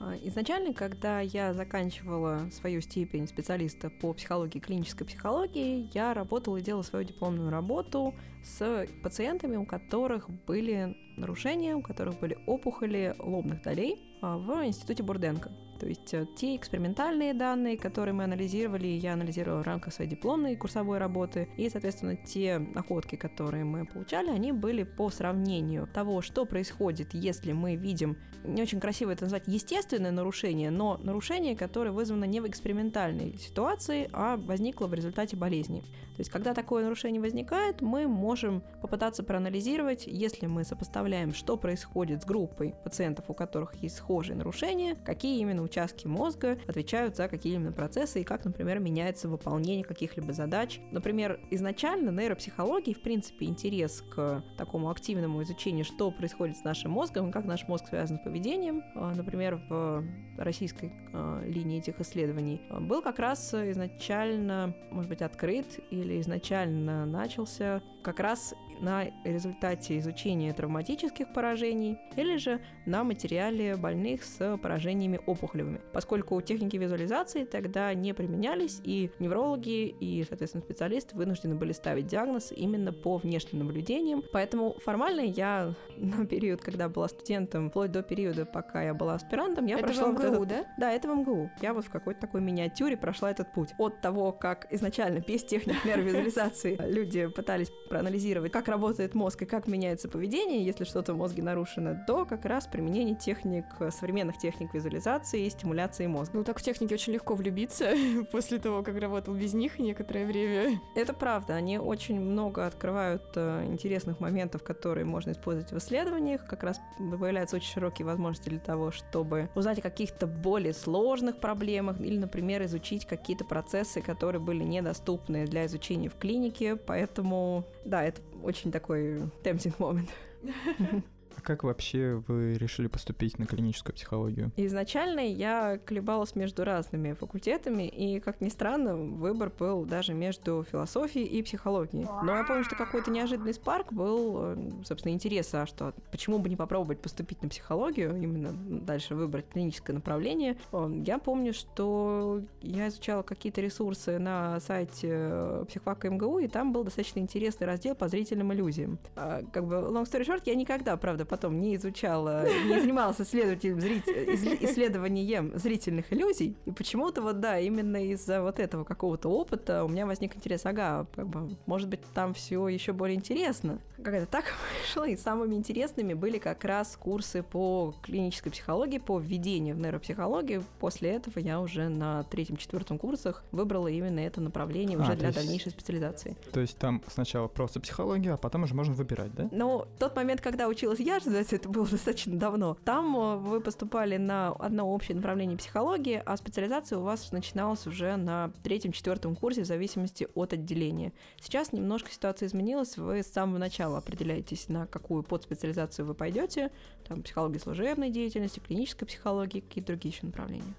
А, 0.00 0.14
изначально, 0.22 0.72
когда 0.72 1.20
я 1.20 1.52
заканчивала 1.52 2.48
свою 2.52 2.80
степень 2.80 3.26
специалиста 3.26 3.90
по 3.90 4.12
психологии, 4.12 4.60
клинической 4.60 5.06
психологии, 5.06 5.90
я 5.92 6.14
работала 6.14 6.56
и 6.56 6.62
делала 6.62 6.82
свою 6.82 7.04
дипломную 7.04 7.50
работу 7.50 8.14
с 8.44 8.86
пациентами, 9.02 9.56
у 9.56 9.66
которых 9.66 10.30
были 10.46 10.96
нарушения, 11.16 11.74
у 11.74 11.82
которых 11.82 12.20
были 12.20 12.38
опухоли 12.46 13.16
лобных 13.18 13.62
долей 13.62 14.18
а, 14.22 14.38
в 14.38 14.64
институте 14.66 15.02
Бурденко. 15.02 15.50
То 15.78 15.86
есть 15.86 16.12
э, 16.12 16.26
те 16.36 16.56
экспериментальные 16.56 17.34
данные, 17.34 17.76
которые 17.76 18.14
мы 18.14 18.24
анализировали, 18.24 18.86
я 18.86 19.12
анализировала 19.12 19.62
в 19.62 19.66
рамках 19.66 19.92
своей 19.92 20.10
дипломной 20.10 20.56
курсовой 20.56 20.98
работы, 20.98 21.48
и, 21.56 21.68
соответственно, 21.70 22.16
те 22.16 22.58
находки, 22.58 23.16
которые 23.16 23.64
мы 23.64 23.86
получали, 23.86 24.30
они 24.30 24.52
были 24.52 24.82
по 24.82 25.10
сравнению 25.10 25.86
того, 25.86 26.22
что 26.22 26.44
происходит, 26.44 27.14
если 27.14 27.52
мы 27.52 27.76
видим, 27.76 28.16
не 28.44 28.62
очень 28.62 28.80
красиво 28.80 29.10
это 29.10 29.24
назвать, 29.24 29.44
естественное 29.46 30.10
нарушение, 30.10 30.70
но 30.70 30.98
нарушение, 30.98 31.56
которое 31.56 31.90
вызвано 31.90 32.24
не 32.24 32.40
в 32.40 32.46
экспериментальной 32.46 33.36
ситуации, 33.38 34.08
а 34.12 34.36
возникло 34.36 34.86
в 34.86 34.94
результате 34.94 35.36
болезни. 35.36 35.80
То 35.80 36.20
есть, 36.20 36.30
когда 36.30 36.52
такое 36.52 36.82
нарушение 36.82 37.20
возникает, 37.20 37.80
мы 37.80 38.08
можем 38.08 38.62
попытаться 38.82 39.22
проанализировать, 39.22 40.04
если 40.06 40.46
мы 40.46 40.64
сопоставляем, 40.64 41.32
что 41.32 41.56
происходит 41.56 42.22
с 42.22 42.26
группой 42.26 42.74
пациентов, 42.82 43.26
у 43.28 43.34
которых 43.34 43.74
есть 43.76 43.96
схожие 43.96 44.36
нарушения, 44.36 44.96
какие 44.96 45.40
именно 45.40 45.62
участки 45.68 46.06
мозга 46.06 46.58
отвечают 46.66 47.16
за 47.16 47.28
какие 47.28 47.54
именно 47.54 47.72
процессы 47.72 48.20
и 48.20 48.24
как, 48.24 48.44
например, 48.44 48.80
меняется 48.80 49.28
выполнение 49.28 49.84
каких-либо 49.84 50.32
задач. 50.32 50.80
Например, 50.90 51.38
изначально 51.50 52.10
нейропсихологии, 52.10 52.94
в 52.94 53.02
принципе, 53.02 53.46
интерес 53.46 54.02
к 54.02 54.42
такому 54.56 54.90
активному 54.90 55.42
изучению, 55.42 55.84
что 55.84 56.10
происходит 56.10 56.56
с 56.56 56.64
нашим 56.64 56.92
мозгом 56.92 57.28
и 57.28 57.32
как 57.32 57.44
наш 57.44 57.68
мозг 57.68 57.86
связан 57.88 58.18
с 58.18 58.22
поведением, 58.22 58.82
а, 58.94 59.14
например, 59.14 59.60
в 59.68 60.04
российской 60.38 60.92
а, 61.12 61.42
линии 61.44 61.78
этих 61.78 62.00
исследований, 62.00 62.60
а, 62.70 62.80
был 62.80 63.02
как 63.02 63.18
раз 63.18 63.54
изначально, 63.54 64.74
может 64.90 65.08
быть, 65.08 65.22
открыт 65.22 65.66
или 65.90 66.20
изначально 66.20 67.06
начался 67.06 67.82
как 68.02 68.20
раз 68.20 68.54
на 68.80 69.06
результате 69.24 69.98
изучения 69.98 70.52
травматических 70.52 71.32
поражений 71.32 71.98
или 72.16 72.36
же 72.36 72.60
на 72.86 73.04
материале 73.04 73.76
больных 73.76 74.24
с 74.24 74.58
поражениями 74.58 75.20
опухолевыми, 75.26 75.80
поскольку 75.92 76.40
техники 76.40 76.76
визуализации 76.76 77.44
тогда 77.44 77.92
не 77.94 78.12
применялись, 78.12 78.80
и 78.84 79.10
неврологи 79.18 79.86
и, 79.88 80.24
соответственно, 80.28 80.64
специалисты 80.64 81.16
вынуждены 81.16 81.54
были 81.54 81.72
ставить 81.72 82.06
диагноз 82.06 82.52
именно 82.52 82.92
по 82.92 83.16
внешним 83.16 83.60
наблюдениям. 83.60 84.22
Поэтому 84.32 84.76
формально 84.84 85.20
я 85.20 85.74
на 85.96 86.26
период, 86.26 86.60
когда 86.60 86.88
была 86.88 87.08
студентом, 87.08 87.70
вплоть 87.70 87.92
до 87.92 88.02
периода, 88.02 88.46
пока 88.46 88.82
я 88.82 88.94
была 88.94 89.14
аспирантом, 89.14 89.66
я 89.66 89.76
это 89.76 89.84
прошла 89.84 90.06
в 90.06 90.12
МГУ, 90.12 90.22
вот 90.22 90.32
этот... 90.32 90.48
да? 90.48 90.66
Да, 90.78 90.92
это 90.92 91.08
в 91.08 91.16
МГУ. 91.16 91.50
Я 91.60 91.74
вот 91.74 91.84
в 91.84 91.90
какой-то 91.90 92.20
такой 92.20 92.40
миниатюре 92.40 92.96
прошла 92.96 93.30
этот 93.30 93.52
путь. 93.52 93.70
От 93.78 94.00
того, 94.00 94.32
как 94.32 94.66
изначально 94.70 95.20
без 95.20 95.44
техник 95.44 95.84
нейровизуализации 95.84 96.78
люди 96.80 97.26
пытались 97.26 97.70
проанализировать, 97.88 98.52
как 98.52 98.67
работает 98.68 99.14
мозг 99.14 99.42
и 99.42 99.46
как 99.46 99.66
меняется 99.66 100.08
поведение, 100.08 100.64
если 100.64 100.84
что-то 100.84 101.14
в 101.14 101.16
мозге 101.16 101.42
нарушено, 101.42 101.96
до 102.06 102.24
как 102.24 102.44
раз 102.44 102.66
применения 102.66 103.14
техник, 103.14 103.64
современных 103.90 104.38
техник 104.38 104.74
визуализации 104.74 105.46
и 105.46 105.50
стимуляции 105.50 106.06
мозга. 106.06 106.38
Ну, 106.38 106.44
так 106.44 106.58
в 106.58 106.62
технике 106.62 106.94
очень 106.94 107.12
легко 107.12 107.34
влюбиться 107.34 107.92
после 108.32 108.58
того, 108.58 108.82
как 108.82 108.98
работал 108.98 109.34
без 109.34 109.54
них 109.54 109.78
некоторое 109.78 110.26
время. 110.26 110.80
Это 110.94 111.12
правда. 111.14 111.54
Они 111.54 111.78
очень 111.78 112.20
много 112.20 112.66
открывают 112.66 113.22
э, 113.34 113.64
интересных 113.66 114.20
моментов, 114.20 114.62
которые 114.62 115.04
можно 115.04 115.32
использовать 115.32 115.72
в 115.72 115.78
исследованиях. 115.78 116.46
Как 116.46 116.62
раз 116.62 116.80
появляются 116.98 117.56
очень 117.56 117.72
широкие 117.72 118.06
возможности 118.06 118.48
для 118.48 118.60
того, 118.60 118.90
чтобы 118.90 119.48
узнать 119.54 119.78
о 119.78 119.82
каких-то 119.82 120.26
более 120.26 120.72
сложных 120.72 121.38
проблемах 121.40 122.00
или, 122.00 122.18
например, 122.18 122.64
изучить 122.64 123.06
какие-то 123.06 123.44
процессы, 123.44 124.00
которые 124.00 124.40
были 124.40 124.62
недоступны 124.64 125.46
для 125.46 125.66
изучения 125.66 126.08
в 126.08 126.16
клинике. 126.16 126.76
Поэтому, 126.76 127.64
да, 127.84 128.04
это 128.04 128.20
очень 128.42 128.70
такой 128.72 129.18
tempting 129.42 129.74
момент. 129.78 130.10
А 131.48 131.52
как 131.52 131.64
вообще 131.64 132.22
вы 132.28 132.58
решили 132.58 132.88
поступить 132.88 133.38
на 133.38 133.46
клиническую 133.46 133.94
психологию? 133.94 134.52
Изначально 134.56 135.20
я 135.20 135.78
колебалась 135.82 136.34
между 136.34 136.62
разными 136.62 137.14
факультетами, 137.14 137.88
и, 137.88 138.20
как 138.20 138.42
ни 138.42 138.50
странно, 138.50 138.96
выбор 138.96 139.50
был 139.58 139.86
даже 139.86 140.12
между 140.12 140.66
философией 140.70 141.24
и 141.24 141.42
психологией. 141.42 142.06
Но 142.22 142.36
я 142.36 142.44
помню, 142.44 142.64
что 142.64 142.76
какой-то 142.76 143.10
неожиданный 143.10 143.54
спарк 143.54 143.94
был, 143.94 144.38
э, 144.42 144.70
собственно, 144.84 145.14
интереса, 145.14 145.64
что 145.64 145.94
почему 146.10 146.38
бы 146.38 146.50
не 146.50 146.56
попробовать 146.56 147.00
поступить 147.00 147.42
на 147.42 147.48
психологию, 147.48 148.14
именно 148.20 148.52
дальше 148.52 149.14
выбрать 149.14 149.48
клиническое 149.48 149.96
направление. 149.96 150.58
Я 151.04 151.18
помню, 151.18 151.54
что 151.54 152.42
я 152.60 152.88
изучала 152.88 153.22
какие-то 153.22 153.62
ресурсы 153.62 154.18
на 154.18 154.60
сайте 154.60 155.08
э, 155.10 155.64
психфака 155.66 156.10
МГУ, 156.10 156.40
и 156.40 156.48
там 156.48 156.74
был 156.74 156.84
достаточно 156.84 157.20
интересный 157.20 157.66
раздел 157.66 157.94
по 157.94 158.08
зрительным 158.08 158.52
иллюзиям. 158.52 158.98
А, 159.16 159.42
как 159.50 159.64
бы, 159.66 159.76
long 159.76 160.04
story 160.04 160.26
short, 160.26 160.42
я 160.44 160.54
никогда, 160.54 160.94
правда, 160.98 161.24
потом 161.38 161.60
не 161.60 161.76
изучала, 161.76 162.44
не 162.66 162.80
занималась 162.80 163.20
исследователем, 163.20 163.78
исследованием 163.78 165.52
зрительных 165.56 166.12
иллюзий. 166.12 166.56
И 166.66 166.72
почему-то 166.72 167.22
вот, 167.22 167.38
да, 167.40 167.58
именно 167.60 168.04
из-за 168.12 168.42
вот 168.42 168.58
этого 168.58 168.82
какого-то 168.84 169.28
опыта 169.28 169.84
у 169.84 169.88
меня 169.88 170.04
возник 170.06 170.34
интерес, 170.36 170.66
ага, 170.66 171.06
как 171.14 171.28
бы, 171.28 171.56
может 171.66 171.88
быть, 171.88 172.00
там 172.14 172.34
все 172.34 172.66
еще 172.68 172.92
более 172.92 173.16
интересно. 173.16 173.78
Как 174.02 174.14
это 174.14 174.26
так 174.26 174.44
вышло? 174.82 175.06
И 175.08 175.16
самыми 175.16 175.54
интересными 175.54 176.14
были 176.14 176.38
как 176.38 176.64
раз 176.64 176.96
курсы 176.96 177.42
по 177.44 177.94
клинической 178.02 178.50
психологии, 178.50 178.98
по 178.98 179.18
введению 179.20 179.76
в 179.76 179.78
нейропсихологию. 179.78 180.64
После 180.80 181.10
этого 181.10 181.38
я 181.38 181.60
уже 181.60 181.88
на 181.88 182.24
третьем-четвертом 182.24 182.98
курсах 182.98 183.44
выбрала 183.52 183.88
именно 183.88 184.20
это 184.20 184.40
направление 184.40 184.98
уже 184.98 185.12
А, 185.12 185.16
для 185.16 185.28
есть- 185.28 185.38
дальнейшей 185.38 185.70
специализации. 185.70 186.36
То 186.52 186.60
есть 186.60 186.76
там 186.78 187.00
сначала 187.06 187.46
просто 187.46 187.78
психология, 187.80 188.32
а 188.32 188.36
потом 188.36 188.64
уже 188.64 188.74
можно 188.74 188.94
выбирать, 188.94 189.32
да? 189.34 189.48
Но 189.52 189.86
тот 189.98 190.16
момент, 190.16 190.40
когда 190.40 190.66
училась 190.68 190.98
я, 191.00 191.17
называется, 191.26 191.56
это 191.56 191.68
было 191.68 191.86
достаточно 191.90 192.38
давно, 192.38 192.76
там 192.84 193.16
э, 193.16 193.36
вы 193.36 193.60
поступали 193.60 194.16
на 194.16 194.48
одно 194.48 194.92
общее 194.92 195.16
направление 195.16 195.56
психологии, 195.56 196.22
а 196.24 196.36
специализация 196.36 196.98
у 196.98 197.02
вас 197.02 197.32
начиналась 197.32 197.86
уже 197.86 198.16
на 198.16 198.52
третьем-четвертом 198.62 199.36
курсе 199.36 199.62
в 199.62 199.66
зависимости 199.66 200.28
от 200.34 200.52
отделения. 200.52 201.12
Сейчас 201.40 201.72
немножко 201.72 202.10
ситуация 202.10 202.48
изменилась, 202.48 202.96
вы 202.96 203.22
с 203.22 203.26
самого 203.26 203.58
начала 203.58 203.98
определяетесь, 203.98 204.68
на 204.68 204.86
какую 204.86 205.22
подспециализацию 205.22 206.06
вы 206.06 206.14
пойдете, 206.14 206.70
там 207.06 207.22
психология 207.22 207.60
служебной 207.60 208.10
деятельности, 208.10 208.60
клиническая 208.60 209.06
психология, 209.06 209.60
какие-то 209.60 209.88
другие 209.88 210.14
еще 210.14 210.26
направления. 210.26 210.74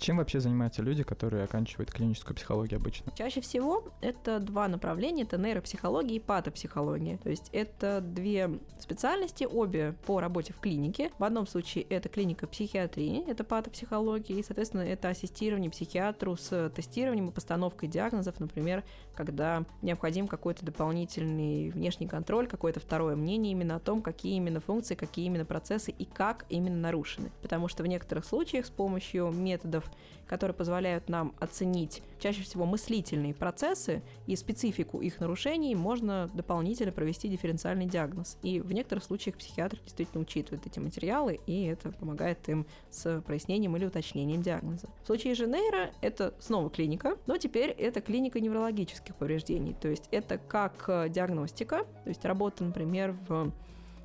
Чем 0.00 0.16
вообще 0.16 0.40
занимаются 0.40 0.80
люди, 0.80 1.02
которые 1.02 1.44
оканчивают 1.44 1.90
клиническую 1.92 2.34
психологию 2.34 2.80
обычно? 2.80 3.12
Чаще 3.14 3.42
всего 3.42 3.84
это 4.00 4.40
два 4.40 4.66
направления, 4.66 5.24
это 5.24 5.36
нейропсихология 5.36 6.16
и 6.16 6.20
патопсихология. 6.20 7.18
То 7.18 7.28
есть 7.28 7.50
это 7.52 8.00
две 8.00 8.58
специальности, 8.78 9.44
обе 9.44 9.94
по 10.06 10.18
работе 10.20 10.54
в 10.54 10.58
клинике. 10.58 11.10
В 11.18 11.24
одном 11.24 11.46
случае 11.46 11.84
это 11.84 12.08
клиника 12.08 12.46
психиатрии, 12.46 13.28
это 13.28 13.44
патопсихология, 13.44 14.38
и, 14.38 14.42
соответственно, 14.42 14.80
это 14.80 15.10
ассистирование 15.10 15.70
психиатру 15.70 16.34
с 16.34 16.70
тестированием 16.74 17.28
и 17.28 17.32
постановкой 17.32 17.90
диагнозов, 17.90 18.40
например, 18.40 18.84
когда 19.14 19.66
необходим 19.82 20.28
какой-то 20.28 20.64
дополнительный 20.64 21.68
внешний 21.68 22.06
контроль, 22.06 22.46
какое-то 22.46 22.80
второе 22.80 23.16
мнение 23.16 23.52
именно 23.52 23.76
о 23.76 23.80
том, 23.80 24.00
какие 24.00 24.36
именно 24.36 24.60
функции, 24.60 24.94
какие 24.94 25.26
именно 25.26 25.44
процессы 25.44 25.90
и 25.90 26.06
как 26.06 26.46
именно 26.48 26.78
нарушены. 26.78 27.30
Потому 27.42 27.68
что 27.68 27.82
в 27.82 27.86
некоторых 27.86 28.24
случаях 28.24 28.64
с 28.64 28.70
помощью 28.70 29.30
методов, 29.30 29.89
которые 30.30 30.54
позволяют 30.54 31.08
нам 31.08 31.34
оценить 31.40 32.02
чаще 32.20 32.42
всего 32.42 32.64
мыслительные 32.64 33.34
процессы 33.34 34.00
и 34.28 34.36
специфику 34.36 35.00
их 35.00 35.18
нарушений, 35.18 35.74
можно 35.74 36.30
дополнительно 36.34 36.92
провести 36.92 37.28
дифференциальный 37.28 37.86
диагноз. 37.86 38.38
И 38.42 38.60
в 38.60 38.70
некоторых 38.72 39.02
случаях 39.02 39.36
психиатр 39.36 39.80
действительно 39.82 40.22
учитывает 40.22 40.64
эти 40.66 40.78
материалы, 40.78 41.40
и 41.46 41.64
это 41.64 41.90
помогает 41.90 42.48
им 42.48 42.64
с 42.90 43.20
прояснением 43.22 43.76
или 43.76 43.86
уточнением 43.86 44.40
диагноза. 44.40 44.88
В 45.02 45.06
случае 45.06 45.34
же 45.34 45.48
нейро 45.48 45.90
это 46.00 46.32
снова 46.38 46.70
клиника, 46.70 47.16
но 47.26 47.36
теперь 47.36 47.70
это 47.70 48.00
клиника 48.00 48.38
неврологических 48.38 49.16
повреждений. 49.16 49.74
То 49.80 49.88
есть 49.88 50.06
это 50.12 50.38
как 50.38 50.84
э, 50.86 51.08
диагностика, 51.08 51.84
то 52.04 52.08
есть 52.08 52.24
работа, 52.24 52.62
например, 52.62 53.16
в 53.28 53.52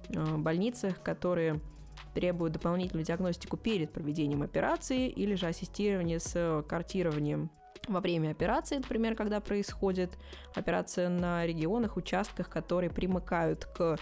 э, 0.10 0.38
больницах, 0.38 1.04
которые 1.04 1.60
требуют 2.14 2.54
дополнительную 2.54 3.06
диагностику 3.06 3.58
перед 3.58 3.92
проведением 3.92 4.42
операции 4.42 5.10
или 5.10 5.36
же 5.36 5.48
ассистирование 5.48 6.20
с 6.20 6.64
картированием 6.68 7.50
во 7.88 8.00
время 8.00 8.32
операции, 8.32 8.78
например, 8.78 9.16
когда 9.16 9.40
происходит 9.40 10.18
операция 10.56 11.10
на 11.10 11.46
регионах, 11.46 11.98
участках, 11.98 12.50
которые 12.50 12.90
примыкают 12.90 13.66
к 13.66 13.98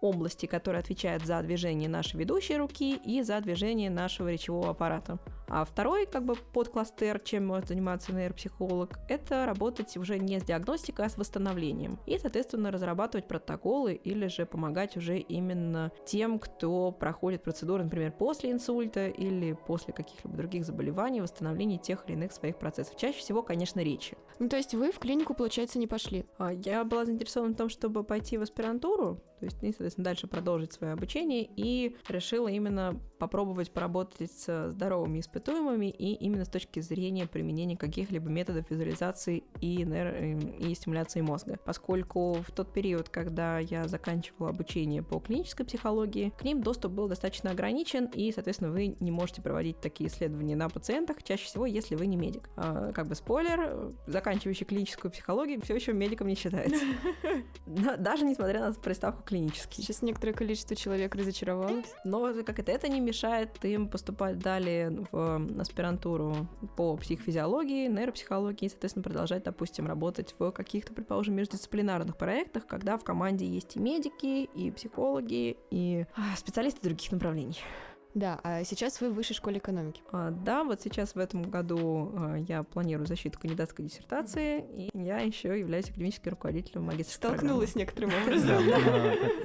области, 0.00 0.46
которая 0.46 0.82
отвечает 0.82 1.24
за 1.24 1.42
движение 1.42 1.88
нашей 1.88 2.18
ведущей 2.18 2.56
руки 2.56 2.96
и 2.96 3.22
за 3.22 3.40
движение 3.40 3.90
нашего 3.90 4.30
речевого 4.30 4.70
аппарата. 4.70 5.18
А 5.48 5.64
второй, 5.64 6.06
как 6.06 6.24
бы, 6.24 6.34
подкластер, 6.34 7.20
чем 7.20 7.46
может 7.46 7.68
заниматься 7.68 8.12
нейропсихолог, 8.12 8.98
это 9.08 9.46
работать 9.46 9.96
уже 9.96 10.18
не 10.18 10.40
с 10.40 10.42
диагностикой, 10.42 11.06
а 11.06 11.08
с 11.08 11.16
восстановлением. 11.16 11.98
И, 12.06 12.18
соответственно, 12.18 12.70
разрабатывать 12.70 13.28
протоколы 13.28 13.94
или 13.94 14.26
же 14.26 14.46
помогать 14.46 14.96
уже 14.96 15.18
именно 15.18 15.92
тем, 16.04 16.38
кто 16.38 16.92
проходит 16.92 17.42
процедуры, 17.42 17.84
например, 17.84 18.12
после 18.12 18.50
инсульта 18.50 19.08
или 19.08 19.52
после 19.66 19.92
каких-либо 19.92 20.36
других 20.36 20.64
заболеваний, 20.64 21.20
восстановления 21.20 21.78
тех 21.78 22.04
или 22.06 22.14
иных 22.14 22.32
своих 22.32 22.58
процессов. 22.58 22.96
Чаще 22.96 23.18
всего, 23.18 23.42
конечно, 23.42 23.80
речи. 23.80 24.16
Ну, 24.38 24.48
то 24.48 24.56
есть 24.56 24.74
вы 24.74 24.92
в 24.92 24.98
клинику, 24.98 25.34
получается, 25.34 25.78
не 25.78 25.86
пошли? 25.86 26.26
А, 26.38 26.52
Я 26.52 26.84
была 26.84 27.04
заинтересована 27.04 27.54
в 27.54 27.56
том, 27.56 27.68
чтобы 27.68 28.04
пойти 28.04 28.36
в 28.38 28.42
аспирантуру, 28.42 29.22
то 29.38 29.44
есть, 29.44 29.62
и, 29.62 29.70
соответственно, 29.70 30.04
дальше 30.04 30.26
продолжить 30.26 30.72
свое 30.72 30.92
обучение, 30.94 31.48
и 31.56 31.96
решила 32.08 32.48
именно 32.48 32.98
попробовать 33.18 33.70
поработать 33.70 34.30
с 34.30 34.70
здоровыми 34.70 35.18
испытуемыми 35.36 35.86
и 35.90 36.14
именно 36.14 36.44
с 36.44 36.48
точки 36.48 36.80
зрения 36.80 37.26
применения 37.26 37.76
каких-либо 37.76 38.28
методов 38.28 38.70
визуализации 38.70 39.44
и, 39.60 39.82
нейро- 39.82 40.58
и 40.58 40.74
стимуляции 40.74 41.20
мозга. 41.20 41.58
Поскольку 41.64 42.34
в 42.34 42.50
тот 42.52 42.72
период, 42.72 43.08
когда 43.08 43.58
я 43.58 43.88
заканчивала 43.88 44.50
обучение 44.50 45.02
по 45.02 45.20
клинической 45.20 45.66
психологии, 45.66 46.32
к 46.38 46.44
ним 46.44 46.62
доступ 46.62 46.92
был 46.92 47.08
достаточно 47.08 47.50
ограничен, 47.50 48.06
и, 48.06 48.32
соответственно, 48.32 48.70
вы 48.70 48.96
не 49.00 49.10
можете 49.10 49.42
проводить 49.42 49.80
такие 49.80 50.08
исследования 50.08 50.56
на 50.56 50.68
пациентах, 50.68 51.22
чаще 51.22 51.44
всего, 51.44 51.66
если 51.66 51.94
вы 51.94 52.06
не 52.06 52.16
медик. 52.16 52.48
А, 52.56 52.92
как 52.92 53.06
бы 53.08 53.14
спойлер, 53.14 53.92
заканчивающий 54.06 54.66
клиническую 54.66 55.10
психологию 55.10 55.60
все 55.62 55.74
еще 55.74 55.92
медиком 55.92 56.28
не 56.28 56.34
считается. 56.34 56.84
Даже 57.66 58.24
несмотря 58.24 58.60
на 58.60 58.72
приставку 58.72 59.22
клинический. 59.22 59.82
Сейчас 59.82 60.02
некоторое 60.02 60.32
количество 60.32 60.76
человек 60.76 61.14
разочаровалось. 61.14 61.86
Но 62.04 62.32
как 62.44 62.58
это, 62.58 62.72
это 62.72 62.88
не 62.88 63.00
мешает 63.00 63.64
им 63.64 63.88
поступать 63.88 64.38
далее 64.38 65.06
в 65.10 65.25
аспирантуру 65.58 66.46
по 66.76 66.96
психофизиологии, 66.96 67.88
нейропсихологии 67.88 68.66
и, 68.66 68.68
соответственно, 68.68 69.02
продолжать, 69.02 69.42
допустим, 69.44 69.86
работать 69.86 70.34
в 70.38 70.50
каких-то, 70.50 70.92
предположим, 70.92 71.34
междисциплинарных 71.34 72.16
проектах, 72.16 72.66
когда 72.66 72.96
в 72.96 73.04
команде 73.04 73.46
есть 73.46 73.76
и 73.76 73.80
медики, 73.80 74.44
и 74.44 74.70
психологи, 74.70 75.56
и 75.70 76.06
а, 76.14 76.36
специалисты 76.36 76.80
других 76.82 77.12
направлений. 77.12 77.58
Да, 78.16 78.40
а 78.44 78.64
сейчас 78.64 79.02
вы 79.02 79.10
в 79.10 79.14
высшей 79.14 79.36
школе 79.36 79.58
экономики. 79.58 80.00
А, 80.10 80.30
да, 80.30 80.64
вот 80.64 80.80
сейчас 80.80 81.14
в 81.14 81.18
этом 81.18 81.42
году 81.42 82.12
а, 82.16 82.36
я 82.36 82.62
планирую 82.62 83.06
защиту 83.06 83.38
кандидатской 83.38 83.84
диссертации, 83.84 84.64
и 84.74 84.90
я 84.94 85.18
еще 85.18 85.48
являюсь 85.58 85.90
академическим 85.90 86.30
руководителем 86.30 86.84
магистрской 86.84 87.36
Столкнулась 87.36 87.74
некоторым 87.74 88.08
Да, 88.12 88.22
образом. 88.22 88.66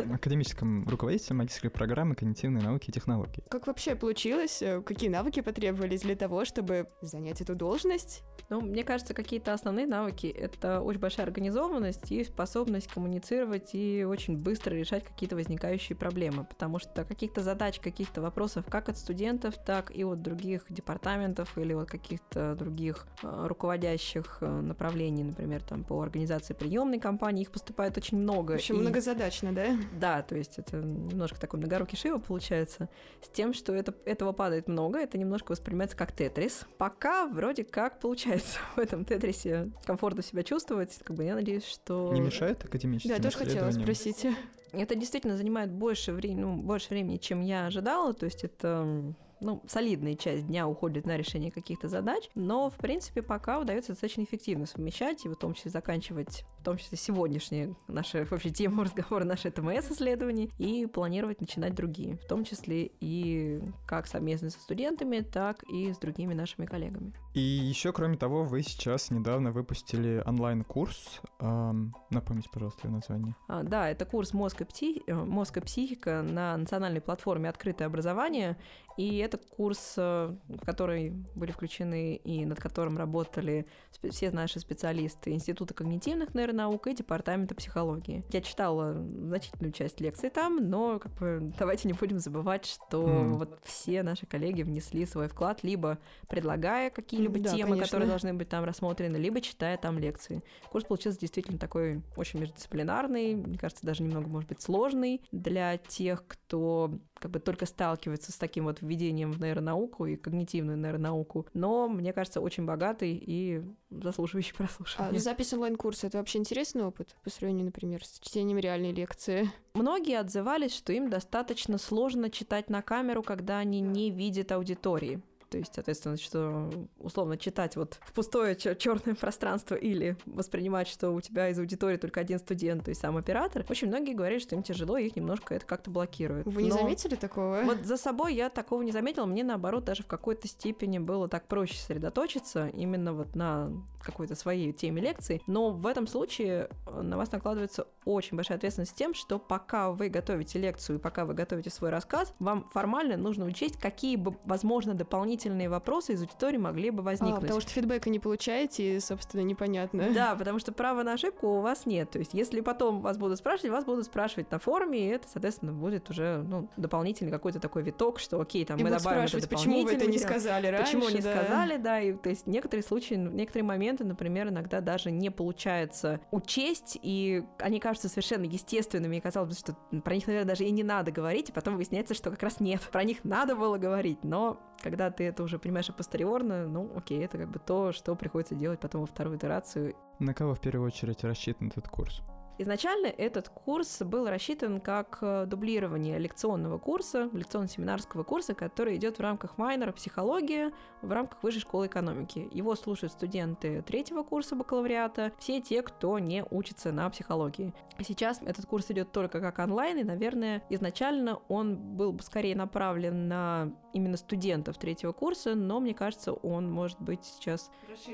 на 0.07 0.15
академическом 0.15 0.87
руководителе 0.87 1.35
магистрской 1.35 1.69
программы 1.69 2.15
когнитивной 2.15 2.61
науки 2.61 2.89
и 2.89 2.93
технологий. 2.93 3.43
Как 3.49 3.67
вообще 3.67 3.93
получилось? 3.95 4.61
Э, 4.61 4.81
Какие 4.81 5.09
навыки 5.09 5.41
потребовались 5.41 6.03
для 6.03 6.15
того, 6.15 6.45
чтобы 6.45 6.87
занять 7.01 7.41
эту 7.41 7.55
должность? 7.55 8.23
Ну, 8.49 8.61
мне 8.61 8.85
кажется, 8.85 9.13
какие-то 9.13 9.51
основные 9.53 9.85
навыки— 9.85 10.27
это 10.27 10.79
очень 10.79 11.01
большая 11.01 11.25
организованность 11.25 12.09
и 12.09 12.23
способность 12.23 12.87
коммуницировать 12.87 13.71
и 13.73 14.05
очень 14.05 14.37
быстро 14.37 14.75
решать 14.75 15.03
какие-то 15.03 15.35
возникающие 15.35 15.97
проблемы, 15.97 16.45
потому 16.45 16.79
что 16.79 17.03
каких-то 17.03 17.43
задач, 17.43 17.81
каких-то 17.81 18.21
вопросов 18.21 18.60
как 18.69 18.89
от 18.89 18.97
студентов, 18.97 19.55
так 19.57 19.91
и 19.95 20.03
от 20.03 20.21
других 20.21 20.65
департаментов 20.69 21.57
или 21.57 21.73
от 21.73 21.89
каких-то 21.89 22.55
других 22.55 23.07
э, 23.23 23.47
руководящих 23.47 24.37
э, 24.41 24.61
направлений, 24.61 25.23
например, 25.23 25.63
там 25.63 25.83
по 25.83 26.01
организации 26.01 26.53
приемной 26.53 26.99
кампании, 26.99 27.41
их 27.41 27.51
поступает 27.51 27.97
очень 27.97 28.17
много. 28.17 28.53
В 28.53 28.55
общем, 28.55 28.77
и- 28.77 28.81
многозадачно, 28.81 29.53
да? 29.53 29.77
Да, 29.99 30.21
то 30.21 30.35
есть 30.35 30.57
это 30.57 30.77
немножко 30.77 31.39
такой 31.39 31.59
многорукий 31.59 31.97
шива 31.97 32.19
получается, 32.19 32.89
с 33.21 33.29
тем, 33.29 33.53
что 33.53 33.73
это, 33.73 33.93
этого 34.05 34.31
падает 34.31 34.67
много, 34.67 34.99
это 34.99 35.17
немножко 35.17 35.51
воспринимается 35.51 35.97
как 35.97 36.11
тетрис. 36.11 36.65
Пока 36.77 37.27
вроде 37.27 37.63
как 37.63 37.99
получается 37.99 38.59
в 38.75 38.79
этом 38.79 39.05
тетрисе 39.05 39.71
комфортно 39.85 40.23
себя 40.23 40.43
чувствовать, 40.43 40.97
как 41.03 41.15
бы 41.15 41.23
я 41.23 41.35
надеюсь, 41.35 41.65
что... 41.65 42.11
Не 42.13 42.21
мешает 42.21 42.63
академическим 42.63 43.09
Да, 43.09 43.15
я 43.15 43.21
тоже 43.21 43.37
хотела 43.37 43.71
спросить. 43.71 44.25
Это 44.71 44.95
действительно 44.95 45.35
занимает 45.35 45.71
больше 45.71 46.13
времени, 46.13 46.41
ну, 46.41 46.55
больше 46.55 46.89
времени, 46.89 47.17
чем 47.17 47.41
я 47.41 47.67
ожидала, 47.67 48.13
то 48.13 48.25
есть 48.25 48.43
это 48.43 49.13
ну, 49.41 49.61
солидная 49.67 50.15
часть 50.15 50.47
дня 50.47 50.67
уходит 50.67 51.05
на 51.05 51.17
решение 51.17 51.51
каких-то 51.51 51.87
задач, 51.87 52.29
но, 52.35 52.69
в 52.69 52.75
принципе, 52.75 53.21
пока 53.21 53.59
удается 53.59 53.91
достаточно 53.91 54.23
эффективно 54.23 54.65
совмещать, 54.65 55.25
и 55.25 55.29
в 55.29 55.35
том 55.35 55.53
числе 55.53 55.71
заканчивать, 55.71 56.45
в 56.59 56.63
том 56.63 56.77
числе 56.77 56.97
сегодняшние 56.97 57.75
наши, 57.87 58.25
вообще, 58.31 58.51
тему 58.51 58.83
разговора, 58.83 59.25
наши 59.25 59.49
ТМС-исследования, 59.51 60.49
и 60.59 60.85
планировать 60.85 61.41
начинать 61.41 61.73
другие, 61.73 62.17
в 62.17 62.25
том 62.25 62.43
числе 62.45 62.91
и 63.01 63.61
как 63.87 64.07
совместно 64.07 64.49
со 64.49 64.59
студентами, 64.59 65.19
так 65.19 65.63
и 65.63 65.91
с 65.91 65.97
другими 65.97 66.33
нашими 66.33 66.65
коллегами. 66.65 67.13
И 67.33 67.39
еще, 67.39 67.91
кроме 67.93 68.17
того, 68.17 68.43
вы 68.43 68.61
сейчас 68.61 69.09
недавно 69.09 69.51
выпустили 69.51 70.21
онлайн-курс. 70.25 71.21
Ам, 71.39 71.95
напомните, 72.09 72.49
пожалуйста, 72.51 72.87
его 72.87 72.97
название. 72.97 73.35
А, 73.47 73.63
да, 73.63 73.89
это 73.89 74.05
курс 74.05 74.33
«Мозг 74.33 74.61
и, 74.61 74.63
пси- 74.65 75.03
э, 75.07 75.13
«Мозг 75.13 75.57
и 75.57 75.61
психика» 75.61 76.21
на 76.21 76.57
национальной 76.57 77.01
платформе 77.01 77.49
«Открытое 77.49 77.85
образование». 77.85 78.57
И 78.97 79.17
это 79.17 79.30
курс, 79.37 79.95
э, 79.97 80.35
в 80.47 80.65
который 80.65 81.11
были 81.35 81.51
включены 81.51 82.15
и 82.15 82.45
над 82.45 82.59
которым 82.59 82.97
работали 82.97 83.65
все 84.09 84.31
наши 84.31 84.59
специалисты 84.59 85.31
Института 85.31 85.73
когнитивных 85.73 86.33
нейронаук 86.33 86.87
и 86.87 86.95
Департамента 86.95 87.53
психологии. 87.55 88.23
Я 88.31 88.41
читала 88.41 88.93
значительную 88.93 89.71
часть 89.73 89.99
лекций 90.01 90.29
там, 90.29 90.69
но 90.69 90.99
как 90.99 91.11
бы, 91.13 91.53
давайте 91.57 91.87
не 91.87 91.93
будем 91.93 92.19
забывать, 92.19 92.65
что 92.65 93.01
Мгм. 93.01 93.37
вот 93.37 93.59
все 93.63 94.03
наши 94.03 94.25
коллеги 94.25 94.63
внесли 94.63 95.05
свой 95.05 95.27
вклад, 95.27 95.63
либо 95.63 95.97
предлагая 96.27 96.89
какие-либо 96.89 97.39
Да, 97.39 97.51
темы, 97.51 97.71
конечно. 97.71 97.85
которые 97.85 98.09
должны 98.09 98.33
быть 98.33 98.49
там 98.49 98.63
рассмотрены, 98.63 99.17
либо 99.17 99.41
читая 99.41 99.77
там 99.77 99.99
лекции. 99.99 100.41
Курс 100.71 100.85
получился 100.85 101.19
действительно 101.19 101.57
такой 101.59 102.01
очень 102.17 102.39
междисциплинарный, 102.39 103.35
мне 103.35 103.57
кажется, 103.57 103.85
даже 103.85 104.03
немного, 104.03 104.27
может 104.27 104.49
быть, 104.49 104.61
сложный 104.61 105.21
для 105.31 105.77
тех, 105.77 106.25
кто 106.27 106.91
как 107.21 107.31
бы 107.31 107.39
только 107.39 107.65
сталкивается 107.67 108.31
с 108.31 108.35
таким 108.35 108.65
вот 108.65 108.81
введением 108.81 109.31
в 109.31 109.39
нейронауку 109.39 110.07
и 110.07 110.15
когнитивную 110.15 110.77
нейронауку, 110.77 111.45
но, 111.53 111.87
мне 111.87 112.13
кажется, 112.13 112.41
очень 112.41 112.65
богатый 112.65 113.13
и 113.13 113.61
заслуживающий 113.91 114.53
А 114.55 114.57
прослушивания. 114.57 115.19
запись 115.19 115.53
онлайн-курса— 115.53 116.07
это 116.07 116.17
вообще 116.17 116.39
интересный 116.39 116.83
опыт 116.83 117.15
по 117.23 117.29
сравнению, 117.29 117.65
например, 117.65 118.03
с 118.03 118.19
чтением 118.19 118.57
реальной 118.57 118.91
лекции? 118.91 119.51
Многие 119.75 120.19
отзывались, 120.19 120.73
что 120.73 120.91
им 120.93 121.09
достаточно 121.09 121.77
сложно 121.77 122.29
читать 122.29 122.69
на 122.69 122.81
камеру, 122.81 123.21
когда 123.21 123.59
они 123.59 123.79
не 123.79 124.09
видят 124.09 124.51
аудитории. 124.51 125.21
То 125.51 125.57
есть, 125.57 125.75
соответственно, 125.75 126.15
что 126.15 126.71
условно 126.97 127.37
читать 127.37 127.75
вот 127.75 127.99
в 128.05 128.13
пустое 128.13 128.55
черное 128.55 129.15
пространство 129.15 129.75
или 129.75 130.15
воспринимать, 130.25 130.87
что 130.87 131.11
у 131.11 131.19
тебя 131.19 131.49
из 131.49 131.59
аудитории 131.59 131.97
только 131.97 132.21
один 132.21 132.39
студент, 132.39 132.85
то 132.85 132.89
есть 132.89 133.01
сам 133.01 133.17
оператор. 133.17 133.65
Очень 133.69 133.89
многие 133.89 134.13
говорят, 134.13 134.41
что 134.41 134.55
им 134.55 134.63
тяжело, 134.63 134.97
и 134.97 135.07
их 135.07 135.17
немножко 135.17 135.53
это 135.53 135.65
как-то 135.65 135.91
блокирует. 135.91 136.47
Вы 136.47 136.63
не 136.63 136.69
Но 136.69 136.77
заметили 136.77 137.15
такого? 137.15 137.63
Вот 137.65 137.85
за 137.85 137.97
собой 137.97 138.33
я 138.33 138.49
такого 138.49 138.81
не 138.81 138.93
заметила. 138.93 139.25
Мне, 139.25 139.43
наоборот, 139.43 139.83
даже 139.83 140.03
в 140.03 140.07
какой-то 140.07 140.47
степени 140.47 140.99
было 140.99 141.27
так 141.27 141.47
проще 141.47 141.75
сосредоточиться 141.75 142.69
именно 142.69 143.11
вот 143.13 143.35
на 143.35 143.73
какой-то 144.01 144.35
своей 144.35 144.71
теме 144.71 145.01
лекции. 145.01 145.41
Но 145.47 145.71
в 145.71 145.85
этом 145.85 146.07
случае 146.07 146.69
на 146.87 147.17
вас 147.17 147.31
накладывается 147.33 147.87
очень 148.05 148.35
большая 148.35 148.57
ответственность 148.57 148.95
тем, 148.95 149.13
что 149.13 149.39
пока 149.39 149.91
вы 149.91 150.09
готовите 150.09 150.59
лекцию 150.59 150.97
и 150.97 151.01
пока 151.01 151.25
вы 151.25 151.33
готовите 151.33 151.69
свой 151.69 151.89
рассказ, 151.89 152.33
вам 152.39 152.67
формально 152.71 153.17
нужно 153.17 153.45
учесть, 153.45 153.77
какие 153.79 154.15
бы, 154.15 154.35
возможно, 154.45 154.93
дополнительные 154.93 155.69
вопросы 155.69 156.13
из 156.13 156.21
аудитории 156.21 156.57
могли 156.57 156.89
бы 156.89 157.01
А, 157.01 157.03
возникнуть. 157.03 157.41
потому 157.41 157.61
что 157.61 157.69
фидбэка 157.71 158.09
не 158.09 158.19
получаете, 158.19 158.97
и, 158.97 158.99
собственно, 158.99 159.41
непонятно. 159.41 160.09
Да, 160.13 160.35
потому 160.35 160.59
что 160.59 160.71
права 160.71 161.03
на 161.03 161.13
ошибку 161.13 161.47
у 161.47 161.61
вас 161.61 161.85
нет. 161.85 162.09
То 162.11 162.19
есть, 162.19 162.33
если 162.33 162.61
потом 162.61 163.01
вас 163.01 163.17
будут 163.17 163.37
спрашивать, 163.37 163.71
вас 163.71 163.85
будут 163.85 164.05
спрашивать 164.05 164.51
на 164.51 164.59
форуме, 164.59 164.99
и 164.99 165.07
это, 165.07 165.27
соответственно, 165.27 165.71
будет 165.71 166.09
уже 166.09 166.43
ну, 166.47 166.67
дополнительный 166.77 167.31
какой-то 167.31 167.59
такой 167.59 167.83
виток, 167.83 168.19
что 168.19 168.39
окей, 168.41 168.65
там 168.65 168.77
И 168.77 168.83
мы 168.83 168.89
добавим 168.89 169.23
это 169.23 169.47
почему 169.47 169.83
вы 169.83 169.93
это 169.93 170.07
не 170.07 170.17
сказали 170.17 170.67
раньше. 170.67 170.97
Почему 170.97 171.09
не 171.09 171.21
да. 171.21 171.35
сказали, 171.35 171.77
да, 171.77 171.99
и 172.01 172.13
то 172.13 172.29
есть 172.29 172.47
некоторые 172.47 172.83
случаи, 172.83 173.15
некоторые 173.15 173.65
моменты, 173.65 174.03
например, 174.03 174.49
иногда 174.49 174.81
даже 174.81 175.11
не 175.11 175.29
получается 175.29 176.19
учесть, 176.31 176.97
и 177.01 177.43
они 177.59 177.79
кажутся 177.79 177.90
совершенно 177.99 178.45
естественными, 178.45 179.17
и 179.17 179.19
казалось 179.19 179.49
бы, 179.49 179.55
что 179.55 180.01
про 180.01 180.15
них, 180.15 180.27
наверное, 180.27 180.47
даже 180.47 180.63
и 180.65 180.71
не 180.71 180.83
надо 180.83 181.11
говорить, 181.11 181.49
и 181.49 181.51
потом 181.51 181.75
выясняется, 181.75 182.13
что 182.13 182.31
как 182.31 182.43
раз 182.43 182.59
нет, 182.59 182.81
про 182.91 183.03
них 183.03 183.23
надо 183.23 183.55
было 183.55 183.77
говорить, 183.77 184.23
но 184.23 184.59
когда 184.81 185.11
ты 185.11 185.25
это 185.25 185.43
уже 185.43 185.59
понимаешь 185.59 185.89
апостериорно, 185.89 186.67
ну, 186.67 186.91
окей, 186.95 187.23
это 187.23 187.37
как 187.37 187.49
бы 187.49 187.59
то, 187.59 187.91
что 187.91 188.15
приходится 188.15 188.55
делать 188.55 188.79
потом 188.79 189.01
во 189.01 189.07
вторую 189.07 189.37
итерацию, 189.37 189.95
На 190.19 190.33
кого 190.33 190.53
в 190.53 190.59
первую 190.59 190.87
очередь 190.87 191.23
рассчитан 191.23 191.69
этот 191.69 191.87
курс? 191.87 192.21
Изначально 192.61 193.07
этот 193.07 193.49
курс 193.49 194.03
был 194.03 194.29
рассчитан 194.29 194.81
как 194.81 195.17
э, 195.21 195.45
дублирование 195.47 196.19
лекционного 196.19 196.77
курса, 196.77 197.27
лекционно-семинарского 197.33 198.23
курса, 198.23 198.53
который 198.53 198.97
идет 198.97 199.17
в 199.17 199.21
рамках 199.21 199.57
майнера 199.57 199.91
психология 199.91 200.71
в 201.01 201.11
рамках 201.11 201.41
Высшей 201.41 201.61
школы 201.61 201.87
экономики. 201.87 202.47
Его 202.51 202.75
слушают 202.75 203.13
студенты 203.13 203.81
третьего 203.81 204.21
курса 204.21 204.55
бакалавриата, 204.55 205.31
все 205.39 205.59
те, 205.59 205.81
кто 205.81 206.19
не 206.19 206.45
учится 206.51 206.91
на 206.91 207.09
психологии. 207.09 207.73
Сейчас 207.99 208.39
этот 208.43 208.67
курс 208.67 208.91
идет 208.91 209.11
только 209.11 209.39
как 209.39 209.57
онлайн, 209.57 209.97
и, 209.97 210.03
наверное, 210.03 210.61
изначально 210.69 211.39
он 211.47 211.77
был 211.77 212.13
бы 212.13 212.21
скорее 212.21 212.55
направлен 212.55 213.27
на 213.27 213.71
именно 213.93 214.17
студентов 214.17 214.77
третьего 214.77 215.13
курса, 215.13 215.55
но 215.55 215.79
мне 215.79 215.95
кажется, 215.95 216.31
он 216.31 216.71
может 216.71 217.01
быть 217.01 217.25
сейчас 217.25 217.71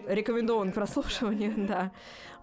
рекомендован 0.08 0.72
к 0.72 0.76
прослушиванию, 0.76 1.54
да. 1.68 1.91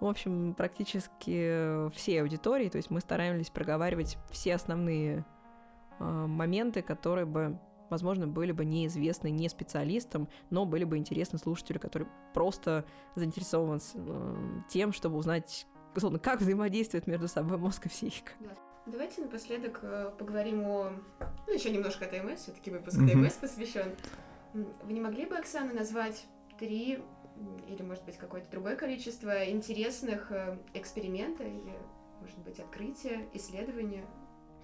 В 0.00 0.06
общем, 0.06 0.54
практически 0.54 1.88
все 1.94 2.22
аудитории, 2.22 2.68
то 2.68 2.76
есть 2.76 2.90
мы 2.90 3.00
стараемся 3.00 3.52
проговаривать 3.52 4.18
все 4.30 4.54
основные 4.54 5.24
э, 5.98 6.04
моменты, 6.04 6.82
которые 6.82 7.26
бы 7.26 7.58
возможно, 7.90 8.26
были 8.26 8.50
бы 8.52 8.64
неизвестны 8.64 9.30
не 9.30 9.48
специалистам, 9.48 10.28
но 10.50 10.66
были 10.66 10.84
бы 10.84 10.96
интересны 10.96 11.38
слушателю, 11.38 11.78
который 11.78 12.08
просто 12.32 12.84
заинтересован 13.14 13.80
э, 13.94 14.60
тем, 14.68 14.92
чтобы 14.92 15.16
узнать, 15.16 15.66
условно, 15.94 16.18
как 16.18 16.40
взаимодействуют 16.40 17.06
между 17.06 17.28
собой 17.28 17.58
мозг 17.58 17.86
и 17.86 17.88
психика. 17.88 18.32
Давайте 18.86 19.22
напоследок 19.22 19.80
э, 19.82 20.10
поговорим 20.18 20.62
о... 20.64 20.92
Ну, 21.46 21.54
еще 21.54 21.70
немножко 21.70 22.04
о 22.04 22.08
ТМС, 22.08 22.42
все-таки 22.42 22.70
выпуск 22.70 22.98
Мгм. 22.98 23.24
ТМС 23.24 23.34
посвящен. 23.34 23.94
Вы 24.52 24.92
не 24.92 25.00
могли 25.00 25.26
бы, 25.26 25.36
Оксана, 25.36 25.72
назвать 25.72 26.26
три 26.58 27.02
или, 27.68 27.82
может 27.82 28.04
быть, 28.04 28.16
какое-то 28.16 28.50
другое 28.50 28.76
количество 28.76 29.50
интересных 29.50 30.30
э, 30.30 30.56
эксперимента 30.74 31.42
или, 31.42 31.72
может 32.20 32.38
быть, 32.38 32.60
открытия, 32.60 33.28
исследования, 33.34 34.04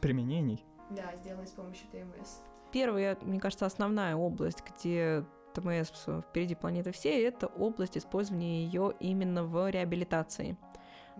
Применений? 0.00 0.64
да, 0.90 1.14
сделанные 1.16 1.46
с 1.46 1.50
помощью 1.50 1.86
ТМС? 1.90 2.38
Первая, 2.72 3.18
мне 3.22 3.40
кажется, 3.40 3.66
основная 3.66 4.14
область, 4.14 4.62
где 4.64 5.24
ТМС 5.54 5.90
впереди 6.28 6.54
планеты 6.54 6.92
всей, 6.92 7.26
это 7.26 7.48
область 7.48 7.98
использования 7.98 8.64
ее 8.64 8.94
именно 9.00 9.42
в 9.42 9.68
реабилитации. 9.68 10.56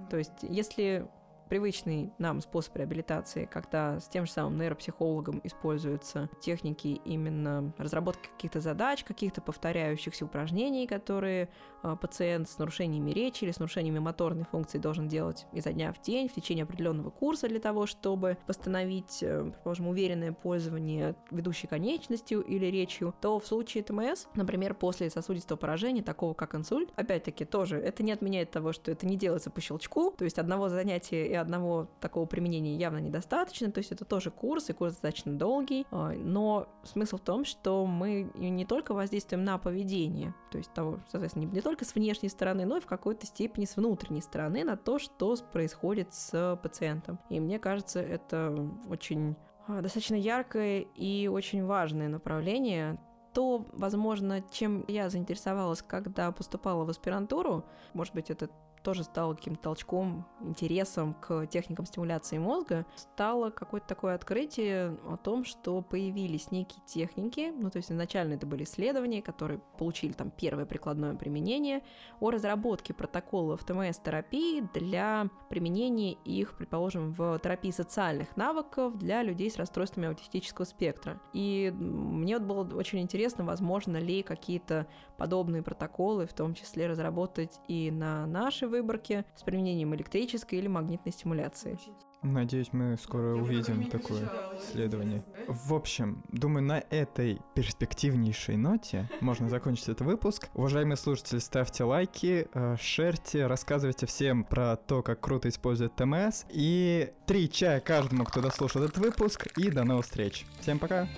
То 0.09 0.17
есть, 0.17 0.43
если 0.43 1.09
привычный 1.51 2.13
нам 2.19 2.41
способ 2.41 2.77
реабилитации, 2.77 3.45
когда 3.45 3.99
с 3.99 4.09
тем 4.09 4.25
же 4.25 4.31
самым 4.31 4.57
нейропсихологом 4.57 5.41
используются 5.43 6.31
техники 6.41 7.01
именно 7.05 7.75
разработки 7.77 8.29
каких-то 8.29 8.61
задач, 8.61 9.03
каких-то 9.03 9.43
повторяющихся 9.43 10.25
упражнений, 10.25 10.87
которые 10.87 11.49
э, 11.83 11.97
пациент 12.01 12.49
с 12.49 12.57
нарушениями 12.59 13.11
речи 13.11 13.43
или 13.43 13.51
с 13.51 13.59
нарушениями 13.59 13.99
моторной 13.99 14.45
функции 14.45 14.79
должен 14.79 15.09
делать 15.09 15.47
изо 15.53 15.73
дня 15.73 15.93
в 15.93 16.01
день 16.01 16.29
в 16.29 16.35
течение 16.35 16.63
определенного 16.63 17.11
курса 17.11 17.49
для 17.49 17.59
того, 17.59 17.87
чтобы 17.87 18.39
восстановить, 18.47 19.19
э, 19.23 19.43
предположим, 19.51 19.89
уверенное 19.89 20.33
пользование 20.33 21.17
ведущей 21.33 21.67
конечностью 21.67 22.43
или 22.43 22.67
речью, 22.67 23.13
то 23.21 23.41
в 23.41 23.47
случае 23.47 23.83
ТМС, 23.83 24.27
например, 24.37 24.75
после 24.75 25.11
сосудистого 25.11 25.59
поражения, 25.59 26.03
такого 26.03 26.33
как 26.33 26.55
инсульт, 26.55 26.93
опять-таки 26.95 27.45
тоже 27.45 27.77
это 27.77 28.05
не 28.05 28.13
отменяет 28.13 28.53
того, 28.53 28.73
что 28.73 28.93
это 28.93 29.05
не 29.05 29.17
делается 29.17 29.51
по 29.51 29.61
щелчку, 29.61 30.13
то 30.17 30.25
есть 30.25 30.39
одного 30.39 30.69
занятия 30.69 31.27
и 31.27 31.40
одного 31.41 31.89
такого 32.01 32.27
применения 32.27 32.77
явно 32.77 32.99
недостаточно, 32.99 33.71
то 33.71 33.79
есть 33.79 33.93
это 33.93 34.05
тоже 34.05 34.31
курс, 34.31 34.71
и 34.71 34.73
курс 34.73 34.93
достаточно 34.93 35.33
долгий, 35.33 35.87
а, 35.91 36.13
но 36.13 36.69
смысл 36.85 37.17
в 37.17 37.21
том, 37.21 37.45
что 37.45 37.87
мы 37.87 38.31
не 38.35 38.65
только 38.65 38.95
воздействуем 38.95 39.45
на 39.45 39.59
поведение, 39.59 40.35
то 40.51 40.59
есть 40.59 40.73
того, 40.73 41.01
соответственно, 41.11 41.45
не 41.45 41.61
только 41.61 41.85
с 41.85 41.95
внешней 41.95 42.29
стороны, 42.29 42.65
но 42.67 42.77
и 42.77 42.81
в 42.81 42.87
какой-то 42.87 43.27
степени 43.27 43.65
с 43.65 43.77
внутренней 43.77 44.21
стороны 44.23 44.65
на 44.65 44.77
то, 44.77 44.99
что 44.99 45.37
происходит 45.53 46.13
с 46.13 46.59
пациентом. 46.63 47.19
И 47.29 47.41
мне 47.41 47.59
кажется, 47.59 48.01
это 48.01 48.69
очень 48.89 49.37
а, 49.67 49.81
достаточно 49.81 50.17
яркое 50.17 50.81
и 50.97 51.29
очень 51.29 51.65
важное 51.65 52.09
направление, 52.09 52.99
то, 53.33 53.67
возможно, 53.73 54.43
чем 54.51 54.85
я 54.89 55.09
заинтересовалась, 55.09 55.83
когда 55.83 56.33
поступала 56.33 56.85
в 56.85 56.91
аспирантуру, 56.91 57.65
может 57.95 58.15
быть, 58.15 58.31
это 58.31 58.51
тоже 58.83 59.05
стало 59.05 59.35
каким-то 59.35 59.63
толчком, 59.63 60.27
интересом 60.41 61.15
к 61.15 61.47
техникам 61.47 61.87
стимуляции 61.87 62.39
мозга, 62.39 62.87
стало 62.97 63.51
какое-то 63.51 63.87
такое 63.87 64.15
открытие 64.15 64.97
о 65.07 65.17
том, 65.17 65.45
что 65.45 65.83
появились 65.83 66.51
некие 66.51 66.83
техники, 66.87 67.53
ну 67.55 67.71
то 67.71 67.77
есть 67.77 67.91
изначально 67.91 68.35
это 68.35 68.47
были 68.47 68.65
исследования, 68.65 69.23
которые 69.23 69.61
получили 69.79 70.13
там 70.13 70.31
первое 70.31 70.65
прикладное 70.65 71.15
применение, 71.15 71.83
о 72.21 72.31
разработке 72.31 72.95
протоколов 72.95 73.65
ТМС-терапии 73.65 74.67
для 74.75 75.29
применения 75.49 76.13
их, 76.25 76.57
предположим, 76.57 77.13
в 77.13 77.39
терапии 77.39 77.71
социальных 77.71 78.37
навыков 78.37 78.99
для 78.99 79.23
людей 79.23 79.51
с 79.51 79.57
расстройствами 79.57 80.09
аутистического 80.09 80.65
спектра. 80.65 81.21
И 81.33 81.73
мне 81.77 82.39
вот 82.39 82.47
было 82.47 82.77
очень 82.77 83.01
интересно, 83.01 83.45
возможно 83.45 83.97
ли 83.99 84.23
какие-то 84.23 84.87
подобные 85.17 85.63
протоколы, 85.63 86.27
в 86.27 86.33
том 86.33 86.55
числе 86.55 86.87
разработать 86.87 87.61
и 87.69 87.91
на 87.91 88.27
нашей 88.27 88.69
выборке 88.71 89.25
с 89.37 89.43
применением 89.43 89.95
электрической 89.95 90.59
или 90.59 90.69
магнитной 90.69 91.13
стимуляции. 91.13 91.79
Надеюсь, 92.23 92.73
мы 92.73 92.99
скоро 93.03 93.35
Я 93.35 93.43
увидим 93.43 93.85
такое 93.85 94.31
исследование. 94.59 95.25
В 95.49 95.73
общем, 95.73 96.23
думаю, 96.29 96.63
на 96.63 96.85
этой 96.91 97.41
перспективнейшей 97.55 98.57
ноте 98.57 99.09
можно 99.21 99.49
закончить 99.49 99.89
этот 99.89 100.03
выпуск. 100.03 100.49
Уважаемые 100.53 100.99
слушатели, 100.99 101.39
ставьте 101.39 101.85
лайки, 101.85 102.47
э, 102.53 102.77
шерьте, 102.79 103.47
рассказывайте 103.47 104.05
всем 104.05 104.45
про 104.45 104.77
то, 104.77 105.03
как 105.03 105.21
круто 105.21 105.49
использовать 105.49 105.97
ТМС. 105.97 106.45
И 106.51 107.11
три 107.27 107.51
чая 107.51 107.81
каждому, 107.81 108.25
кто 108.25 108.43
дослушал 108.43 108.83
этот 108.83 108.99
выпуск. 108.99 109.47
И 109.57 109.71
до 109.71 109.85
новых 109.85 110.05
встреч. 110.05 110.45
Всем 110.61 110.79
пока! 110.79 111.09